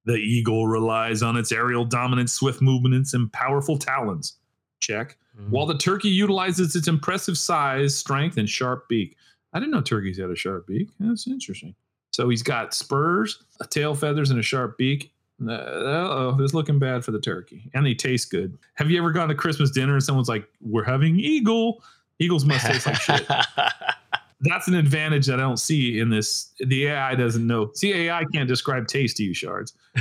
The 0.05 0.15
eagle 0.15 0.69
relies 0.69 1.25
on 1.25 1.37
its 1.37 1.51
aerial 1.51 1.85
dominance, 1.85 2.33
swift 2.33 2.63
movements, 2.63 3.15
and 3.15 3.31
powerful 3.33 3.79
talons. 3.79 4.35
Check 4.79 5.17
mm-hmm. 5.37 5.51
while 5.51 5.67
the 5.67 5.77
turkey 5.77 6.09
utilizes 6.09 6.77
its 6.77 6.87
impressive 6.87 7.37
size, 7.37 7.97
strength, 7.97 8.37
and 8.37 8.49
sharp 8.49 8.89
beak. 8.89 9.17
I 9.53 9.59
didn't 9.59 9.73
know 9.73 9.81
turkeys 9.81 10.19
had 10.19 10.31
a 10.31 10.37
sharp 10.37 10.69
beak. 10.69 10.91
That's 11.01 11.27
interesting. 11.27 11.75
So 12.13 12.29
he's 12.29 12.45
got 12.45 12.75
spurs, 12.75 13.43
tail 13.71 13.97
feathers, 13.97 14.31
and 14.31 14.39
a 14.39 14.43
sharp 14.43 14.79
beak. 14.79 15.13
Uh 15.43 15.51
oh, 15.53 16.37
this 16.39 16.47
is 16.47 16.55
looking 16.55 16.79
bad 16.79 17.05
for 17.05 17.11
the 17.11 17.21
turkey. 17.21 17.69
And 17.75 17.85
they 17.85 17.93
taste 17.93 18.31
good. 18.31 18.57
Have 18.75 18.89
you 18.89 18.99
ever 18.99 19.11
gone 19.11 19.29
to 19.29 19.35
Christmas 19.35 19.71
dinner 19.71 19.95
and 19.95 20.03
someone's 20.03 20.29
like, 20.29 20.49
"We're 20.61 20.85
having 20.85 21.19
eagle." 21.19 21.83
Eagles 22.19 22.45
must 22.45 22.67
taste 22.67 22.87
like 22.87 22.97
shit. 22.97 23.27
That's 24.41 24.69
an 24.69 24.75
advantage 24.75 25.27
that 25.27 25.39
I 25.39 25.43
don't 25.43 25.59
see 25.59 25.99
in 25.99 26.11
this. 26.11 26.53
The 26.61 26.89
AI 26.89 27.15
doesn't 27.15 27.47
know. 27.47 27.71
See, 27.75 27.93
AI 27.93 28.25
can't 28.33 28.49
describe 28.49 28.87
taste 28.87 29.17
to 29.17 29.23
you, 29.23 29.33
shards 29.33 29.73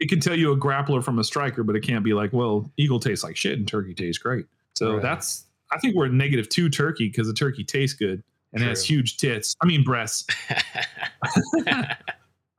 it 0.00 0.08
can 0.08 0.18
tell 0.18 0.36
you 0.36 0.50
a 0.50 0.56
grappler 0.56 1.04
from 1.04 1.18
a 1.18 1.24
striker, 1.24 1.62
but 1.62 1.76
it 1.76 1.80
can't 1.80 2.02
be 2.02 2.14
like, 2.14 2.32
well, 2.32 2.70
eagle 2.76 2.98
tastes 2.98 3.22
like 3.22 3.36
shit 3.36 3.58
and 3.58 3.68
turkey 3.68 3.94
tastes 3.94 4.20
great. 4.20 4.46
So 4.74 4.94
right. 4.94 5.02
that's 5.02 5.44
I 5.70 5.78
think 5.78 5.94
we're 5.94 6.08
negative 6.08 6.48
two 6.48 6.68
turkey 6.68 7.08
because 7.08 7.26
the 7.26 7.34
turkey 7.34 7.62
tastes 7.62 7.96
good 7.96 8.22
and 8.52 8.60
True. 8.60 8.68
has 8.68 8.84
huge 8.84 9.18
tits. 9.18 9.54
I 9.62 9.66
mean 9.66 9.84
breasts. 9.84 10.26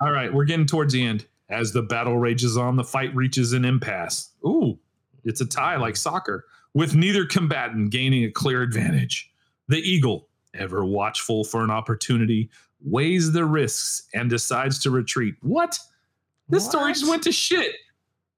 All 0.01 0.11
right, 0.11 0.33
we're 0.33 0.45
getting 0.45 0.65
towards 0.65 0.93
the 0.93 1.03
end. 1.03 1.25
As 1.49 1.73
the 1.73 1.81
battle 1.81 2.17
rages 2.17 2.55
on, 2.55 2.77
the 2.77 2.83
fight 2.83 3.13
reaches 3.13 3.51
an 3.51 3.65
impasse. 3.65 4.29
Ooh, 4.45 4.79
it's 5.25 5.41
a 5.41 5.45
tie 5.45 5.75
like 5.75 5.97
soccer, 5.97 6.45
with 6.73 6.95
neither 6.95 7.25
combatant 7.25 7.91
gaining 7.91 8.23
a 8.23 8.31
clear 8.31 8.61
advantage. 8.61 9.31
The 9.67 9.77
eagle, 9.77 10.27
ever 10.53 10.85
watchful 10.85 11.43
for 11.43 11.63
an 11.63 11.69
opportunity, 11.71 12.49
weighs 12.83 13.31
the 13.31 13.45
risks 13.45 14.07
and 14.13 14.29
decides 14.29 14.79
to 14.79 14.91
retreat. 14.91 15.35
What? 15.41 15.77
This 16.49 16.63
what? 16.63 16.71
story 16.71 16.93
just 16.93 17.07
went 17.07 17.23
to 17.23 17.31
shit. 17.31 17.75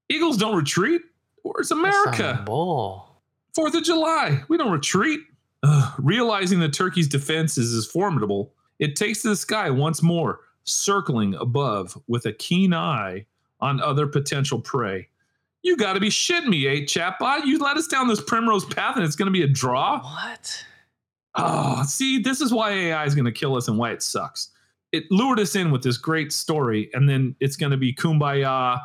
Eagles 0.08 0.36
don't 0.36 0.56
retreat. 0.56 1.02
Where's 1.42 1.70
America? 1.70 2.42
Bull. 2.44 3.20
Fourth 3.54 3.74
of 3.74 3.84
July. 3.84 4.42
We 4.48 4.56
don't 4.56 4.72
retreat. 4.72 5.20
Uh, 5.62 5.92
realizing 5.98 6.60
the 6.60 6.68
turkey's 6.68 7.08
defenses 7.08 7.72
is 7.72 7.86
formidable, 7.86 8.52
it 8.78 8.96
takes 8.96 9.22
to 9.22 9.28
the 9.28 9.36
sky 9.36 9.70
once 9.70 10.02
more, 10.02 10.40
circling 10.64 11.34
above 11.36 11.98
with 12.06 12.26
a 12.26 12.32
keen 12.32 12.74
eye 12.74 13.24
on 13.60 13.80
other 13.80 14.06
potential 14.06 14.60
prey. 14.60 15.08
You 15.64 15.78
got 15.78 15.94
to 15.94 16.00
be 16.00 16.10
shitting 16.10 16.48
me, 16.48 16.68
eh, 16.68 16.80
chatbot? 16.82 17.46
You 17.46 17.58
let 17.58 17.78
us 17.78 17.86
down 17.86 18.06
this 18.06 18.20
primrose 18.20 18.66
path 18.66 18.96
and 18.96 19.04
it's 19.04 19.16
going 19.16 19.26
to 19.26 19.32
be 19.32 19.42
a 19.42 19.48
draw? 19.48 20.02
What? 20.02 20.64
Oh, 21.36 21.82
see, 21.84 22.18
this 22.18 22.42
is 22.42 22.52
why 22.52 22.70
AI 22.72 23.04
is 23.06 23.14
going 23.14 23.24
to 23.24 23.32
kill 23.32 23.56
us 23.56 23.66
and 23.66 23.78
why 23.78 23.90
it 23.90 24.02
sucks. 24.02 24.50
It 24.92 25.04
lured 25.10 25.40
us 25.40 25.56
in 25.56 25.70
with 25.70 25.82
this 25.82 25.96
great 25.96 26.32
story, 26.32 26.90
and 26.92 27.08
then 27.08 27.34
it's 27.40 27.56
going 27.56 27.72
to 27.72 27.78
be 27.78 27.94
kumbaya, 27.94 28.78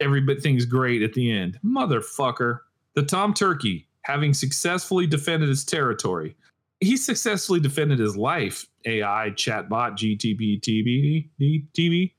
everything's 0.00 0.66
great 0.66 1.02
at 1.02 1.14
the 1.14 1.30
end. 1.30 1.58
Motherfucker. 1.64 2.58
The 2.94 3.04
Tom 3.04 3.32
Turkey, 3.32 3.86
having 4.02 4.34
successfully 4.34 5.06
defended 5.06 5.48
his 5.48 5.64
territory, 5.64 6.36
he 6.80 6.96
successfully 6.96 7.60
defended 7.60 8.00
his 8.00 8.16
life. 8.16 8.66
AI, 8.86 9.30
chatbot, 9.36 9.92
GTP, 9.92 10.60
TB, 10.60 11.28
TB. 11.76 12.12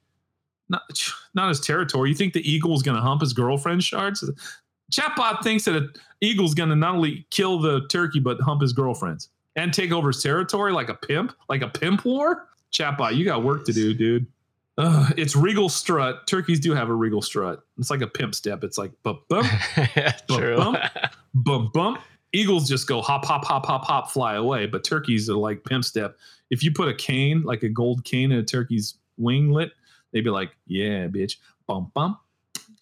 Not, 0.69 0.81
not 1.33 1.49
his 1.49 1.59
territory. 1.59 2.09
You 2.09 2.15
think 2.15 2.33
the 2.33 2.49
eagle 2.49 2.75
is 2.75 2.83
going 2.83 2.95
to 2.95 3.01
hump 3.01 3.21
his 3.21 3.33
girlfriend 3.33 3.83
shards? 3.83 4.23
Chatbot 4.91 5.43
thinks 5.43 5.65
that 5.65 5.75
an 5.75 5.91
eagle's 6.21 6.53
going 6.53 6.69
to 6.69 6.75
not 6.75 6.95
only 6.95 7.25
kill 7.29 7.59
the 7.59 7.87
turkey, 7.87 8.19
but 8.19 8.39
hump 8.41 8.61
his 8.61 8.73
girlfriends 8.73 9.29
and 9.55 9.73
take 9.73 9.91
over 9.91 10.09
his 10.09 10.21
territory 10.21 10.71
like 10.71 10.89
a 10.89 10.93
pimp, 10.93 11.33
like 11.47 11.61
a 11.61 11.67
pimp 11.67 12.05
war. 12.05 12.47
Chatbot, 12.71 13.15
you 13.15 13.25
got 13.25 13.43
work 13.43 13.65
to 13.65 13.73
do, 13.73 13.93
dude. 13.93 14.27
Ugh, 14.77 15.13
it's 15.17 15.35
regal 15.35 15.67
strut. 15.67 16.25
Turkeys 16.25 16.59
do 16.59 16.73
have 16.73 16.89
a 16.89 16.93
regal 16.93 17.21
strut. 17.21 17.63
It's 17.77 17.89
like 17.89 18.01
a 18.01 18.07
pimp 18.07 18.33
step. 18.33 18.63
It's 18.63 18.77
like 18.77 18.91
bump 19.03 19.27
bump 19.27 19.47
True. 20.31 20.55
bump 20.55 20.77
bump 21.33 21.73
bump. 21.73 22.01
Eagles 22.31 22.69
just 22.69 22.87
go 22.87 23.01
hop 23.01 23.25
hop 23.25 23.43
hop 23.43 23.65
hop 23.65 23.83
hop 23.83 24.09
fly 24.09 24.35
away, 24.35 24.67
but 24.67 24.83
turkeys 24.83 25.29
are 25.29 25.35
like 25.35 25.65
pimp 25.65 25.83
step. 25.83 26.15
If 26.49 26.63
you 26.63 26.71
put 26.71 26.87
a 26.87 26.93
cane, 26.93 27.41
like 27.41 27.63
a 27.63 27.69
gold 27.69 28.05
cane, 28.05 28.31
in 28.31 28.39
a 28.39 28.43
turkey's 28.43 28.95
winglet, 29.19 29.71
they'd 30.11 30.21
be 30.23 30.29
like, 30.29 30.51
"Yeah, 30.65 31.07
bitch, 31.07 31.37
bump 31.67 31.93
bump, 31.93 32.19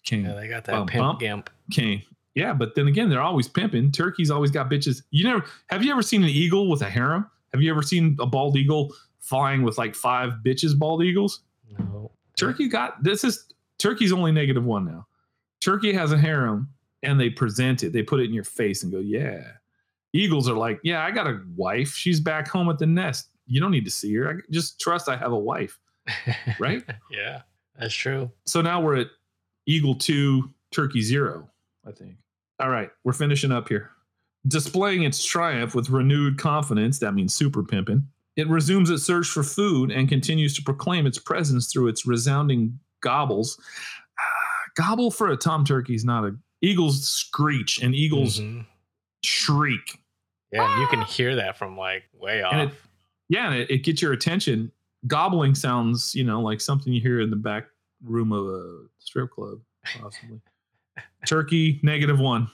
cane, 0.04 0.24
yeah, 0.24 0.34
they 0.34 0.48
got 0.48 0.64
that 0.64 0.72
Bump, 0.72 0.90
pimp 0.90 1.02
bump. 1.02 1.20
gimp. 1.20 1.50
cane." 1.72 2.02
Yeah, 2.34 2.52
but 2.52 2.74
then 2.76 2.86
again, 2.86 3.08
they're 3.10 3.20
always 3.22 3.48
pimping. 3.48 3.90
Turkeys 3.90 4.30
always 4.30 4.50
got 4.50 4.70
bitches. 4.70 5.02
You 5.10 5.24
never 5.24 5.44
have 5.68 5.82
you 5.84 5.90
ever 5.90 6.02
seen 6.02 6.22
an 6.22 6.28
eagle 6.30 6.68
with 6.70 6.82
a 6.82 6.90
harem? 6.90 7.26
Have 7.52 7.62
you 7.62 7.70
ever 7.70 7.82
seen 7.82 8.16
a 8.20 8.26
bald 8.26 8.56
eagle 8.56 8.94
flying 9.20 9.62
with 9.62 9.76
like 9.78 9.94
five 9.94 10.34
bitches 10.44 10.78
bald 10.78 11.02
eagles? 11.02 11.40
No. 11.78 12.12
Turkey 12.36 12.68
got 12.68 13.02
this 13.02 13.24
is 13.24 13.46
Turkey's 13.78 14.12
only 14.12 14.30
negative 14.32 14.64
one 14.64 14.84
now. 14.84 15.06
Turkey 15.60 15.92
has 15.92 16.12
a 16.12 16.18
harem 16.18 16.68
and 17.02 17.18
they 17.20 17.28
present 17.30 17.82
it. 17.82 17.92
They 17.92 18.02
put 18.02 18.20
it 18.20 18.24
in 18.24 18.32
your 18.34 18.44
face 18.44 18.82
and 18.84 18.92
go, 18.92 18.98
yeah. 19.00 19.42
Eagles 20.12 20.48
are 20.48 20.56
like, 20.56 20.80
yeah, 20.84 21.04
I 21.04 21.10
got 21.10 21.26
a 21.26 21.40
wife. 21.56 21.90
She's 21.94 22.20
back 22.20 22.48
home 22.48 22.68
at 22.70 22.78
the 22.78 22.86
nest. 22.86 23.28
You 23.46 23.60
don't 23.60 23.70
need 23.70 23.84
to 23.84 23.90
see 23.90 24.14
her. 24.14 24.30
I 24.30 24.34
just 24.50 24.80
trust 24.80 25.08
I 25.08 25.16
have 25.16 25.32
a 25.32 25.38
wife, 25.38 25.78
right? 26.60 26.82
yeah, 27.10 27.42
that's 27.78 27.94
true. 27.94 28.30
so 28.46 28.60
now 28.60 28.80
we're 28.80 28.96
at 28.96 29.08
Eagle 29.66 29.94
two, 29.94 30.50
Turkey 30.72 31.02
zero, 31.02 31.48
I 31.86 31.92
think. 31.92 32.16
All 32.60 32.70
right, 32.70 32.90
we're 33.04 33.12
finishing 33.12 33.52
up 33.52 33.68
here. 33.68 33.90
Displaying 34.46 35.02
its 35.02 35.22
triumph 35.24 35.74
with 35.74 35.90
renewed 35.90 36.38
confidence, 36.38 36.98
that 37.00 37.12
means 37.12 37.34
super 37.34 37.62
pimping, 37.62 38.06
it 38.36 38.48
resumes 38.48 38.88
its 38.90 39.02
search 39.02 39.26
for 39.28 39.42
food 39.42 39.90
and 39.90 40.08
continues 40.08 40.54
to 40.54 40.62
proclaim 40.62 41.06
its 41.06 41.18
presence 41.18 41.70
through 41.72 41.88
its 41.88 42.06
resounding 42.06 42.78
gobbles. 43.00 43.60
Gobble 44.76 45.10
for 45.10 45.28
a 45.28 45.36
tom 45.36 45.64
turkey 45.64 45.94
is 45.94 46.04
not 46.04 46.24
a 46.24 46.36
eagles 46.62 47.06
screech 47.06 47.82
and 47.82 47.94
eagles 47.94 48.38
Mhm. 48.40 48.64
shriek. 49.24 50.00
Yeah, 50.52 50.70
and 50.72 50.80
you 50.80 50.86
can 50.88 51.02
hear 51.02 51.36
that 51.36 51.58
from 51.58 51.76
like 51.76 52.04
way 52.14 52.42
off. 52.42 52.52
And 52.54 52.70
it, 52.70 52.76
yeah, 53.28 53.50
and 53.50 53.60
it, 53.62 53.70
it 53.70 53.78
gets 53.78 54.00
your 54.00 54.12
attention. 54.12 54.70
Gobbling 55.06 55.54
sounds, 55.54 56.14
you 56.14 56.24
know, 56.24 56.40
like 56.40 56.60
something 56.60 56.92
you 56.92 57.00
hear 57.00 57.20
in 57.20 57.30
the 57.30 57.36
back 57.36 57.66
room 58.04 58.32
of 58.32 58.46
a 58.46 58.86
strip 58.98 59.30
club, 59.30 59.60
possibly. 59.84 60.40
Turkey 61.26 61.80
negative 61.82 62.18
one, 62.18 62.50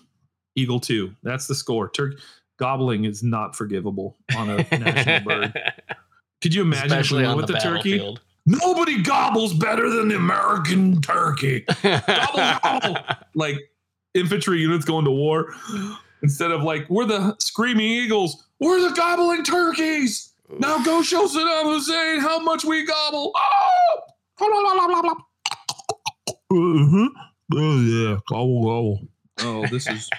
eagle 0.54 0.80
two. 0.80 1.14
That's 1.22 1.46
the 1.46 1.54
score. 1.54 1.88
Turkey 1.88 2.18
gobbling 2.58 3.04
is 3.04 3.22
not 3.22 3.56
forgivable 3.56 4.16
on 4.36 4.50
a 4.50 4.56
national 4.56 5.20
bird. 5.20 5.72
Could 6.42 6.54
you 6.54 6.62
imagine 6.62 6.86
Especially 6.86 7.22
if 7.22 7.26
we 7.26 7.30
on 7.30 7.36
went 7.36 7.46
the 7.46 7.54
with 7.54 7.62
the 7.62 7.68
turkey? 7.68 8.18
Nobody 8.46 9.02
gobbles 9.02 9.54
better 9.54 9.88
than 9.88 10.08
the 10.08 10.16
American 10.16 11.00
turkey. 11.00 11.64
Gobble, 11.82 12.58
gobble. 12.62 12.98
Like 13.34 13.56
infantry 14.12 14.60
units 14.60 14.84
going 14.84 15.06
to 15.06 15.10
war. 15.10 15.54
Instead 16.22 16.50
of 16.50 16.62
like, 16.62 16.88
we're 16.90 17.06
the 17.06 17.34
screaming 17.38 17.86
eagles, 17.86 18.44
we're 18.60 18.86
the 18.86 18.94
gobbling 18.94 19.44
turkeys. 19.44 20.33
Now 20.50 20.82
go 20.82 21.02
show 21.02 21.26
Saddam 21.26 21.64
Hussein 21.64 22.20
how 22.20 22.38
much 22.38 22.64
we 22.64 22.84
gobble. 22.84 23.32
Oh, 23.34 24.00
uh-huh. 26.50 27.08
oh 27.54 27.80
yeah, 27.80 28.18
gobble 28.28 28.62
gobble. 28.62 29.08
Oh, 29.40 29.66
this 29.66 29.88
is 29.88 30.10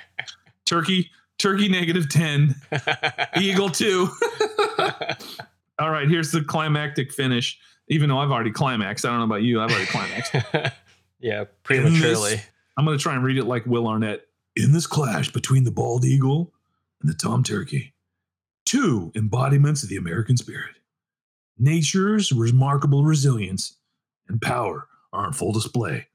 turkey. 0.66 1.12
Turkey 1.38 1.68
negative 1.68 2.10
ten. 2.10 2.56
Eagle 3.40 3.70
two. 3.70 4.10
All 5.80 5.92
right, 5.92 6.08
here's 6.08 6.32
the 6.32 6.44
climactic 6.44 7.12
finish. 7.12 7.60
Even 7.90 8.10
though 8.10 8.18
I've 8.18 8.32
already 8.32 8.52
climaxed, 8.52 9.06
I 9.06 9.10
don't 9.10 9.20
know 9.20 9.26
about 9.26 9.44
you. 9.44 9.62
I've 9.62 9.70
already 9.70 9.86
climaxed. 9.86 10.34
yeah, 11.20 11.44
prematurely. 11.64 12.42
I'm 12.78 12.86
going 12.86 12.98
to 12.98 13.02
try 13.02 13.14
and 13.14 13.24
read 13.24 13.38
it 13.38 13.46
like 13.46 13.66
Will 13.66 13.88
Arnett. 13.88 14.22
In 14.56 14.72
this 14.72 14.88
clash 14.88 15.32
between 15.32 15.66
the 15.66 15.72
bald 15.72 16.06
eagle 16.06 16.54
and 17.02 17.10
the 17.10 17.14
tom 17.14 17.44
turkey, 17.44 17.94
two 18.66 19.12
embodiments 19.16 19.84
of 19.84 19.90
the 19.90 19.98
American 19.98 20.38
spirit. 20.38 20.76
Nature's 21.58 22.32
remarkable 22.32 23.04
resilience 23.04 23.78
and 24.28 24.42
power 24.42 24.88
are 25.14 25.28
on 25.28 25.34
full 25.34 25.54
display, 25.54 26.08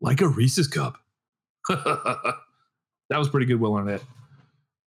like 0.00 0.20
a 0.20 0.28
Reese's 0.28 0.68
cup. 0.68 0.96
that 1.68 2.36
was 3.10 3.28
pretty 3.28 3.46
good, 3.46 3.60
Will 3.60 3.74
Arnett. 3.74 4.02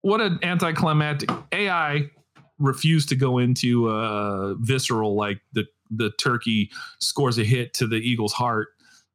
What 0.03 0.21
an 0.21 0.39
anticlimactic 0.43 1.31
AI 1.53 2.11
refused 2.59 3.09
to 3.09 3.17
go 3.17 3.39
into 3.39 3.89
uh, 3.89 4.55
visceral 4.55 5.15
like 5.15 5.41
the 5.53 5.65
the 5.91 6.11
turkey 6.19 6.71
scores 6.99 7.39
a 7.39 7.45
hit 7.45 7.73
to 7.75 7.87
the 7.87 7.97
eagle's 7.97 8.33
heart, 8.33 8.69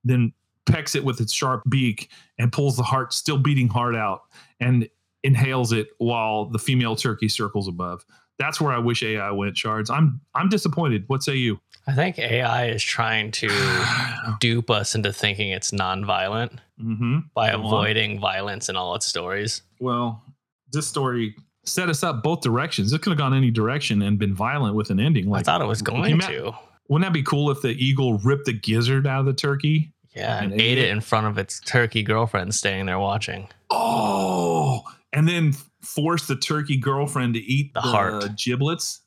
then 0.04 0.34
pecks 0.66 0.95
it 0.95 1.04
with 1.04 1.20
its 1.20 1.34
sharp 1.34 1.64
beak 1.68 2.10
and 2.38 2.52
pulls 2.52 2.78
the 2.78 2.84
heart 2.84 3.14
still 3.14 3.38
beating 3.38 3.68
heart 3.68 3.95
out 3.95 4.22
and 4.60 4.88
inhales 5.24 5.72
it 5.72 5.88
while 5.98 6.46
the 6.46 6.60
female 6.60 6.96
turkey 6.96 7.30
circles 7.30 7.68
above. 7.68 8.06
That's 8.38 8.62
where 8.62 8.72
I 8.72 8.80
wish 8.80 9.04
AI 9.04 9.32
went, 9.32 9.58
Shards. 9.58 9.90
I'm 9.90 10.22
I'm 10.34 10.50
disappointed. 10.50 11.04
What 11.08 11.24
say 11.24 11.36
you? 11.36 11.60
I 11.88 11.94
think 11.94 12.20
AI 12.20 12.68
is 12.68 12.84
trying 12.84 13.32
to 13.32 13.50
dupe 14.40 14.70
us 14.70 14.96
into 14.96 15.12
thinking 15.12 15.50
it's 15.50 15.72
nonviolent 15.72 16.60
mm-hmm. 16.82 17.20
by 17.34 17.52
Go 17.52 17.60
on. 17.60 17.66
avoiding 17.66 18.20
violence 18.20 18.70
in 18.70 18.76
all 18.76 18.96
its 18.96 19.06
stories. 19.06 19.64
Well, 19.80 20.24
this 20.72 20.88
story 20.88 21.36
set 21.66 21.90
us 21.90 22.04
up 22.04 22.24
both 22.24 22.42
directions. 22.42 22.94
It 22.94 23.02
could 23.02 23.12
have 23.12 23.18
gone 23.18 23.34
any 23.34 23.52
direction 23.52 24.02
and 24.02 24.18
been 24.18 24.34
violent 24.34 24.76
with 24.76 24.90
an 24.90 25.00
ending. 25.00 25.30
Like 25.30 25.42
I 25.42 25.44
thought 25.44 25.62
it 25.62 25.68
was 25.68 25.82
going 25.82 26.12
ima- 26.12 26.28
to. 26.28 26.54
Wouldn't 26.88 27.08
that 27.08 27.14
be 27.14 27.24
cool 27.24 27.52
if 27.52 27.62
the 27.62 27.70
eagle 27.70 28.18
ripped 28.20 28.46
the 28.46 28.54
gizzard 28.54 29.06
out 29.06 29.22
of 29.22 29.26
the 29.26 29.34
turkey? 29.34 29.92
Yeah, 30.16 30.42
and 30.42 30.54
ate 30.54 30.62
ate 30.62 30.78
it 30.80 30.90
in 30.90 31.02
front 31.02 31.28
of 31.28 31.38
its 31.38 31.60
turkey 31.60 32.02
girlfriend 32.04 32.56
standing 32.56 32.88
there 32.88 33.00
watching. 33.00 33.48
Oh, 33.70 34.84
and 35.14 35.28
then 35.28 35.53
force 35.82 36.28
the 36.28 36.36
turkey 36.36 36.78
girlfriend 36.78 37.34
to 37.36 37.39
eat 37.39 37.74
The 37.74 37.82
the, 37.82 37.88
heart. 37.88 38.24
giblets. 38.38 39.01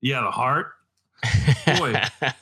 Yeah, 0.00 0.20
the 0.20 0.30
heart. 0.30 0.68
Boy. 1.78 2.00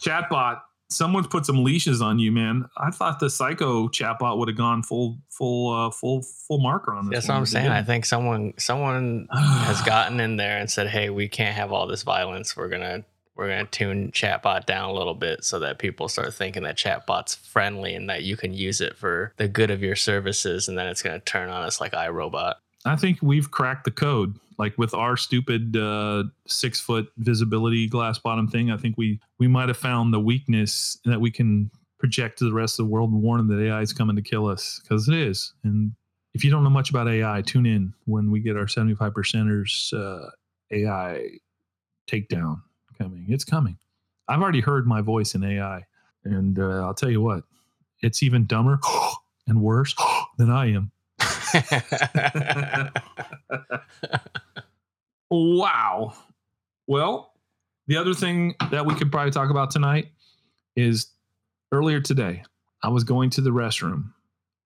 Chatbot, 0.00 0.60
someone's 0.88 1.26
put 1.26 1.44
some 1.44 1.62
leashes 1.62 2.00
on 2.00 2.18
you, 2.18 2.32
man. 2.32 2.66
I 2.76 2.90
thought 2.90 3.20
the 3.20 3.28
psycho 3.28 3.88
chatbot 3.88 4.38
would 4.38 4.48
have 4.48 4.56
gone 4.56 4.82
full, 4.82 5.18
full, 5.30 5.74
uh, 5.74 5.90
full, 5.90 6.22
full 6.22 6.58
marker 6.58 6.94
on 6.94 7.08
this. 7.10 7.18
That's 7.18 7.28
what 7.28 7.36
I'm 7.36 7.46
saying. 7.46 7.68
I 7.70 7.82
think 7.82 8.06
someone 8.06 8.54
someone 8.58 9.28
has 9.32 9.82
gotten 9.82 10.20
in 10.20 10.36
there 10.36 10.56
and 10.58 10.70
said, 10.70 10.88
"Hey, 10.88 11.10
we 11.10 11.28
can't 11.28 11.54
have 11.54 11.70
all 11.72 11.86
this 11.86 12.02
violence. 12.02 12.56
We're 12.56 12.68
gonna 12.68 13.04
we're 13.36 13.48
gonna 13.48 13.66
tune 13.66 14.12
chatbot 14.12 14.66
down 14.66 14.90
a 14.90 14.92
little 14.92 15.14
bit 15.14 15.44
so 15.44 15.58
that 15.58 15.78
people 15.78 16.08
start 16.08 16.32
thinking 16.34 16.62
that 16.62 16.76
chatbot's 16.76 17.34
friendly 17.34 17.94
and 17.94 18.08
that 18.08 18.22
you 18.22 18.36
can 18.36 18.54
use 18.54 18.80
it 18.80 18.96
for 18.96 19.32
the 19.36 19.48
good 19.48 19.70
of 19.70 19.82
your 19.82 19.96
services, 19.96 20.68
and 20.68 20.78
then 20.78 20.86
it's 20.86 21.02
gonna 21.02 21.20
turn 21.20 21.48
on 21.48 21.62
us 21.62 21.80
like 21.80 21.92
iRobot." 21.92 22.54
I 22.84 22.96
think 22.96 23.18
we've 23.22 23.50
cracked 23.50 23.84
the 23.84 23.90
code. 23.90 24.38
Like 24.56 24.78
with 24.78 24.94
our 24.94 25.16
stupid 25.16 25.76
uh, 25.76 26.24
six 26.46 26.78
foot 26.78 27.10
visibility 27.16 27.88
glass 27.88 28.20
bottom 28.20 28.46
thing, 28.46 28.70
I 28.70 28.76
think 28.76 28.96
we 28.96 29.18
we 29.38 29.48
might 29.48 29.68
have 29.68 29.76
found 29.76 30.14
the 30.14 30.20
weakness 30.20 30.98
that 31.04 31.20
we 31.20 31.30
can 31.30 31.70
project 31.98 32.38
to 32.38 32.44
the 32.44 32.52
rest 32.52 32.78
of 32.78 32.86
the 32.86 32.92
world 32.92 33.10
and 33.10 33.22
warn 33.22 33.38
them 33.38 33.56
that 33.56 33.64
AI 33.64 33.80
is 33.80 33.92
coming 33.92 34.14
to 34.14 34.22
kill 34.22 34.46
us 34.46 34.80
because 34.82 35.08
it 35.08 35.14
is. 35.14 35.54
And 35.64 35.92
if 36.34 36.44
you 36.44 36.50
don't 36.50 36.62
know 36.62 36.70
much 36.70 36.90
about 36.90 37.08
AI, 37.08 37.42
tune 37.42 37.66
in 37.66 37.94
when 38.04 38.30
we 38.30 38.40
get 38.40 38.56
our 38.56 38.68
seventy 38.68 38.94
five 38.94 39.12
percenters 39.12 39.92
uh, 39.92 40.30
AI 40.70 41.30
takedown 42.08 42.60
coming. 42.98 43.26
It's 43.28 43.44
coming. 43.44 43.78
I've 44.28 44.40
already 44.40 44.60
heard 44.60 44.86
my 44.86 45.00
voice 45.00 45.34
in 45.34 45.44
AI, 45.44 45.84
and 46.24 46.58
uh, 46.58 46.84
I'll 46.84 46.94
tell 46.94 47.10
you 47.10 47.20
what, 47.20 47.44
it's 48.00 48.22
even 48.22 48.46
dumber 48.46 48.80
and 49.46 49.60
worse 49.60 49.94
than 50.38 50.50
I 50.50 50.72
am. 50.72 50.90
Wow. 55.30 56.14
Well, 56.86 57.32
the 57.86 57.96
other 57.96 58.14
thing 58.14 58.54
that 58.70 58.86
we 58.86 58.94
could 58.94 59.10
probably 59.10 59.32
talk 59.32 59.50
about 59.50 59.70
tonight 59.70 60.08
is 60.76 61.08
earlier 61.72 62.00
today, 62.00 62.42
I 62.82 62.88
was 62.88 63.04
going 63.04 63.30
to 63.30 63.40
the 63.40 63.50
restroom, 63.50 64.12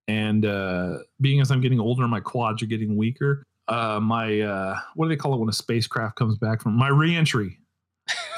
and 0.07 0.45
uh, 0.45 0.99
being 1.21 1.39
as 1.39 1.51
I'm 1.51 1.61
getting 1.61 1.79
older, 1.79 2.07
my 2.07 2.19
quads 2.19 2.61
are 2.61 2.67
getting 2.67 2.97
weaker. 2.97 3.43
Uh, 3.67 3.99
my 3.99 4.41
uh, 4.41 4.79
what 4.95 5.05
do 5.05 5.09
they 5.09 5.15
call 5.15 5.33
it 5.33 5.37
when 5.37 5.49
a 5.49 5.53
spacecraft 5.53 6.15
comes 6.15 6.37
back 6.37 6.61
from 6.61 6.73
my 6.73 6.89
reentry 6.89 7.58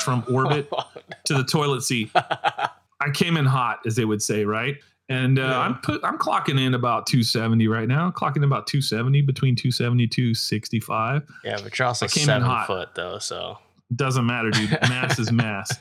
from 0.01 0.23
orbit 0.29 0.69
to 1.25 1.33
the 1.33 1.43
toilet 1.43 1.81
seat? 1.83 2.09
I 2.15 3.09
came 3.13 3.37
in 3.37 3.45
hot, 3.45 3.79
as 3.85 3.95
they 3.95 4.05
would 4.05 4.21
say, 4.21 4.45
right? 4.45 4.77
And 5.09 5.39
uh, 5.39 5.41
Yeah. 5.41 5.59
I'm 5.59 5.75
put 5.79 6.01
I'm 6.03 6.17
clocking 6.17 6.59
in 6.59 6.73
about 6.73 7.05
270 7.07 7.67
right 7.67 7.87
now. 7.87 8.11
Clocking 8.11 8.37
in 8.37 8.43
about 8.45 8.67
270 8.67 9.21
between 9.23 9.55
270 9.55 10.07
265. 10.07 11.23
yeah, 11.43 11.57
but 11.61 11.77
you're 11.77 11.87
also 11.87 12.05
I 12.05 12.09
came 12.09 12.21
in 12.21 12.25
seven 12.27 12.43
hot. 12.47 12.67
foot 12.67 12.89
though, 12.95 13.17
so 13.19 13.57
Doesn't 13.95 14.25
matter, 14.25 14.51
dude. 14.51 14.71
Mass 14.83 15.19
is 15.19 15.31
mass. 15.31 15.71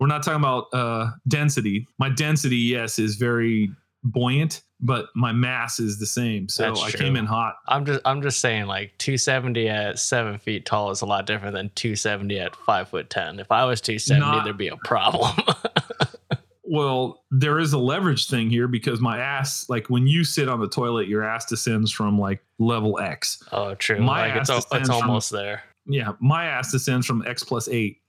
We're 0.00 0.08
not 0.08 0.22
talking 0.24 0.40
about 0.40 0.66
uh, 0.72 1.10
density. 1.28 1.86
My 1.98 2.08
density, 2.08 2.56
yes, 2.56 2.98
is 2.98 3.14
very 3.14 3.70
buoyant, 4.04 4.62
but 4.80 5.06
my 5.14 5.32
mass 5.32 5.80
is 5.80 5.98
the 5.98 6.06
same. 6.06 6.48
So 6.48 6.62
That's 6.64 6.82
I 6.82 6.90
true. 6.90 7.00
came 7.00 7.16
in 7.16 7.24
hot. 7.26 7.56
I'm 7.66 7.84
just 7.86 8.00
I'm 8.04 8.20
just 8.22 8.40
saying 8.40 8.66
like 8.66 8.92
270 8.98 9.68
at 9.68 9.98
seven 9.98 10.38
feet 10.38 10.66
tall 10.66 10.90
is 10.90 11.00
a 11.00 11.06
lot 11.06 11.26
different 11.26 11.54
than 11.54 11.70
270 11.74 12.38
at 12.38 12.54
five 12.54 12.88
foot 12.88 13.08
ten. 13.10 13.40
If 13.40 13.50
I 13.50 13.64
was 13.64 13.80
270, 13.80 14.20
Not- 14.20 14.44
there'd 14.44 14.56
be 14.58 14.68
a 14.68 14.76
problem. 14.76 15.30
Well, 16.66 17.22
there 17.30 17.58
is 17.58 17.74
a 17.74 17.78
leverage 17.78 18.26
thing 18.28 18.48
here 18.48 18.66
because 18.66 18.98
my 18.98 19.18
ass, 19.18 19.68
like 19.68 19.90
when 19.90 20.06
you 20.06 20.24
sit 20.24 20.48
on 20.48 20.60
the 20.60 20.68
toilet, 20.68 21.08
your 21.08 21.22
ass 21.22 21.44
descends 21.44 21.92
from 21.92 22.18
like 22.18 22.42
level 22.58 22.98
X. 22.98 23.42
oh, 23.52 23.74
true. 23.74 24.00
My 24.00 24.28
like 24.28 24.40
ass 24.40 24.48
al- 24.50 24.56
it's 24.58 24.66
descends 24.66 24.88
from- 24.88 24.96
almost 25.02 25.30
there. 25.30 25.62
yeah, 25.86 26.12
my 26.20 26.46
ass 26.46 26.72
descends 26.72 27.06
from 27.06 27.22
X 27.26 27.44
plus 27.44 27.68
eight. 27.68 28.00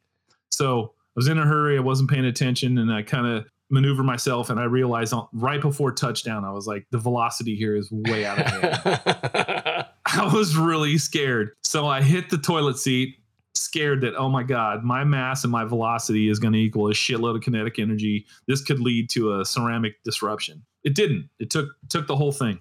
So 0.51 0.93
I 0.95 1.11
was 1.17 1.27
in 1.27 1.37
a 1.37 1.45
hurry. 1.45 1.75
I 1.77 1.81
wasn't 1.81 2.09
paying 2.09 2.25
attention 2.25 2.77
and 2.77 2.91
I 2.93 3.01
kind 3.03 3.27
of 3.27 3.45
maneuver 3.69 4.03
myself 4.03 4.49
and 4.49 4.59
I 4.59 4.65
realized 4.65 5.13
on, 5.13 5.27
right 5.33 5.61
before 5.61 5.91
touchdown, 5.91 6.45
I 6.45 6.51
was 6.51 6.67
like, 6.67 6.85
the 6.91 6.97
velocity 6.97 7.55
here 7.55 7.75
is 7.75 7.89
way 7.91 8.25
out 8.25 8.39
of 8.39 8.45
hand. 8.45 9.87
I 10.05 10.33
was 10.33 10.55
really 10.55 10.97
scared. 10.97 11.51
So 11.63 11.87
I 11.87 12.01
hit 12.01 12.29
the 12.29 12.37
toilet 12.37 12.77
seat, 12.77 13.17
scared 13.55 14.01
that, 14.01 14.15
oh 14.15 14.29
my 14.29 14.43
God, 14.43 14.83
my 14.83 15.03
mass 15.03 15.43
and 15.43 15.51
my 15.51 15.65
velocity 15.65 16.29
is 16.29 16.39
going 16.39 16.53
to 16.53 16.59
equal 16.59 16.87
a 16.87 16.93
shitload 16.93 17.35
of 17.35 17.41
kinetic 17.41 17.79
energy. 17.79 18.25
This 18.47 18.61
could 18.61 18.79
lead 18.79 19.09
to 19.11 19.39
a 19.39 19.45
ceramic 19.45 20.01
disruption. 20.03 20.63
It 20.83 20.93
didn't. 20.93 21.29
It 21.39 21.49
took 21.49 21.69
took 21.89 22.07
the 22.07 22.15
whole 22.15 22.31
thing. 22.31 22.59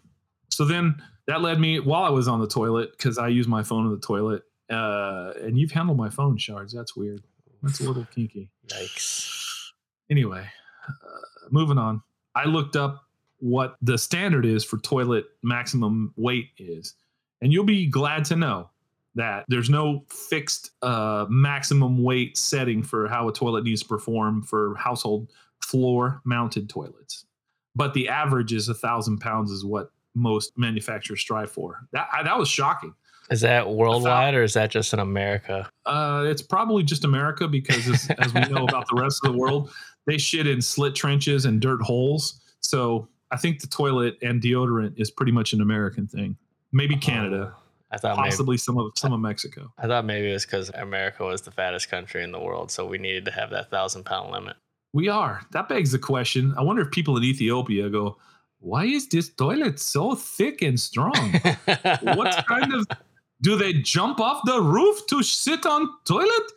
So 0.50 0.64
then 0.64 0.96
that 1.26 1.42
led 1.42 1.60
me 1.60 1.80
while 1.80 2.04
I 2.04 2.10
was 2.10 2.28
on 2.28 2.40
the 2.40 2.46
toilet, 2.48 2.92
because 2.92 3.18
I 3.18 3.28
use 3.28 3.46
my 3.46 3.62
phone 3.62 3.86
in 3.86 3.92
the 3.92 4.00
toilet. 4.00 4.42
Uh, 4.70 5.32
and 5.42 5.58
you've 5.58 5.72
handled 5.72 5.98
my 5.98 6.08
phone 6.08 6.38
shards. 6.38 6.72
That's 6.72 6.96
weird. 6.96 7.22
That's 7.62 7.80
a 7.80 7.84
little 7.84 8.06
kinky. 8.14 8.50
Yikes. 8.68 9.70
Anyway, 10.10 10.46
uh, 10.88 11.48
moving 11.50 11.78
on. 11.78 12.02
I 12.34 12.46
looked 12.46 12.76
up 12.76 13.04
what 13.38 13.76
the 13.82 13.98
standard 13.98 14.46
is 14.46 14.64
for 14.64 14.78
toilet 14.78 15.26
maximum 15.42 16.12
weight 16.16 16.48
is. 16.58 16.94
And 17.42 17.52
you'll 17.52 17.64
be 17.64 17.86
glad 17.86 18.24
to 18.26 18.36
know 18.36 18.70
that 19.16 19.44
there's 19.48 19.70
no 19.70 20.04
fixed 20.08 20.70
uh, 20.82 21.26
maximum 21.28 22.02
weight 22.02 22.36
setting 22.36 22.82
for 22.82 23.06
how 23.06 23.28
a 23.28 23.32
toilet 23.32 23.64
needs 23.64 23.82
to 23.82 23.88
perform 23.88 24.42
for 24.42 24.74
household 24.76 25.30
floor 25.60 26.20
mounted 26.24 26.68
toilets. 26.68 27.26
But 27.76 27.94
the 27.94 28.08
average 28.08 28.52
is 28.52 28.68
a 28.68 28.74
thousand 28.74 29.18
pounds, 29.18 29.50
is 29.50 29.64
what 29.64 29.90
most 30.14 30.56
manufacturers 30.56 31.20
strive 31.20 31.50
for. 31.50 31.86
That, 31.92 32.08
I, 32.12 32.22
that 32.22 32.38
was 32.38 32.48
shocking. 32.48 32.94
Is 33.30 33.40
that 33.40 33.68
worldwide 33.70 34.34
or 34.34 34.42
is 34.42 34.52
that 34.54 34.70
just 34.70 34.92
in 34.92 34.98
America? 34.98 35.68
Uh, 35.86 36.24
it's 36.26 36.42
probably 36.42 36.82
just 36.82 37.04
America 37.04 37.48
because, 37.48 37.88
as, 37.88 38.10
as 38.18 38.34
we 38.34 38.40
know 38.42 38.64
about 38.64 38.86
the 38.88 39.00
rest 39.00 39.20
of 39.24 39.32
the 39.32 39.38
world, 39.38 39.70
they 40.06 40.18
shit 40.18 40.46
in 40.46 40.60
slit 40.60 40.94
trenches 40.94 41.44
and 41.44 41.60
dirt 41.60 41.82
holes. 41.82 42.40
So 42.60 43.08
I 43.30 43.36
think 43.36 43.60
the 43.60 43.66
toilet 43.66 44.16
and 44.22 44.40
deodorant 44.40 44.94
is 44.96 45.10
pretty 45.10 45.32
much 45.32 45.52
an 45.52 45.60
American 45.60 46.06
thing. 46.06 46.36
Maybe 46.72 46.94
uh-huh. 46.94 47.10
Canada, 47.10 47.54
Oh, 47.54 47.60
I 47.94 47.98
thought 47.98 48.16
maybe 48.16 48.30
possibly 48.30 48.56
some 48.56 48.78
of 48.78 48.92
some 48.96 49.12
of 49.12 49.20
Mexico. 49.20 49.72
I 49.78 49.86
thought 49.86 50.04
maybe 50.04 50.30
it 50.30 50.32
was 50.32 50.44
because 50.44 50.70
America 50.70 51.24
was 51.24 51.42
the 51.42 51.50
fattest 51.50 51.90
country 51.90 52.24
in 52.24 52.32
the 52.32 52.40
world, 52.40 52.70
so 52.70 52.86
we 52.86 52.98
needed 52.98 53.24
to 53.26 53.30
have 53.30 53.50
that 53.50 53.70
thousand 53.70 54.04
pound 54.04 54.32
limit. 54.32 54.56
We 54.92 55.08
are. 55.08 55.42
That 55.52 55.68
begs 55.68 55.92
the 55.92 55.98
question. 55.98 56.54
I 56.56 56.62
wonder 56.62 56.82
if 56.82 56.90
people 56.90 57.16
in 57.16 57.24
Ethiopia 57.24 57.88
go, 57.88 58.16
"Why 58.58 58.84
is 58.84 59.08
this 59.08 59.28
toilet 59.28 59.78
so 59.78 60.14
thick 60.14 60.62
and 60.62 60.78
strong? 60.78 61.40
what 62.02 62.44
kind 62.48 62.74
of 62.74 62.86
do 63.42 63.56
they 63.56 63.74
jump 63.74 64.20
off 64.20 64.42
the 64.44 64.60
roof 64.60 65.06
to 65.08 65.22
sit 65.22 65.66
on 65.66 65.88
toilet? 66.04 66.52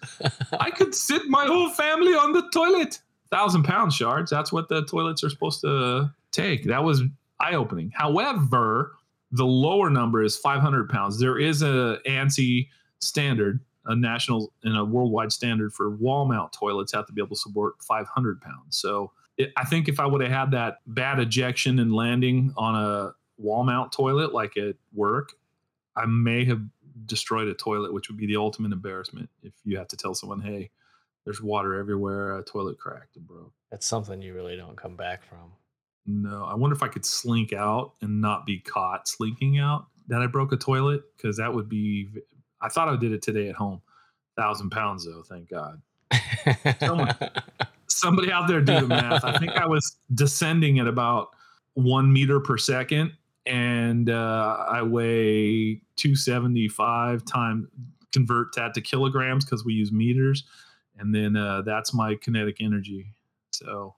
I 0.59 0.71
could 0.71 0.95
sit 0.95 1.27
my 1.27 1.45
whole 1.45 1.69
family 1.69 2.15
on 2.15 2.31
the 2.31 2.49
toilet. 2.51 2.99
Thousand 3.31 3.63
pound 3.63 3.93
shards. 3.93 4.31
That's 4.31 4.51
what 4.51 4.69
the 4.69 4.85
toilets 4.85 5.23
are 5.23 5.29
supposed 5.29 5.61
to 5.61 6.13
take. 6.31 6.65
That 6.65 6.83
was 6.83 7.03
eye 7.39 7.55
opening. 7.55 7.91
However, 7.93 8.95
the 9.31 9.45
lower 9.45 9.89
number 9.89 10.23
is 10.23 10.37
500 10.37 10.89
pounds. 10.89 11.19
There 11.19 11.37
is 11.37 11.61
a 11.61 11.99
ANSI 12.05 12.67
standard, 12.99 13.59
a 13.85 13.95
national 13.95 14.53
and 14.63 14.77
a 14.77 14.85
worldwide 14.85 15.31
standard 15.31 15.73
for 15.73 15.89
wall 15.89 16.25
mount 16.25 16.53
toilets 16.53 16.93
have 16.93 17.05
to 17.07 17.13
be 17.13 17.21
able 17.21 17.35
to 17.35 17.41
support 17.41 17.75
500 17.81 18.41
pounds. 18.41 18.77
So 18.77 19.11
it, 19.37 19.51
I 19.57 19.65
think 19.65 19.87
if 19.87 19.99
I 19.99 20.05
would 20.05 20.21
have 20.21 20.31
had 20.31 20.51
that 20.51 20.79
bad 20.87 21.19
ejection 21.19 21.79
and 21.79 21.93
landing 21.93 22.53
on 22.57 22.75
a 22.75 23.13
wall 23.37 23.63
mount 23.63 23.91
toilet 23.91 24.33
like 24.33 24.57
at 24.57 24.75
work, 24.93 25.33
I 25.95 26.05
may 26.05 26.45
have 26.45 26.61
destroyed 27.05 27.47
a 27.47 27.53
toilet, 27.53 27.93
which 27.93 28.09
would 28.09 28.17
be 28.17 28.25
the 28.25 28.37
ultimate 28.37 28.71
embarrassment 28.71 29.29
if 29.43 29.53
you 29.63 29.77
have 29.77 29.87
to 29.89 29.97
tell 29.97 30.13
someone, 30.13 30.41
hey, 30.41 30.71
there's 31.27 31.41
water 31.41 31.75
everywhere, 31.77 32.37
a 32.39 32.41
toilet 32.41 32.79
cracked 32.79 33.17
and 33.17 33.27
broke. 33.27 33.51
That's 33.69 33.85
something 33.85 34.21
you 34.21 34.33
really 34.33 34.55
don't 34.55 34.77
come 34.77 34.95
back 34.95 35.25
from. 35.25 35.51
No, 36.05 36.45
I 36.45 36.55
wonder 36.55 36.73
if 36.73 36.81
I 36.81 36.87
could 36.87 37.05
slink 37.05 37.51
out 37.51 37.95
and 38.01 38.21
not 38.21 38.45
be 38.45 38.59
caught 38.59 39.09
slinking 39.09 39.59
out 39.59 39.87
that 40.07 40.21
I 40.21 40.27
broke 40.27 40.53
a 40.53 40.55
toilet 40.57 41.01
because 41.17 41.35
that 41.35 41.53
would 41.53 41.67
be. 41.67 42.07
I 42.61 42.69
thought 42.69 42.87
I 42.87 42.95
did 42.95 43.11
it 43.11 43.21
today 43.21 43.49
at 43.49 43.55
home. 43.55 43.81
Thousand 44.37 44.69
pounds 44.69 45.05
though, 45.05 45.21
thank 45.23 45.49
God. 45.49 45.81
Someone- 46.79 47.13
Somebody 47.89 48.31
out 48.31 48.47
there 48.47 48.61
do 48.61 48.79
the 48.79 48.87
math. 48.87 49.25
I 49.25 49.37
think 49.37 49.51
I 49.51 49.65
was 49.65 49.97
descending 50.13 50.79
at 50.79 50.87
about 50.87 51.29
one 51.73 52.13
meter 52.13 52.39
per 52.39 52.57
second, 52.57 53.11
and 53.45 54.09
uh, 54.09 54.65
I 54.69 54.81
weigh 54.81 55.81
275 55.97 57.25
times 57.25 57.67
convert 58.13 58.53
that 58.55 58.73
to 58.75 58.81
kilograms 58.81 59.43
because 59.45 59.65
we 59.65 59.73
use 59.73 59.91
meters, 59.91 60.43
and 60.99 61.13
then 61.13 61.35
uh, 61.35 61.61
that's 61.61 61.93
my 61.93 62.15
kinetic 62.15 62.57
energy. 62.59 63.13
So 63.51 63.95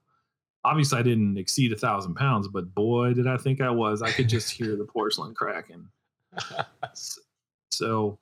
obviously 0.64 0.98
I 0.98 1.02
didn't 1.02 1.38
exceed 1.38 1.72
a 1.72 1.76
thousand 1.76 2.14
pounds, 2.14 2.48
but 2.48 2.74
boy, 2.74 3.14
did 3.14 3.26
I 3.26 3.36
think 3.36 3.60
I 3.60 3.70
was. 3.70 4.02
I 4.02 4.10
could 4.10 4.28
just 4.28 4.50
hear 4.50 4.76
the 4.76 4.84
porcelain 4.84 5.34
cracking. 5.34 5.88
So, 7.72 8.18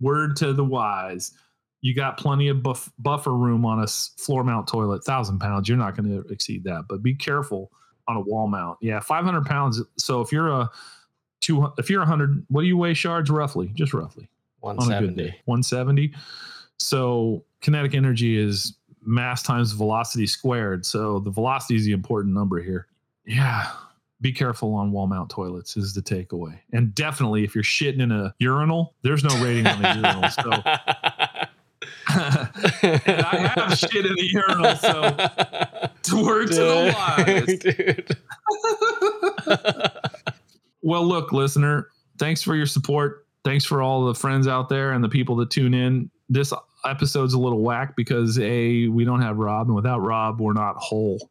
word 0.00 0.36
to 0.36 0.52
the 0.52 0.64
wise, 0.64 1.32
you 1.80 1.94
got 1.94 2.16
plenty 2.16 2.48
of 2.48 2.62
buff- 2.62 2.92
buffer 2.98 3.34
room 3.34 3.66
on 3.66 3.82
a 3.82 3.86
floor 3.86 4.44
mount 4.44 4.66
toilet. 4.68 5.04
Thousand 5.04 5.40
pounds, 5.40 5.68
you're 5.68 5.76
not 5.76 5.96
going 5.96 6.08
to 6.08 6.26
exceed 6.32 6.64
that, 6.64 6.84
but 6.88 7.02
be 7.02 7.14
careful 7.14 7.70
on 8.08 8.16
a 8.16 8.20
wall 8.20 8.46
mount. 8.46 8.78
Yeah, 8.80 9.00
500 9.00 9.44
pounds. 9.44 9.82
So 9.98 10.20
if 10.20 10.32
you're 10.32 10.48
a 10.48 10.70
two, 11.40 11.72
if 11.76 11.90
you're 11.90 12.02
a 12.02 12.06
hundred, 12.06 12.46
what 12.48 12.62
do 12.62 12.68
you 12.68 12.76
weigh 12.76 12.94
shards 12.94 13.30
roughly? 13.30 13.72
Just 13.74 13.92
roughly 13.92 14.28
on 14.62 14.76
a 14.76 15.00
good 15.00 15.16
170. 15.44 16.08
day. 16.08 16.14
170. 16.78 16.78
So 16.78 17.44
kinetic 17.60 17.94
energy 17.94 18.38
is 18.38 18.76
mass 19.02 19.42
times 19.42 19.72
velocity 19.72 20.26
squared. 20.26 20.86
So 20.86 21.20
the 21.20 21.30
velocity 21.30 21.76
is 21.76 21.84
the 21.84 21.92
important 21.92 22.34
number 22.34 22.62
here. 22.62 22.86
Yeah. 23.26 23.70
Be 24.20 24.32
careful 24.32 24.74
on 24.74 24.92
wall 24.92 25.06
mount 25.06 25.30
toilets 25.30 25.76
is 25.76 25.94
the 25.94 26.00
takeaway. 26.00 26.58
And 26.72 26.94
definitely 26.94 27.44
if 27.44 27.54
you're 27.54 27.64
shitting 27.64 28.00
in 28.00 28.12
a 28.12 28.34
urinal, 28.38 28.94
there's 29.02 29.24
no 29.24 29.34
rating 29.42 29.66
on 29.66 29.82
the 29.82 29.88
urinal. 29.94 30.30
So 30.30 30.50
and 32.88 33.26
I 33.26 33.52
have 33.56 33.76
shit 33.78 34.06
in 34.06 34.14
the 34.14 34.30
urinal, 34.32 34.76
so 34.76 35.16
to 36.02 36.24
word 36.24 36.48
to 36.48 36.54
the 36.54 36.94
wise. 36.96 37.58
Dude. 37.58 38.16
Well, 40.84 41.06
look, 41.06 41.32
listener, 41.32 41.88
thanks 42.18 42.42
for 42.42 42.54
your 42.54 42.66
support. 42.66 43.26
Thanks 43.42 43.64
for 43.64 43.80
all 43.80 44.04
the 44.04 44.14
friends 44.14 44.46
out 44.46 44.68
there 44.68 44.92
and 44.92 45.02
the 45.02 45.08
people 45.08 45.34
that 45.36 45.48
tune 45.48 45.72
in. 45.72 46.10
This 46.28 46.52
episode's 46.84 47.34
a 47.34 47.38
little 47.38 47.60
whack 47.60 47.96
because 47.96 48.38
A, 48.38 48.88
we 48.88 49.04
don't 49.04 49.20
have 49.20 49.36
Rob, 49.36 49.66
and 49.66 49.76
without 49.76 50.00
Rob, 50.00 50.40
we're 50.40 50.52
not 50.52 50.76
whole. 50.76 51.30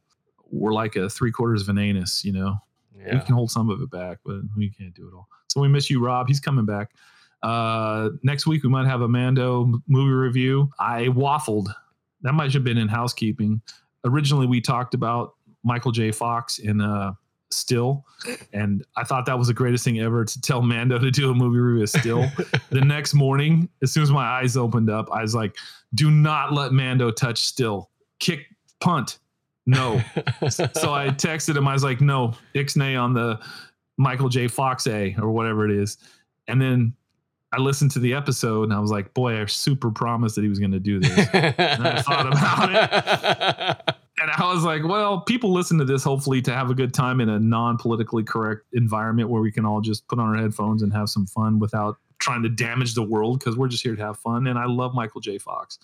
We're 0.52 0.74
like 0.74 0.96
a 0.96 1.10
three 1.10 1.32
quarters 1.32 1.64
of 1.64 1.70
an 1.70 1.78
anus, 1.78 2.24
you 2.24 2.32
know. 2.32 2.58
We 3.16 3.20
can 3.22 3.36
hold 3.36 3.52
some 3.52 3.70
of 3.70 3.82
it 3.82 3.90
back, 3.90 4.20
but 4.24 4.42
we 4.56 4.70
can't 4.70 4.94
do 4.94 5.08
it 5.08 5.14
all. 5.14 5.28
So 5.50 5.62
we 5.62 5.68
miss 5.68 5.90
you, 5.90 6.04
Rob. 6.04 6.28
He's 6.28 6.40
coming 6.40 6.66
back. 6.66 6.92
Uh, 7.42 8.12
next 8.24 8.48
week 8.48 8.64
we 8.64 8.70
might 8.70 8.86
have 8.86 9.02
a 9.02 9.08
Mando 9.08 9.82
movie 9.88 10.14
review. 10.14 10.70
I 10.80 11.08
waffled. 11.08 11.68
That 12.22 12.34
might 12.34 12.54
have 12.54 12.64
been 12.64 12.78
in 12.78 12.88
housekeeping. 12.88 13.62
Originally, 14.06 14.48
we 14.48 14.62
talked 14.62 14.94
about 14.94 15.34
Michael 15.64 15.92
J. 15.92 16.12
Fox 16.12 16.60
in 16.60 16.80
uh, 16.80 17.14
Still, 17.54 18.06
and 18.52 18.84
I 18.98 19.04
thought 19.04 19.26
that 19.26 19.38
was 19.38 19.48
the 19.48 19.54
greatest 19.54 19.84
thing 19.84 20.00
ever 20.00 20.26
to 20.26 20.42
tell 20.42 20.62
Mando 20.62 20.98
to 21.00 21.12
do 21.12 21.32
a 21.32 21.34
movie 21.34 21.60
review 21.60 21.88
Still. 21.88 22.26
the 22.70 22.82
next 22.86 23.14
morning, 23.14 23.70
as 23.82 23.92
soon 23.92 24.04
as 24.04 24.12
my 24.12 24.26
eyes 24.26 24.58
opened 24.58 24.90
up, 24.90 25.10
I 25.12 25.22
was 25.22 25.36
like, 25.36 25.56
"Do 25.96 26.12
not 26.12 26.54
let 26.54 26.72
Mando 26.72 27.12
touch 27.12 27.40
Still. 27.40 27.90
Kick, 28.20 28.48
punt, 28.80 29.20
no." 29.66 30.02
so 30.50 30.94
I 30.94 31.08
texted 31.16 31.56
him. 31.56 31.68
I 31.68 31.74
was 31.74 31.84
like, 31.84 32.02
"No, 32.02 32.34
ixnay 32.56 33.00
on 33.02 33.14
the 33.14 33.40
Michael 33.98 34.30
J. 34.30 34.48
Fox 34.48 34.88
A 34.88 35.16
or 35.22 35.32
whatever 35.32 35.70
it 35.70 35.72
is," 35.72 35.98
and 36.48 36.62
then 36.62 36.94
I 37.54 37.60
listened 37.60 37.92
to 37.92 38.00
the 38.00 38.16
episode 38.16 38.64
and 38.64 38.74
I 38.74 38.80
was 38.80 38.90
like, 38.90 39.14
boy, 39.14 39.40
I 39.40 39.46
super 39.46 39.92
promised 39.92 40.34
that 40.36 40.42
he 40.42 40.48
was 40.48 40.58
going 40.58 40.72
to 40.72 40.80
do 40.80 41.00
this. 41.00 41.30
and 41.34 41.88
I 41.88 42.02
thought 42.02 42.28
about 42.28 43.88
it. 43.88 43.93
I 44.38 44.54
was 44.54 44.64
like, 44.64 44.84
well, 44.84 45.22
people 45.22 45.52
listen 45.52 45.78
to 45.80 45.86
this 45.86 46.04
hopefully 46.04 46.42
to 46.44 46.54
have 46.54 46.70
a 46.70 46.76
good 46.76 46.94
time 46.94 47.20
in 47.22 47.30
a 47.30 47.40
non 47.40 47.78
politically 47.78 48.24
correct 48.24 48.62
environment 48.74 49.30
where 49.30 49.42
we 49.42 49.52
can 49.52 49.66
all 49.66 49.82
just 49.82 50.08
put 50.08 50.20
on 50.20 50.30
our 50.30 50.42
headphones 50.42 50.82
and 50.82 50.94
have 50.94 51.10
some 51.10 51.26
fun 51.26 51.60
without 51.60 51.98
trying 52.20 52.44
to 52.44 52.50
damage 52.50 52.94
the 52.94 53.04
world 53.04 53.40
because 53.40 53.58
we're 53.58 53.68
just 53.68 53.84
here 53.84 53.96
to 53.96 54.02
have 54.02 54.18
fun. 54.18 54.48
And 54.48 54.58
I 54.58 54.66
love 54.66 54.94
Michael 54.94 55.22
J. 55.22 55.38
Fox. 55.38 55.78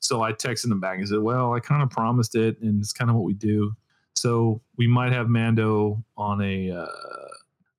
So 0.00 0.22
I 0.22 0.32
texted 0.32 0.70
him 0.70 0.80
back 0.80 0.98
and 0.98 1.08
said, 1.08 1.20
well, 1.20 1.54
I 1.54 1.60
kind 1.60 1.82
of 1.82 1.90
promised 1.90 2.34
it 2.34 2.60
and 2.60 2.80
it's 2.80 2.92
kind 2.92 3.10
of 3.10 3.16
what 3.16 3.24
we 3.24 3.34
do. 3.34 3.72
So 4.14 4.60
we 4.76 4.86
might 4.86 5.12
have 5.12 5.28
Mando 5.28 6.04
on 6.16 6.42
a, 6.42 6.70
uh, 6.70 6.86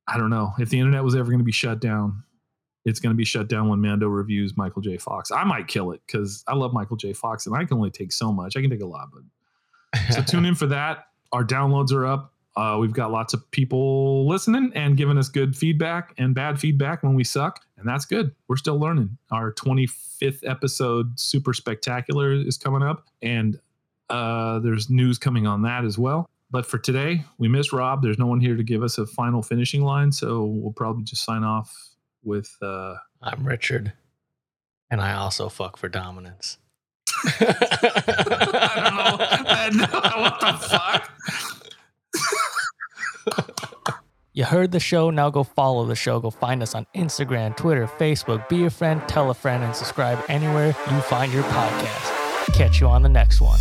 I 0.08 0.18
don't 0.18 0.30
know 0.30 0.54
if 0.60 0.70
the 0.70 0.80
internet 0.80 1.04
was 1.04 1.16
ever 1.16 1.26
going 1.26 1.40
to 1.40 1.46
be 1.46 1.52
shut 1.52 1.80
down 1.80 2.24
it's 2.86 3.00
going 3.00 3.14
to 3.14 3.18
be 3.18 3.26
shut 3.26 3.48
down 3.48 3.70
when 3.70 3.82
Mando 3.82 4.08
reviews 4.08 4.58
Michael 4.58 4.82
J. 4.82 4.98
Fox. 4.98 5.32
I 5.32 5.44
might 5.44 5.68
kill 5.68 5.92
it 5.92 6.02
because 6.06 6.44
I 6.48 6.56
love 6.56 6.74
Michael 6.74 6.98
J. 6.98 7.14
Fox 7.14 7.46
and 7.46 7.56
I 7.56 7.66
can 7.66 7.78
only 7.78 7.92
take 7.92 8.12
so 8.12 8.32
much. 8.32 8.56
I 8.56 8.62
can 8.62 8.70
take 8.70 8.82
a 8.82 8.86
lot, 8.86 9.10
but 9.14 9.22
so 10.12 10.22
tune 10.22 10.46
in 10.46 10.56
for 10.56 10.68
that. 10.68 11.08
Our 11.32 11.44
downloads 11.44 11.92
are 11.92 12.06
up. 12.06 12.34
Uh, 12.56 12.78
we've 12.78 12.94
got 12.94 13.12
lots 13.12 13.34
of 13.34 13.50
people 13.52 14.28
listening 14.28 14.72
and 14.76 14.98
giving 14.98 15.18
us 15.18 15.30
good 15.30 15.56
feedback 15.56 16.14
and 16.18 16.36
bad 16.36 16.60
feedback 16.60 17.04
when 17.04 17.14
we 17.14 17.24
suck, 17.24 17.62
and 17.78 17.88
that's 17.88 18.06
good. 18.06 18.36
We're 18.48 18.58
still 18.58 18.78
learning. 18.78 19.18
Our 19.32 19.54
25th 19.54 20.46
episode, 20.46 21.18
super 21.20 21.54
spectacular, 21.54 22.34
is 22.34 22.58
coming 22.58 22.84
up, 22.84 23.06
and 23.22 23.60
uh, 24.10 24.60
there's 24.60 24.90
news 24.90 25.18
coming 25.18 25.48
on 25.48 25.62
that 25.62 25.86
as 25.86 25.98
well. 25.98 26.30
But 26.52 26.66
for 26.66 26.80
today, 26.80 27.24
we 27.38 27.48
miss 27.48 27.72
Rob. 27.72 28.02
There's 28.02 28.18
no 28.18 28.26
one 28.26 28.42
here 28.42 28.58
to 28.58 28.64
give 28.64 28.84
us 28.84 28.98
a 28.98 29.06
final 29.06 29.42
finishing 29.42 29.84
line, 29.84 30.12
so 30.12 30.44
we'll 30.44 30.74
probably 30.74 31.04
just 31.04 31.24
sign 31.24 31.44
off 31.44 31.74
with 32.24 32.58
uh 32.62 32.96
I'm 33.22 33.46
Richard, 33.46 33.94
and 34.90 35.00
I 35.00 35.14
also 35.14 35.48
fuck 35.48 35.78
for 35.78 35.88
dominance. 35.88 36.58
I 37.40 38.82
don't 38.84 38.96
know. 38.96 39.59
what 39.80 40.40
the 40.40 40.54
fuck? 40.68 41.12
you 44.34 44.46
heard 44.46 44.72
the 44.72 44.80
show. 44.80 45.10
Now 45.10 45.30
go 45.30 45.44
follow 45.44 45.86
the 45.86 45.96
show. 45.96 46.20
Go 46.20 46.30
find 46.30 46.64
us 46.64 46.76
on 46.76 46.88
Instagram, 46.96 47.56
Twitter, 47.56 47.88
Facebook. 47.88 48.48
Be 48.50 48.66
a 48.66 48.70
friend, 48.70 49.02
tell 49.08 49.30
a 49.30 49.34
friend, 49.34 49.64
and 49.64 49.76
subscribe 49.76 50.20
anywhere 50.28 50.68
you 50.68 51.02
find 51.02 51.32
your 51.34 51.44
podcast. 51.44 52.54
Catch 52.54 52.82
you 52.82 52.88
on 52.88 53.04
the 53.04 53.10
next 53.10 53.42
one. 53.42 53.60